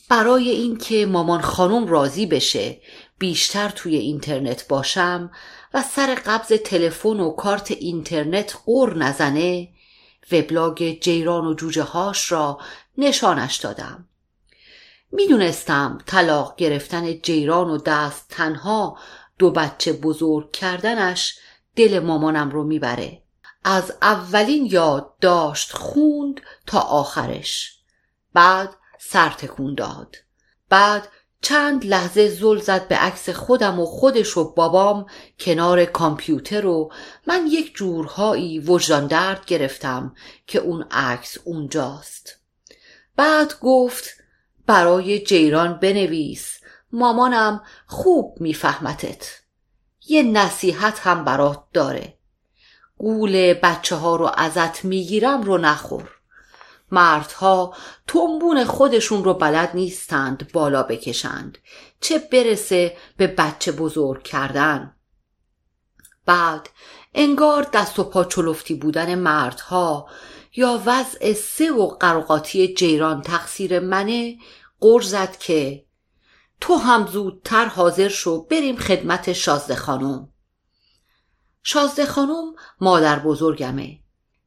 برای 0.10 0.50
اینکه 0.50 1.06
مامان 1.06 1.42
خانم 1.42 1.88
راضی 1.88 2.26
بشه 2.26 2.82
بیشتر 3.20 3.70
توی 3.70 3.96
اینترنت 3.96 4.68
باشم 4.68 5.32
و 5.74 5.84
سر 5.84 6.16
قبض 6.26 6.48
تلفن 6.48 7.20
و 7.20 7.32
کارت 7.32 7.72
اینترنت 7.72 8.58
قور 8.66 8.98
نزنه 8.98 9.70
وبلاگ 10.32 10.98
جیران 11.02 11.46
و 11.46 11.54
جوجه 11.54 11.84
هاش 11.84 12.32
را 12.32 12.60
نشانش 12.98 13.56
دادم. 13.56 14.08
می‌دونستم 15.12 15.98
طلاق 16.06 16.56
گرفتن 16.56 17.22
جیران 17.22 17.70
و 17.70 17.78
دست 17.78 18.26
تنها 18.30 18.98
دو 19.40 19.52
بچه 19.52 19.94
بزرگ 19.94 20.52
کردنش 20.52 21.40
دل 21.76 22.00
مامانم 22.00 22.50
رو 22.50 22.64
می‌بره. 22.64 23.22
از 23.64 23.94
اولین 24.02 24.66
یاد 24.66 25.14
داشت 25.22 25.72
خوند 25.74 26.42
تا 26.68 26.80
آخرش. 26.80 27.80
بعد 28.34 28.70
سر 29.00 29.30
تکون 29.30 29.76
داد. 29.76 30.16
بعد 30.70 31.08
چند 31.42 31.86
لحظه 31.86 32.30
زل 32.30 32.60
زد 32.60 32.88
به 32.88 32.96
عکس 32.96 33.30
خودم 33.30 33.80
و 33.80 33.86
خودش 33.86 34.38
و 34.38 34.54
بابام 34.54 35.06
کنار 35.40 35.86
کامپیوتر 35.86 36.66
و 36.66 36.92
من 37.28 37.48
یک 37.48 37.76
جورهایی 37.76 38.60
وجدان 38.60 39.08
درد 39.08 39.46
گرفتم 39.46 40.16
که 40.48 40.60
اون 40.60 40.86
عکس 40.92 41.38
اونجاست. 41.44 42.40
بعد 43.16 43.60
گفت 43.60 44.10
برای 44.68 45.20
جیران 45.20 45.80
بنویس. 45.80 46.60
مامانم 46.96 47.62
خوب 47.86 48.38
میفهمتت 48.40 49.28
یه 50.08 50.24
نصیحت 50.24 51.00
هم 51.00 51.24
برات 51.24 51.64
داره. 51.74 52.18
گول 52.98 53.54
بچه 53.54 53.96
ها 53.96 54.16
رو 54.16 54.32
ازت 54.38 54.86
می‌گیرم 54.86 55.42
رو 55.42 55.58
نخور. 55.58 56.10
مردها 56.92 57.74
تنبون 58.08 58.64
خودشون 58.64 59.24
رو 59.24 59.34
بلد 59.34 59.72
نیستند 59.74 60.52
بالا 60.52 60.84
بکشند. 60.84 61.58
چه 62.02 62.20
برسه 62.20 62.98
به 63.18 63.28
بچه 63.28 63.72
بزرگ 63.72 64.24
کردن. 64.24 64.96
بعد 66.26 66.70
انگار 67.14 67.68
دست 67.74 68.00
و 68.00 68.04
پا 68.04 68.24
چلفتی 68.24 68.76
بودن 68.76 69.16
مردها 69.16 70.10
یا 70.56 70.82
وضع 70.86 71.34
سه 71.34 71.72
و 71.72 71.88
قرقاتی 71.88 72.74
جیران 72.74 73.22
تقصیر 73.22 73.80
منه 73.80 74.38
قرزد 74.80 75.38
که 75.38 75.85
تو 76.62 76.76
هم 76.76 77.08
زودتر 77.08 77.66
حاضر 77.66 78.08
شو 78.08 78.42
بریم 78.46 78.76
خدمت 78.78 79.34
شازده 79.34 79.76
خانم. 79.76 80.30
شازده 81.64 82.06
خانم 82.06 82.56
مادر 82.82 83.20
بزرگمه. 83.20 84.00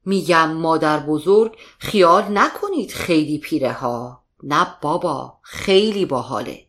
میگم 0.05 0.53
مادر 0.53 1.01
بزرگ 1.01 1.59
خیال 1.79 2.25
نکنید 2.39 2.93
خیلی 2.93 3.39
پیره 3.39 3.73
ها. 3.73 4.25
نه 4.43 4.67
بابا 4.83 5.39
خیلی 5.43 6.05
باحاله. 6.05 6.67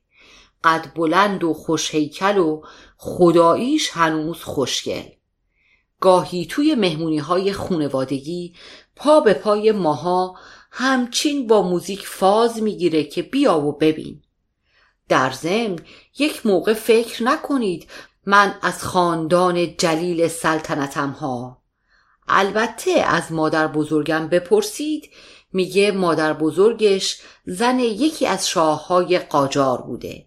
قد 0.64 0.94
بلند 0.96 1.44
و 1.44 1.54
خوش 1.54 1.96
هیکل 1.96 2.38
و 2.38 2.62
خداییش 2.98 3.90
هنوز 3.94 4.38
خوشگل. 4.38 5.10
گاهی 6.00 6.46
توی 6.46 6.76
مهمونی 6.76 7.18
های 7.18 7.54
خونوادگی 7.54 8.56
پا 8.96 9.20
به 9.20 9.34
پای 9.34 9.72
ماها 9.72 10.38
همچین 10.72 11.48
با 11.48 11.62
موزیک 11.62 12.08
فاز 12.08 12.62
می‌گیره 12.62 13.04
که 13.04 13.22
بیا 13.22 13.60
و 13.60 13.78
ببین. 13.78 14.22
در 15.10 15.32
ضمن 15.32 15.80
یک 16.20 16.46
موقع 16.46 16.74
فکر 16.74 17.24
نکنید 17.24 17.88
من 18.26 18.56
از 18.62 18.84
خاندان 18.84 19.78
جلیل 19.78 20.28
سلطنتم 20.28 21.10
ها 21.10 21.62
البته 22.28 22.92
از 22.92 23.32
مادر 23.32 23.68
بزرگم 23.68 24.28
بپرسید 24.28 25.10
میگه 25.54 25.92
مادر 25.92 26.34
بزرگش 26.34 27.22
زن 27.46 27.80
یکی 27.80 28.28
از 28.28 28.50
شاههای 28.50 29.20
قاجار 29.20 29.82
بوده. 29.82 30.26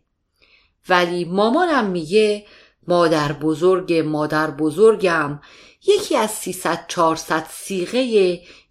ولی 0.88 1.24
مامانم 1.24 1.84
میگه 1.84 2.46
مادر 2.88 3.32
بزرگ 3.32 3.92
مادر 3.94 4.50
بزرگم 4.50 5.40
یکی 5.86 6.16
از 6.16 6.30
300 6.30 6.84
400 6.88 7.46
سیغه 7.50 8.00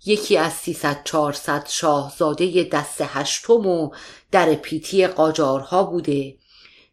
یکی 0.05 0.37
از 0.37 0.53
300 0.53 1.03
400 1.03 1.67
شاهزاده 1.67 2.63
دست 2.63 3.01
هشتم 3.01 3.67
و 3.67 3.89
در 4.31 4.53
پیتی 4.53 5.07
قاجارها 5.07 5.83
بوده 5.83 6.37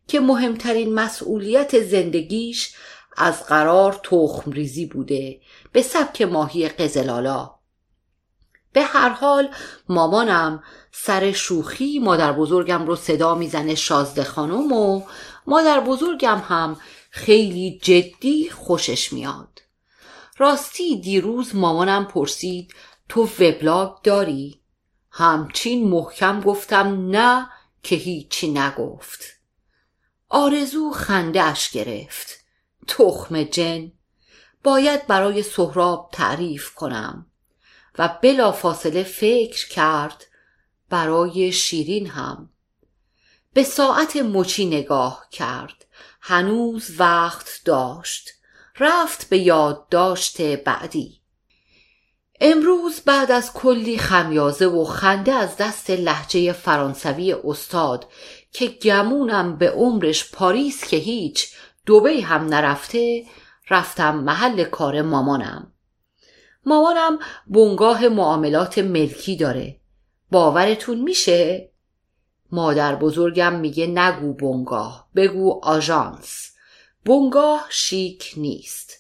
که 0.09 0.21
مهمترین 0.21 0.95
مسئولیت 0.95 1.81
زندگیش 1.83 2.75
از 3.17 3.47
قرار 3.47 4.01
تخم 4.03 4.51
ریزی 4.51 4.87
بوده 4.87 5.41
به 5.73 5.83
سبک 5.83 6.23
ماهی 6.23 6.69
قزلالا 6.69 7.59
به 8.73 8.83
هر 8.83 9.09
حال 9.09 9.49
مامانم 9.89 10.63
سر 10.93 11.33
شوخی 11.33 11.99
مادر 11.99 12.33
بزرگم 12.33 12.87
رو 12.87 12.97
صدا 12.97 13.35
می‌زنه 13.35 13.75
شازده 13.75 14.25
خانم 14.25 14.73
و 14.73 15.03
مادر 15.47 15.81
بزرگم 15.81 16.43
هم 16.49 16.77
خیلی 17.11 17.79
جدی 17.83 18.51
خوشش 18.51 19.13
میاد 19.13 19.63
راستی 20.39 21.01
دیروز 21.01 21.57
مامانم 21.57 22.05
پرسید 22.05 22.75
تو 23.09 23.29
وبلاگ 23.41 24.03
داری؟ 24.03 24.58
همچین 25.19 25.89
محکم 25.89 26.41
گفتم 26.41 27.11
نه 27.11 27.51
که 27.83 27.97
هیچی 27.97 28.53
نگفت. 28.53 29.21
آرزو 30.29 30.93
خنده 30.93 31.43
اش 31.43 31.71
گرفت. 31.71 32.45
تخم 32.89 33.43
جن. 33.43 33.93
باید 34.65 35.07
برای 35.07 35.43
سهراب 35.43 36.11
تعریف 36.13 36.75
کنم. 36.75 37.27
و 37.99 38.19
بلا 38.23 38.53
فاصله 38.53 39.03
فکر 39.03 39.69
کرد 39.69 40.25
برای 40.91 41.53
شیرین 41.53 42.07
هم. 42.07 42.51
به 43.53 43.65
ساعت 43.65 44.17
مچی 44.17 44.67
نگاه 44.67 45.27
کرد. 45.31 45.87
هنوز 46.21 47.01
وقت 47.01 47.61
داشت. 47.65 48.31
رفت 48.79 49.29
به 49.29 49.39
یادداشت 49.39 50.41
بعدی. 50.41 51.18
امروز 52.41 53.01
بعد 53.01 53.33
از 53.33 53.53
کلی 53.53 53.99
خمیازه 53.99 54.67
و 54.67 54.85
خنده 54.85 55.33
از 55.33 55.57
دست 55.57 55.91
لحجه 55.91 56.53
فرانسوی 56.53 57.33
استاد 57.33 58.07
که 58.53 58.67
گمونم 58.69 59.57
به 59.57 59.71
عمرش 59.71 60.31
پاریس 60.33 60.85
که 60.85 60.97
هیچ 60.97 61.55
دوبه 61.87 62.23
هم 62.23 62.47
نرفته 62.47 63.25
رفتم 63.71 64.15
محل 64.15 64.65
کار 64.65 65.03
مامانم. 65.03 65.73
مامانم 66.67 67.19
بنگاه 67.47 68.09
معاملات 68.09 68.79
ملکی 68.79 69.37
داره. 69.37 69.81
باورتون 70.31 71.01
میشه؟ 71.01 71.71
مادر 72.53 72.95
بزرگم 72.95 73.55
میگه 73.55 73.87
نگو 73.87 74.33
بنگاه 74.33 75.09
بگو 75.17 75.61
آژانس. 75.63 76.53
بنگاه 77.07 77.67
شیک 77.71 78.35
نیست. 78.37 78.98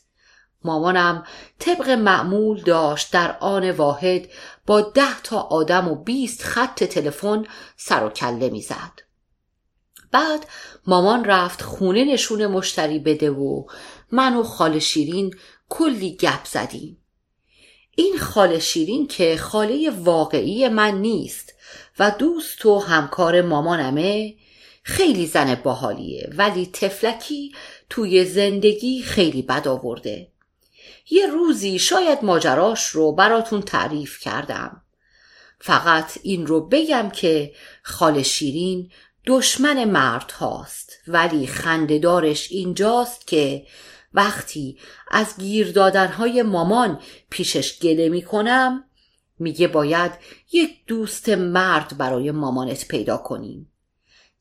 مامانم 0.65 1.25
طبق 1.59 1.91
معمول 1.91 2.63
داشت 2.63 3.13
در 3.13 3.37
آن 3.41 3.71
واحد 3.71 4.29
با 4.67 4.81
ده 4.81 5.21
تا 5.23 5.41
آدم 5.41 5.89
و 5.89 5.95
بیست 5.95 6.43
خط 6.43 6.85
تلفن 6.85 7.45
سر 7.77 8.05
و 8.05 8.09
کله 8.09 8.51
می‌زد. 8.51 9.09
بعد 10.13 10.47
مامان 10.87 11.25
رفت 11.25 11.63
خونه 11.63 12.05
نشون 12.05 12.47
مشتری 12.47 12.99
بده 12.99 13.31
و 13.31 13.65
من 14.13 14.35
و 14.37 14.43
خال 14.43 14.79
شیرین 14.79 15.35
کلی 15.69 16.17
گپ 16.17 16.45
زدیم. 16.45 16.99
این 17.97 18.19
خاله 18.19 18.59
شیرین 18.59 19.07
که 19.07 19.37
خاله 19.37 19.91
واقعی 19.91 20.69
من 20.69 21.01
نیست 21.01 21.53
و 21.99 22.11
دوست 22.11 22.67
و 22.67 22.79
همکار 22.79 23.43
مامانمه 23.43 24.35
خیلی 24.83 25.27
زن 25.27 25.55
باحالیه 25.55 26.31
ولی 26.37 26.67
تفلکی 26.67 27.53
توی 27.91 28.25
زندگی 28.25 29.03
خیلی 29.03 29.43
بد 29.43 29.69
آورده. 29.69 30.29
یه 31.11 31.27
روزی 31.27 31.79
شاید 31.79 32.19
ماجراش 32.23 32.87
رو 32.87 33.13
براتون 33.13 33.63
تعریف 33.63 34.19
کردم. 34.19 34.83
فقط 35.61 36.19
این 36.23 36.47
رو 36.47 36.69
بگم 36.69 37.11
که 37.11 37.53
خال 37.83 38.23
شیرین 38.23 38.91
دشمن 39.27 39.85
مرد 39.85 40.31
هاست 40.31 40.93
ولی 41.09 41.47
خندهدارش 41.47 42.53
اینجاست 42.53 43.27
که 43.27 43.67
وقتی 44.15 44.79
از 45.11 45.35
گیر 45.39 45.73
دادنهای 45.73 46.43
مامان 46.43 47.01
پیشش 47.31 47.79
گله 47.79 48.09
می‌کنم 48.09 48.85
میگه 49.39 49.69
باید 49.69 50.13
یک 50.53 50.87
دوست 50.87 51.29
مرد 51.29 51.99
برای 51.99 52.31
مامانت 52.31 52.89
پیدا 52.89 53.17
کنیم. 53.17 53.73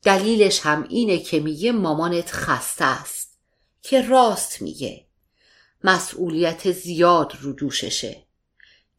دلیلش 0.02 0.60
هم 0.60 0.86
اینه 0.88 1.18
که 1.18 1.40
میگه 1.40 1.72
مامانت 1.72 2.30
خسته 2.32 2.84
است 2.84 3.38
که 3.82 4.02
راست 4.02 4.62
میگه. 4.62 5.07
مسئولیت 5.84 6.72
زیاد 6.72 7.32
رو 7.40 7.52
دوششه 7.52 8.22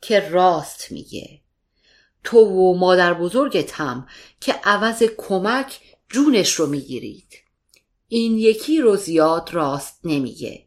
که 0.01 0.29
راست 0.29 0.91
میگه. 0.91 1.41
تو 2.23 2.37
و 2.39 2.77
مادر 2.77 3.13
بزرگت 3.13 3.71
هم 3.71 4.07
که 4.41 4.53
عوض 4.63 5.03
کمک 5.17 5.79
جونش 6.09 6.53
رو 6.53 6.65
می‌گیرید. 6.65 7.33
این 8.07 8.37
یکی 8.37 8.81
رو 8.81 8.95
زیاد 8.95 9.49
راست 9.53 9.99
نمیگه. 10.03 10.65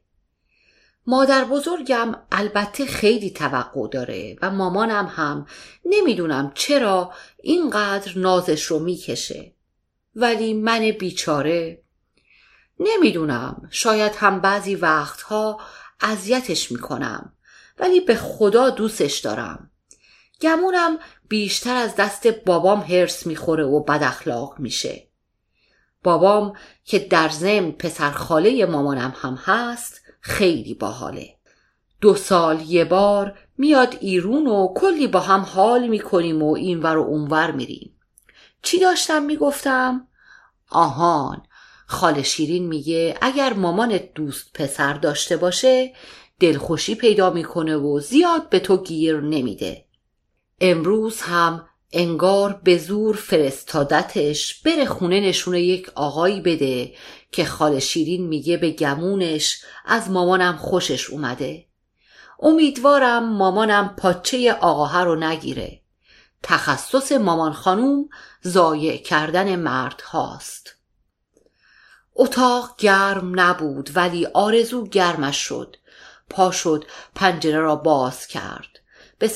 مادر 1.06 1.44
بزرگم 1.44 2.14
البته 2.32 2.86
خیلی 2.86 3.30
توقع 3.30 3.88
داره 3.88 4.36
و 4.42 4.50
مامانم 4.50 5.06
هم 5.06 5.46
نمی‌دونم 5.84 6.52
چرا 6.54 7.12
اینقدر 7.42 8.18
نازش 8.18 8.62
رو 8.62 8.78
می‌کشه. 8.78 9.52
ولی 10.16 10.54
من 10.54 10.90
بیچاره 10.90 11.82
نمی‌دونم. 12.80 13.68
شاید 13.70 14.12
هم 14.16 14.40
بعضی 14.40 14.74
وقتها 14.74 15.60
اذیتش 16.02 16.72
می‌کنم. 16.72 17.32
ولی 17.78 18.00
به 18.00 18.14
خدا 18.14 18.70
دوستش 18.70 19.18
دارم. 19.18 19.70
گمونم 20.40 20.98
بیشتر 21.28 21.76
از 21.76 21.96
دست 21.96 22.26
بابام 22.26 22.80
هرس 22.80 23.26
می‌خوره 23.26 23.64
و 23.64 23.80
بد 23.80 24.02
اخلاق 24.02 24.58
میشه. 24.58 25.08
بابام 26.02 26.52
که 26.84 26.98
در 26.98 27.28
ضمن 27.28 27.70
پسر 27.70 28.10
خاله 28.10 28.66
مامانم 28.66 29.14
هم 29.16 29.38
هست 29.44 30.00
خیلی 30.20 30.74
باحاله. 30.74 31.36
دو 32.00 32.14
سال 32.14 32.60
یه 32.60 32.84
بار 32.84 33.38
میاد 33.58 33.96
ایرون 34.00 34.46
و 34.46 34.74
کلی 34.76 35.06
با 35.06 35.20
هم 35.20 35.40
حال 35.40 35.88
می‌کنیم 35.88 36.42
و 36.42 36.54
اینور 36.54 36.96
و 36.96 37.02
اونور 37.02 37.50
میریم. 37.50 37.98
چی 38.62 38.78
داشتم 38.80 39.22
می‌گفتم؟ 39.22 40.08
آهان 40.70 41.42
خاله 41.92 42.22
شیرین 42.22 42.66
میگه 42.66 43.18
اگر 43.20 43.52
مامانت 43.52 44.14
دوست 44.14 44.52
پسر 44.54 44.92
داشته 44.92 45.36
باشه 45.36 45.92
دلخوشی 46.40 46.94
پیدا 46.94 47.30
می‌کنه 47.30 47.76
و 47.76 48.00
زیاد 48.00 48.48
به 48.48 48.58
تو 48.58 48.82
گیر 48.82 49.20
نمیده. 49.20 49.84
امروز 50.60 51.20
هم 51.20 51.68
انگار 51.92 52.60
به 52.64 52.78
زور 52.78 53.16
فرستادتش 53.16 54.62
بره 54.62 54.84
خونه 54.84 55.20
نشونه 55.20 55.60
یک 55.60 55.90
آقایی 55.94 56.40
بده 56.40 56.92
که 57.32 57.44
خاله 57.44 57.80
شیرین 57.80 58.26
میگه 58.26 58.56
به 58.56 58.70
گمونش 58.70 59.60
از 59.84 60.10
مامانم 60.10 60.56
خوشش 60.56 61.10
اومده. 61.10 61.66
امیدوارم 62.40 63.36
مامانم 63.36 63.94
پاچه 63.98 64.52
آقاها 64.52 65.04
رو 65.04 65.16
نگیره. 65.16 65.80
تخصص 66.42 67.12
مامان 67.12 67.52
خانوم 67.52 68.08
زایع 68.42 68.96
کردن 68.96 69.56
مرد 69.56 70.00
هاست. 70.00 70.81
اتاق 72.16 72.74
گرم 72.78 73.40
نبود 73.40 73.90
ولی 73.94 74.26
آرزو 74.26 74.86
گرمش 74.86 75.36
شد. 75.36 75.76
پا 76.30 76.50
شد 76.50 76.84
پنجره 77.14 77.58
را 77.58 77.76
باز 77.76 78.26
کرد. 78.26 78.78
به 79.18 79.30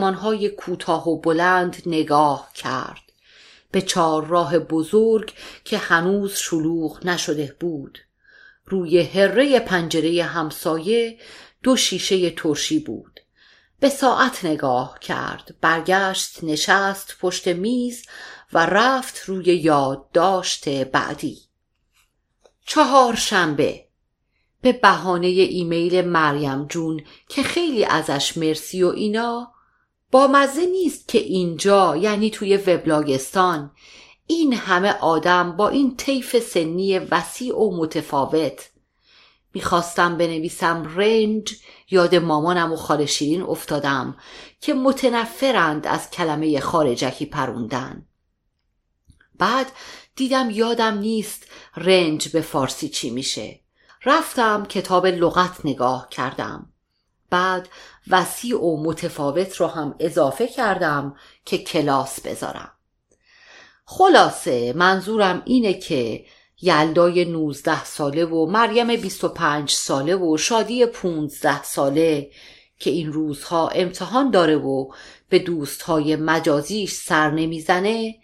های 0.00 0.48
کوتاه 0.48 1.08
و 1.08 1.20
بلند 1.20 1.82
نگاه 1.86 2.50
کرد. 2.54 3.02
به 3.70 3.82
چهار 3.82 4.26
راه 4.26 4.58
بزرگ 4.58 5.34
که 5.64 5.78
هنوز 5.78 6.36
شلوغ 6.36 7.06
نشده 7.06 7.56
بود. 7.60 7.98
روی 8.66 9.02
هره 9.02 9.60
پنجره 9.60 10.22
همسایه 10.22 11.18
دو 11.62 11.76
شیشه 11.76 12.30
ترشی 12.30 12.78
بود. 12.78 13.20
به 13.80 13.88
ساعت 13.88 14.44
نگاه 14.44 14.98
کرد. 15.00 15.54
برگشت 15.60 16.44
نشست 16.44 17.16
پشت 17.20 17.48
میز 17.48 18.06
و 18.52 18.66
رفت 18.66 19.24
روی 19.26 19.44
یادداشت 19.44 20.68
بعدی. 20.68 21.45
چهار 22.66 23.14
شنبه 23.14 23.86
به 24.60 24.72
بهانه 24.72 25.26
ایمیل 25.26 26.00
مریم 26.00 26.66
جون 26.66 27.00
که 27.28 27.42
خیلی 27.42 27.84
ازش 27.84 28.36
مرسی 28.36 28.82
و 28.82 28.88
اینا 28.88 29.52
با 30.10 30.26
مزه 30.26 30.66
نیست 30.66 31.08
که 31.08 31.18
اینجا 31.18 31.96
یعنی 31.96 32.30
توی 32.30 32.56
وبلاگستان 32.56 33.70
این 34.26 34.52
همه 34.52 34.92
آدم 34.92 35.56
با 35.56 35.68
این 35.68 35.96
طیف 35.96 36.38
سنی 36.38 36.98
وسیع 36.98 37.58
و 37.58 37.76
متفاوت. 37.76 38.70
می‌خواستم 39.54 40.16
بنویسم 40.16 40.94
رنج 40.96 41.56
یاد 41.90 42.14
مامانم 42.14 42.72
و 42.72 42.76
خال 42.76 43.06
شیرین 43.06 43.42
افتادم 43.42 44.16
که 44.60 44.74
متنفرند 44.74 45.86
از 45.86 46.10
کلمه 46.10 46.60
خارجکی 46.60 47.26
پروندن. 47.26 48.06
بعد 49.38 49.72
دیدم 50.16 50.50
یادم 50.50 50.98
نیست 50.98 51.46
رنج 51.76 52.28
به 52.28 52.40
فارسی 52.40 52.88
چی 52.88 53.10
میشه. 53.10 53.60
رفتم 54.04 54.66
کتاب 54.66 55.06
لغت 55.06 55.60
نگاه 55.64 56.08
کردم. 56.10 56.72
بعد 57.30 57.68
وسیع 58.10 58.60
و 58.60 58.82
متفاوت 58.84 59.56
رو 59.56 59.66
هم 59.66 59.94
اضافه 59.98 60.48
کردم 60.48 61.16
که 61.44 61.58
کلاس 61.58 62.20
بذارم. 62.20 62.72
خلاصه 63.84 64.72
منظورم 64.72 65.42
اینه 65.44 65.74
که 65.74 66.24
یلدای 66.62 67.24
19 67.24 67.84
ساله 67.84 68.24
و 68.24 68.46
مریم 68.46 68.96
25 68.96 69.70
ساله 69.70 70.16
و 70.16 70.36
شادی 70.36 70.86
15 70.86 71.62
ساله 71.62 72.30
که 72.78 72.90
این 72.90 73.12
روزها 73.12 73.68
امتحان 73.68 74.30
داره 74.30 74.56
و 74.56 74.88
به 75.28 75.38
دوستهای 75.38 76.16
مجازیش 76.16 76.92
سر 76.92 77.30
نمی‌زنه 77.30 78.14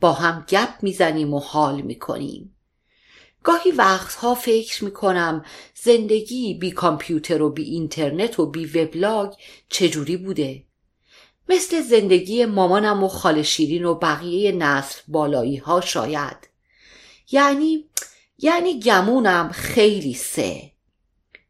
با 0.00 0.12
هم 0.12 0.44
گپ 0.48 0.68
می‌زنیم 0.82 1.34
و 1.34 1.38
حال 1.38 1.80
می‌کنیم. 1.80 2.56
گاهی 3.42 3.70
وقتها 3.70 4.34
فکر 4.34 4.84
می‌کنم 4.84 5.44
زندگی 5.74 6.54
بی 6.54 6.70
کامپیوتر 6.70 7.42
و 7.42 7.50
بی 7.50 7.62
اینترنت 7.62 8.38
و 8.40 8.46
بی 8.46 8.66
وبلاگ 8.66 9.34
چجوری 9.68 10.16
بوده؟ 10.16 10.64
مثل 11.48 11.80
زندگی 11.80 12.44
مامانم 12.44 13.04
و 13.04 13.08
خال 13.08 13.42
شیرین 13.42 13.84
و 13.84 13.94
بقیه 13.94 14.52
نسل 14.52 15.00
بالایی 15.08 15.56
ها 15.56 15.80
شاید. 15.80 16.48
یعنی 17.30 17.84
یعنی 18.38 18.80
گمونم 18.80 19.48
خیلی 19.52 20.14
سه. 20.14 20.72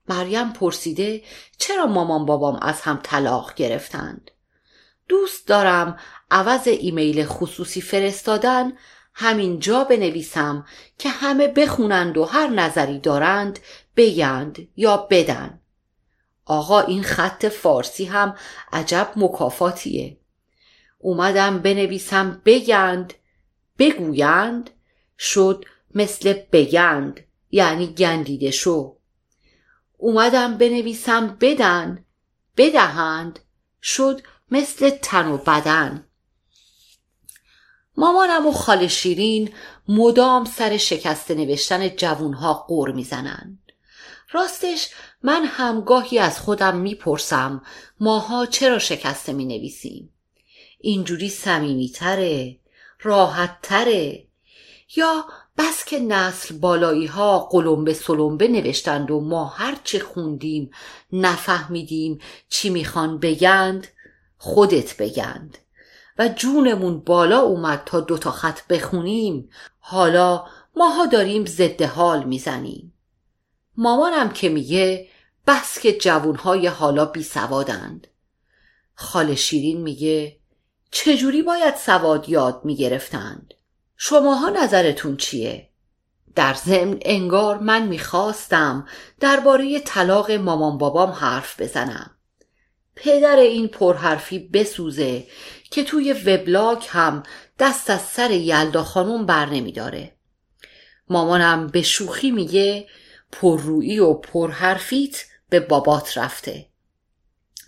مریم 0.09 0.53
پرسیده 0.53 1.23
چرا 1.59 1.87
مامان 1.87 2.27
بابام 2.27 2.59
از 2.63 2.81
هم 2.81 3.01
طلاق 3.03 3.55
گرفتند؟ 3.55 4.31
دوست 5.09 5.49
دارم 5.49 5.99
عوض 6.35 6.69
ایمیل 6.69 7.25
خصوصی 7.25 7.81
فرستادن 7.81 8.73
همینجا 9.15 9.85
بنویسم 9.85 10.67
که 10.99 11.09
همه 11.09 11.49
بخونند 11.49 12.19
و 12.19 12.25
هر 12.25 12.47
نظری 12.47 12.99
دارند 12.99 13.59
بگند 13.97 14.69
یا 14.77 14.97
بدن. 14.97 15.61
آقا 16.45 16.81
این 16.81 17.03
خط 17.03 17.47
فارسی 17.47 18.05
هم 18.05 18.37
عجب 18.73 19.13
مکافاتیه. 19.17 20.19
اومدم 20.99 21.59
بنویسم 21.59 22.43
بگند 22.45 23.15
بگویند 23.79 24.71
شد 25.19 25.65
مثل 25.95 26.33
بگند 26.53 27.21
یعنی 27.51 27.87
گندیده 27.87 28.51
شو. 28.51 28.97
اومدم 29.97 30.59
بنویسم 30.59 31.37
بدن 31.41 32.05
بدهند 32.57 33.39
شد 33.83 34.21
مثل 34.51 34.91
تن 34.91 35.29
و 35.29 35.37
بدن. 35.37 36.07
مامانم 37.97 38.47
و 38.47 38.53
خال 38.53 38.87
شیرین 38.87 39.51
مدام 39.89 40.45
سر 40.45 40.77
شکسته 40.77 41.35
نوشتن 41.35 41.89
جوونها 41.89 42.55
قور 42.55 42.93
می‌زنن. 42.93 43.59
راستش 44.31 44.89
من 45.23 45.45
همگاهی 45.45 46.19
از 46.19 46.41
خودم 46.41 46.77
می‌پرسم 46.77 47.63
ماها 48.01 48.47
چرا 48.47 48.79
شکسته 48.79 49.33
می 49.33 49.45
نویسیم 49.45 50.11
اینجوری 50.81 51.29
سمیمیتره 51.29 52.57
راحتتره؟ 53.01 54.27
یا 54.97 55.25
بس 55.59 55.85
که 55.85 56.01
نسل 56.01 56.59
بالایی 56.59 57.07
ها 57.07 57.39
قلمبه 57.39 57.95
سلمبه 57.95 58.49
نوشتند 58.49 59.11
و 59.11 59.21
ما 59.21 59.45
هرچه 59.45 59.99
خوندیم 59.99 60.71
نفهمیدیم 61.13 62.19
چی 62.49 62.71
می‌خوان 62.71 63.19
بگند 63.19 63.87
خودت 64.39 64.97
بگند. 64.97 65.59
و 66.19 66.29
جونمون 66.29 67.01
بالا 67.01 67.39
اومد 67.39 67.83
تا 67.87 68.01
دوتا 68.01 68.31
خط 68.31 68.67
بخونیم. 68.67 69.51
حالا 69.79 70.47
ماها 70.77 71.07
داریم 71.07 71.47
ضد 71.47 71.83
حال 71.83 72.25
می‌زنیم. 72.25 72.95
مامانم 73.77 74.31
که 74.31 74.49
میگه 74.49 75.09
بس 75.47 75.79
که 75.79 75.93
جوونهای 75.93 76.67
حالا 76.67 77.05
بی 77.05 77.23
سوادند. 77.23 78.07
خال 78.95 79.35
شیرین 79.35 79.83
میگه 79.83 80.37
چجوری 80.91 81.43
باید 81.43 81.77
سواد 81.77 82.29
یاد 82.29 82.61
می‌گرفتند؟ 82.65 83.55
شماها 83.97 84.51
نظرتون 84.51 85.17
چیه؟ 85.17 85.69
در 86.35 86.55
ضمن 86.55 86.99
انگار 87.03 87.59
من 87.59 87.89
می‌خواستم 87.89 88.87
درباره 89.21 89.81
طلاق 89.81 90.31
مامان 90.31 90.79
بابام 90.79 91.11
حرف 91.11 91.61
بزنم. 91.61 92.11
پدر 92.97 93.37
این 93.37 93.69
پرحرفی 93.69 94.39
بسوزه 94.39 95.27
که 95.75 95.85
توی 95.85 96.13
وبلاگ 96.13 96.85
هم 96.89 97.23
دست 97.59 97.91
از 97.91 98.01
سر 98.01 98.31
یلدا 98.31 98.85
خانوم 98.85 99.27
بر 99.27 99.47
نمیداره. 99.47 100.13
مامانم 101.11 101.67
به 101.67 101.83
شوخی 101.83 102.31
میگه 102.31 102.89
پررویی 103.33 103.99
و 103.99 104.15
پرحرفیت 104.15 105.25
به 105.49 105.61
بابات 105.61 106.19
رفته. 106.19 106.67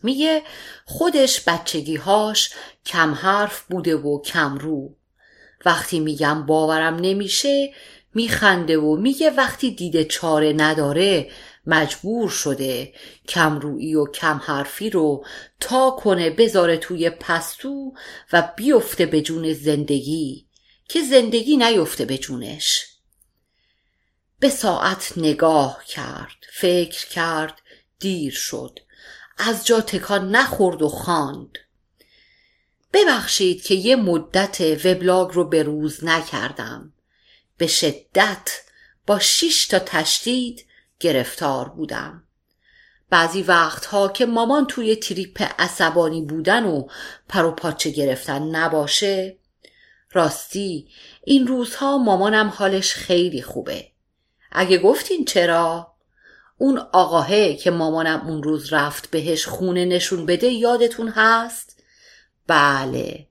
میگه 0.03 0.43
خودش 0.85 1.49
بچگیهاش 1.49 2.53
کم 2.87 3.15
حرف 3.15 3.63
بوده 3.63 3.97
و 3.97 4.23
کم 4.23 4.59
رو. 4.59 4.97
وقتی 5.65 6.01
میگم 6.01 6.47
باورم 6.47 6.97
نمیشه 6.97 7.75
میخنده 8.15 8.79
و 8.79 8.97
میگه 8.97 9.31
وقتی 9.31 9.71
دیده 9.71 10.05
چاره 10.05 10.53
نداره 10.53 11.31
مجبور 11.67 12.29
شده 12.29 12.95
کم 13.29 13.59
روی 13.59 13.95
و 13.95 14.07
کم 14.07 14.41
حرفی 14.45 14.91
رو 14.91 15.25
تا 15.61 15.91
کنه 15.91 16.31
بذاره 16.31 16.77
توی 16.77 17.11
پستو 17.11 17.95
و 18.33 18.53
بیفته 18.57 19.07
به 19.07 19.21
جون 19.21 19.53
زندگی 19.53 20.47
که 20.89 21.03
زندگی 21.03 21.57
نیفته 21.57 22.05
به 22.05 22.19
جونش. 22.19 22.87
به 24.41 24.49
ساعت 24.49 25.13
نگاه 25.17 25.85
کرد 25.85 26.37
فکر 26.53 27.09
کرد 27.09 27.63
دیر 27.99 28.33
شد. 28.33 28.79
از 29.39 29.67
جا 29.67 29.81
تکان 29.81 30.37
نخورد 30.37 30.83
و 30.83 30.89
خواند. 30.89 31.59
ببخشید 32.93 33.63
که 33.63 33.75
یه 33.75 33.97
مدت 33.97 34.61
وبلاگ 34.61 35.33
رو 35.33 35.49
به 35.49 35.63
روز 35.63 36.05
نکردم. 36.05 36.93
به 37.57 37.67
شدت 37.67 38.61
با 39.07 39.19
شش 39.19 39.67
تا 39.67 39.79
تشدید 39.79 40.66
گرفتار 41.01 41.69
بودم. 41.69 42.23
بعضی 43.11 43.43
وقتها 43.43 44.09
که 44.09 44.27
مامان 44.27 44.67
توی 44.67 44.97
تریپ 44.97 45.43
عصبانی 45.59 46.23
بودن 46.23 46.65
و 46.65 46.87
پروپاچه 47.29 47.91
گرفتن 47.91 48.43
نباشه 48.43 49.39
راستی 50.13 50.89
این 51.25 51.47
روزها 51.47 51.99
مامانم 51.99 52.49
حالش 52.49 52.95
خیلی 52.95 53.43
خوبه. 53.43 53.87
اگه 54.53 54.79
گفتین 54.79 55.25
چرا؟ 55.25 55.93
اون 56.59 56.79
آقاهه 56.93 57.55
که 57.55 57.71
مامانم 57.71 58.27
اون 58.27 58.43
روز 58.43 58.73
رفت 58.73 59.11
بهش 59.11 59.47
خونه 59.47 59.85
نشون 59.85 60.27
بده 60.27 60.47
یادتون 60.47 61.09
هست؟ 61.09 61.83
بله. 62.47 63.27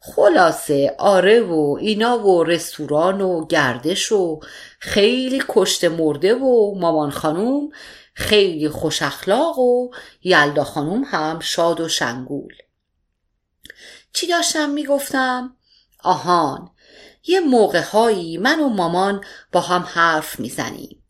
خلاصه 0.00 0.94
آره 0.98 1.40
و 1.40 1.76
اینا 1.80 2.18
و 2.18 2.44
رستوران 2.44 3.20
و 3.20 3.46
گردش 3.46 4.12
و 4.12 4.40
خیلی 4.84 5.42
کشت 5.48 5.84
مرده 5.84 6.34
و 6.34 6.74
مامان 6.78 7.10
خانوم 7.10 7.70
خیلی 8.14 8.68
خوش 8.68 9.02
اخلاق 9.02 9.58
و 9.58 9.90
یلدا 10.22 10.64
خانوم 10.64 11.04
هم 11.06 11.40
شاد 11.40 11.80
و 11.80 11.88
شنگول. 11.88 12.54
چی 14.12 14.26
داشتم 14.26 14.70
می‌گفتم؟ 14.70 15.56
آهان 16.02 16.70
یه 17.26 17.40
موقع 17.40 17.82
هایی 17.82 18.38
من 18.38 18.60
و 18.60 18.68
مامان 18.68 19.24
با 19.52 19.60
هم 19.60 19.82
حرف 19.82 20.40
می‌زنیم. 20.40 21.02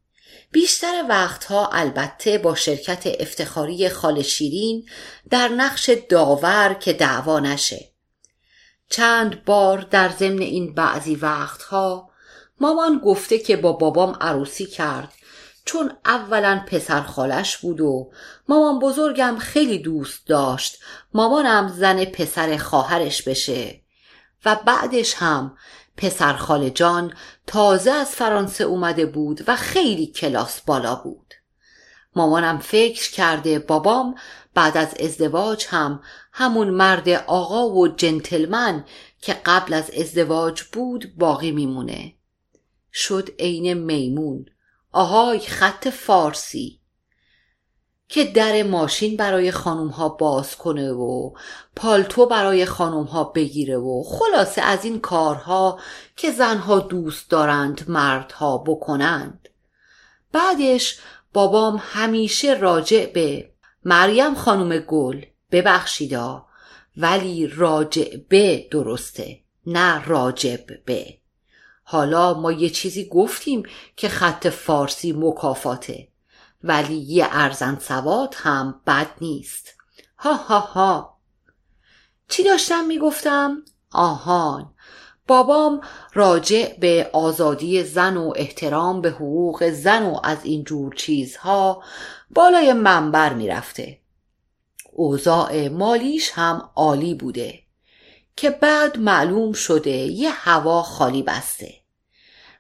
بیشتر 0.53 1.05
وقتها 1.09 1.69
البته 1.73 2.39
با 2.39 2.55
شرکت 2.55 3.03
افتخاری 3.21 3.89
خال 3.89 4.23
شیرین 4.23 4.89
در 5.31 5.49
نقش 5.49 5.91
داور 6.09 6.75
که 6.81 6.93
دعوا 6.93 7.41
نشه. 7.41 7.93
چند 8.91 9.45
بار 9.45 9.81
در 9.81 10.09
ضمن 10.09 10.43
این 10.43 10.75
بعضی 10.75 11.15
وقتها 11.15 12.14
مامان 12.61 12.99
گفته 12.99 13.39
که 13.39 13.57
با 13.57 13.73
بابام 13.73 14.17
عروسی 14.21 14.67
کرد. 14.67 15.13
چون 15.65 15.93
اولا 16.05 16.65
پسر 16.67 17.01
خالش 17.03 17.57
بود 17.57 17.81
و 17.81 18.11
مامان 18.49 18.79
بزرگم 18.79 19.37
خیلی 19.39 19.79
دوست 19.79 20.27
داشت. 20.27 20.79
مامانم 21.15 21.69
زن 21.69 22.05
پسر 22.05 22.57
خواهرش 22.57 23.23
بشه. 23.23 23.81
و 24.45 24.57
بعدش 24.67 25.15
هم 25.15 25.57
پسر 25.97 26.33
خاله 26.33 26.71
جان 26.71 27.15
تازه 27.47 27.91
از 27.91 28.09
فرانسه 28.09 28.65
اومده 28.65 29.07
بود 29.07 29.45
و 29.47 29.57
خیلی 29.57 30.07
کلاس 30.07 30.61
بالا 30.61 30.95
بود. 30.95 31.35
مامانم 32.17 32.59
فکر 32.59 33.13
کرده 33.13 33.59
بابام 33.59 34.15
بعد 34.55 34.77
از 34.77 34.95
ازدواج 35.01 35.67
هم 35.69 36.01
همون 36.33 36.71
مرد 36.71 37.09
آقا 37.09 37.69
و 37.69 37.89
جنتلمن 37.89 38.85
که 39.21 39.33
قبل 39.47 39.75
از 39.75 39.91
ازدواج 39.91 40.63
بود 40.63 41.13
باقی 41.17 41.51
میمونه. 41.51 42.15
شد 42.95 43.29
عین 43.39 43.73
میمون. 43.73 44.47
آهای 44.93 45.39
خط 45.39 45.89
فارسی. 45.89 46.81
که 48.09 48.25
در 48.25 48.63
ماشین 48.63 49.17
برای 49.17 49.51
خانوم 49.51 49.89
ها 49.89 50.09
باز 50.09 50.57
کنه 50.57 50.93
و 50.93 51.31
پالتو 51.77 52.27
برای 52.27 52.65
خانوم 52.65 53.05
ها 53.05 53.25
بگیره 53.25 53.77
و 53.77 54.03
خلاصه 54.03 54.63
از 54.63 54.85
این 54.85 55.01
کارها 55.01 55.79
که 56.17 56.31
زنها 56.31 56.81
دوست 56.81 57.31
دارند 57.31 57.85
مردها 57.89 58.59
بکنند. 58.59 59.49
بعدش 60.33 60.99
بابام 61.33 61.81
همیشه 61.83 62.55
راجع 62.55 63.07
به 63.07 63.51
مریم 63.85 64.35
خانم 64.35 64.79
گل 64.79 65.25
ببخشیدا 65.53 66.47
ولی 66.97 67.47
راجع 67.47 68.17
به 68.29 68.69
درسته 68.71 69.41
نه 69.67 70.05
راجب 70.05 70.85
به. 70.85 71.24
حالا 71.85 72.35
ما 72.35 72.53
یه 72.53 72.71
چیزی 72.71 73.09
گفتیم 73.09 73.63
که 73.97 74.09
خط 74.09 74.49
فارسی 74.49 75.13
مکافاته 75.13 76.09
ولی 76.65 76.95
یه 76.95 77.27
ارزن 77.31 77.79
سواد 77.79 78.35
هم 78.39 78.81
بد 78.87 79.07
نیست. 79.21 79.75
ها 80.19 80.35
ها 80.35 80.59
ها. 80.59 81.19
چی 82.29 82.43
داشتم 82.43 82.85
می‌گفتم؟ 82.85 83.63
آهان. 83.93 84.75
بابام 85.27 85.81
راجع 86.15 86.79
به 86.79 87.11
آزادی 87.13 87.85
زن 87.85 88.17
و 88.17 88.33
احترام 88.37 89.01
به 89.01 89.11
حقوق 89.11 89.71
زن 89.71 90.03
و 90.07 90.21
از 90.23 90.39
این 90.43 90.65
جور 90.65 90.95
چیزها 90.95 91.83
بالای 92.31 92.73
منبر 92.73 93.35
می‌رفته. 93.35 94.01
اوضاع 94.93 95.69
مالیش 95.69 96.31
هم 96.35 96.71
عالی 96.75 97.15
بوده. 97.15 97.64
که 98.37 98.51
بعد 98.51 98.99
معلوم 98.99 99.53
شده 99.53 99.91
یه 99.91 100.31
هوا 100.31 100.83
خالی 100.83 101.23
بسته 101.23 101.75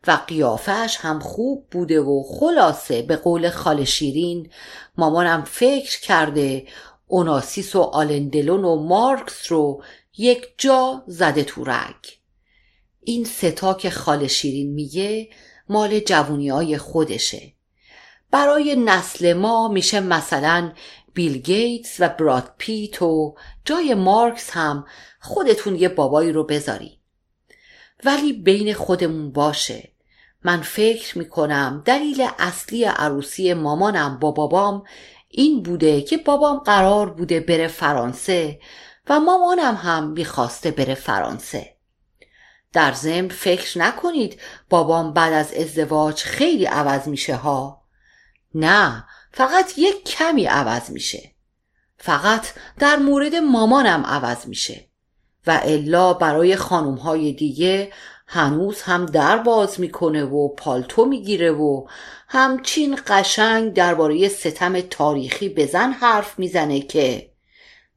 و 0.06 0.18
قیافش 0.26 0.96
هم 1.00 1.18
خوب 1.18 1.66
بوده 1.70 2.00
و 2.00 2.22
خلاصه 2.22 3.02
به 3.02 3.16
قول 3.16 3.50
خال 3.50 3.84
شیرین 3.84 4.50
مامانم 4.98 5.44
فکر 5.44 6.00
کرده 6.00 6.66
اوناسیس 7.06 7.76
و 7.76 7.80
آلندلون 7.80 8.64
و 8.64 8.76
مارکس 8.76 9.52
رو 9.52 9.82
یک 10.18 10.46
جا 10.58 11.02
زده 11.06 11.44
تو 11.44 11.64
رگ. 11.64 11.96
این 13.00 13.24
ستا 13.24 13.74
که 13.74 13.90
خال 13.90 14.26
شیرین 14.26 14.74
میگه 14.74 15.28
مال 15.68 16.00
جوونی 16.00 16.48
های 16.48 16.78
خودشه. 16.78 17.52
برای 18.30 18.76
نسل 18.76 19.32
ما 19.32 19.68
میشه 19.68 20.00
مثلا 20.00 20.72
بیل 21.14 21.38
گیتس 21.38 21.96
و 21.98 22.08
براد 22.08 22.52
پیت 22.58 23.02
و 23.02 23.34
جای 23.64 23.94
مارکس 23.94 24.50
هم 24.50 24.86
خودتون 25.24 25.76
یه 25.76 25.88
بابایی 25.88 26.32
رو 26.32 26.44
بذاری. 26.44 27.00
ولی 28.04 28.32
بین 28.32 28.74
خودمون 28.74 29.32
باشه. 29.32 29.92
من 30.44 30.60
فکر 30.60 31.18
می‌کنم 31.18 31.82
دلیل 31.84 32.28
اصلی 32.38 32.84
عروسی 32.84 33.54
مامانم 33.54 34.18
با 34.18 34.30
بابام 34.30 34.84
این 35.28 35.62
بوده 35.62 36.02
که 36.02 36.16
بابام 36.16 36.58
قرار 36.58 37.10
بوده 37.10 37.40
بره 37.40 37.68
فرانسه 37.68 38.60
و 39.08 39.20
مامانم 39.20 39.74
هم 39.74 40.10
می‌خواسته 40.10 40.70
بره 40.70 40.94
فرانسه. 40.94 41.76
در 42.72 42.92
ضمن 42.92 43.28
فکر 43.28 43.78
نکنید 43.78 44.40
بابام 44.70 45.12
بعد 45.12 45.32
از 45.32 45.52
ازدواج 45.52 46.22
خیلی 46.22 46.64
عوض 46.64 47.08
میشه 47.08 47.36
ها؟ 47.36 47.82
نه 48.54 49.04
فقط 49.32 49.78
یک 49.78 50.04
کمی 50.04 50.44
عوض 50.44 50.90
میشه. 50.90 51.34
فقط 51.98 52.46
در 52.78 52.96
مورد 52.96 53.34
مامانم 53.34 54.06
عوض 54.06 54.46
میشه. 54.46 54.93
و 55.46 55.60
الا 55.64 56.14
برای 56.14 56.56
خانوم 56.56 56.94
های 56.94 57.32
دیگه 57.32 57.92
هنوز 58.26 58.82
هم 58.82 59.06
در 59.06 59.36
باز 59.36 59.80
می‌کنه 59.80 60.24
و 60.24 60.48
پالتو 60.48 61.04
می‌گیره 61.04 61.52
و 61.52 61.86
همچین 62.28 62.98
قشنگ 63.06 63.72
درباره 63.72 64.28
ستم 64.28 64.80
تاریخی 64.80 65.48
بزن 65.48 65.90
حرف 65.90 66.38
می‌زنه 66.38 66.80
که 66.80 67.30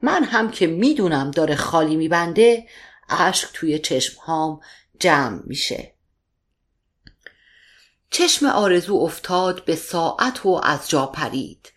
من 0.01 0.23
هم 0.23 0.51
که 0.51 0.67
می‌دونم 0.67 1.31
داره 1.31 1.55
خالی 1.55 1.95
میبنده 1.95 2.67
اشک 3.09 3.47
توی 3.53 3.79
چشمهام 3.79 4.59
جمع 4.99 5.39
میشه. 5.43 5.93
چشم 8.09 8.45
آرزو 8.45 8.95
افتاد 8.95 9.65
به 9.65 9.75
ساعت 9.75 10.45
و 10.45 10.61
از 10.63 10.89
جا 10.89 11.05
پرید. 11.05 11.71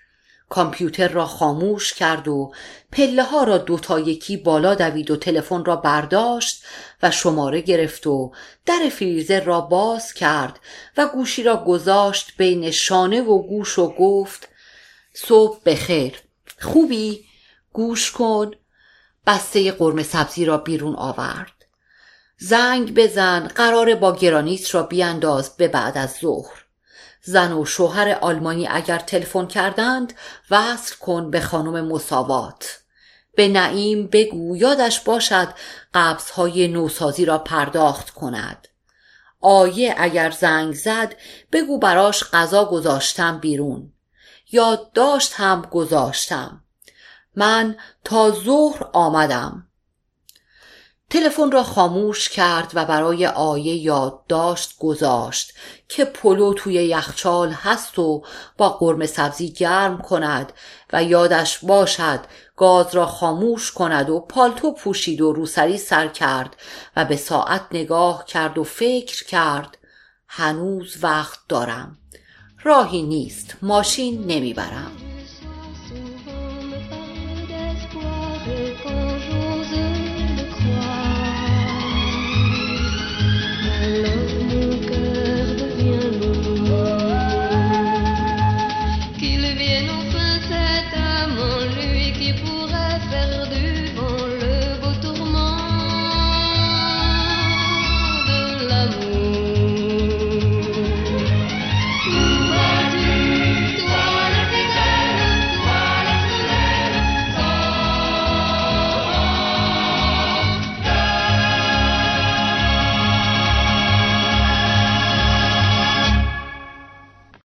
کامپیوتر 0.50 1.08
را 1.08 1.26
خاموش 1.26 1.92
کرد 1.92 2.28
و 2.28 2.52
پله 2.92 3.22
ها 3.22 3.44
را 3.44 3.58
دوتا 3.58 4.00
یکی 4.00 4.36
بالا 4.36 4.74
دوید 4.74 5.10
و 5.10 5.16
تلفن 5.16 5.64
را 5.64 5.76
برداشت 5.76 6.64
و 7.02 7.10
شماره 7.10 7.60
گرفت 7.60 8.06
و 8.06 8.32
در 8.66 8.88
فریزر 8.92 9.44
را 9.44 9.60
باز 9.60 10.12
کرد 10.14 10.60
و 10.96 11.06
گوشی 11.06 11.42
را 11.42 11.56
گذاشت 11.56 12.32
بین 12.36 12.70
شانه 12.70 13.22
و 13.22 13.42
گوش 13.42 13.78
و 13.78 13.94
گفت 13.94 14.48
صبح 15.12 15.58
بخیر. 15.66 16.14
خوبی؟ 16.60 17.24
گوش 17.72 18.10
کن. 18.10 18.50
بسته 19.26 19.72
قرمه 19.72 20.02
سبزی 20.02 20.44
را 20.44 20.58
بیرون 20.58 20.94
آورد. 20.94 21.52
زنگ 22.38 22.94
بزن 22.94 23.48
قرار 23.48 23.94
با 23.94 24.16
گرانیت 24.16 24.74
را 24.74 24.82
بیانداز 24.82 25.56
به 25.56 25.68
بعد 25.68 25.98
از 25.98 26.16
ظهر. 26.20 26.59
زن 27.30 27.52
و 27.52 27.64
شوهر 27.64 28.18
آلمانی 28.20 28.68
اگر 28.68 28.98
تلفن 28.98 29.46
کردند 29.46 30.12
وصل 30.50 30.96
کن 30.96 31.30
به 31.30 31.40
خانم 31.40 31.84
مساوات. 31.84 32.78
به 33.36 33.48
نعیم 33.48 34.06
بگو 34.06 34.56
یادش 34.56 35.00
باشد 35.00 35.48
قبضهای 35.94 36.68
نوسازی 36.68 37.24
را 37.24 37.38
پرداخت 37.38 38.10
کند. 38.10 38.68
آیه 39.40 39.94
اگر 39.98 40.30
زنگ 40.30 40.74
زد 40.74 41.14
بگو 41.52 41.78
براش 41.78 42.24
غذا 42.24 42.64
گذاشتم 42.64 43.38
بیرون. 43.38 43.92
یادداشت 44.52 45.32
هم 45.36 45.62
گذاشتم. 45.62 46.64
من 47.36 47.76
تا 48.04 48.30
ظهر 48.30 48.86
آمدم. 48.92 49.66
تلفن 51.10 51.50
را 51.50 51.62
خاموش 51.62 52.28
کرد 52.28 52.70
و 52.74 52.84
برای 52.84 53.26
آیه 53.26 53.76
یادداشت 53.76 54.78
گذاشت. 54.78 55.52
که 55.90 56.04
پلو 56.04 56.54
توی 56.54 56.74
یخچال 56.74 57.50
هست 57.50 57.98
و 57.98 58.22
با 58.56 58.68
قرمه 58.68 59.06
سبزی 59.06 59.50
گرم 59.52 59.98
کند 59.98 60.52
و 60.92 61.04
یادش 61.04 61.58
باشد 61.58 62.20
گاز 62.56 62.94
را 62.94 63.06
خاموش 63.06 63.72
کند 63.72 64.10
و 64.10 64.20
پالتو 64.20 64.72
پوشید 64.72 65.20
و 65.20 65.32
روسری 65.32 65.78
سر 65.78 66.08
کرد 66.08 66.56
و 66.96 67.04
به 67.04 67.16
ساعت 67.16 67.62
نگاه 67.72 68.24
کرد 68.24 68.58
و 68.58 68.64
فکر 68.64 69.24
کرد 69.24 69.78
هنوز 70.28 70.96
وقت 71.02 71.38
دارم. 71.48 71.98
راهی 72.62 73.02
نیست 73.02 73.56
ماشین 73.62 74.24
نمی‌برم. 74.26 75.09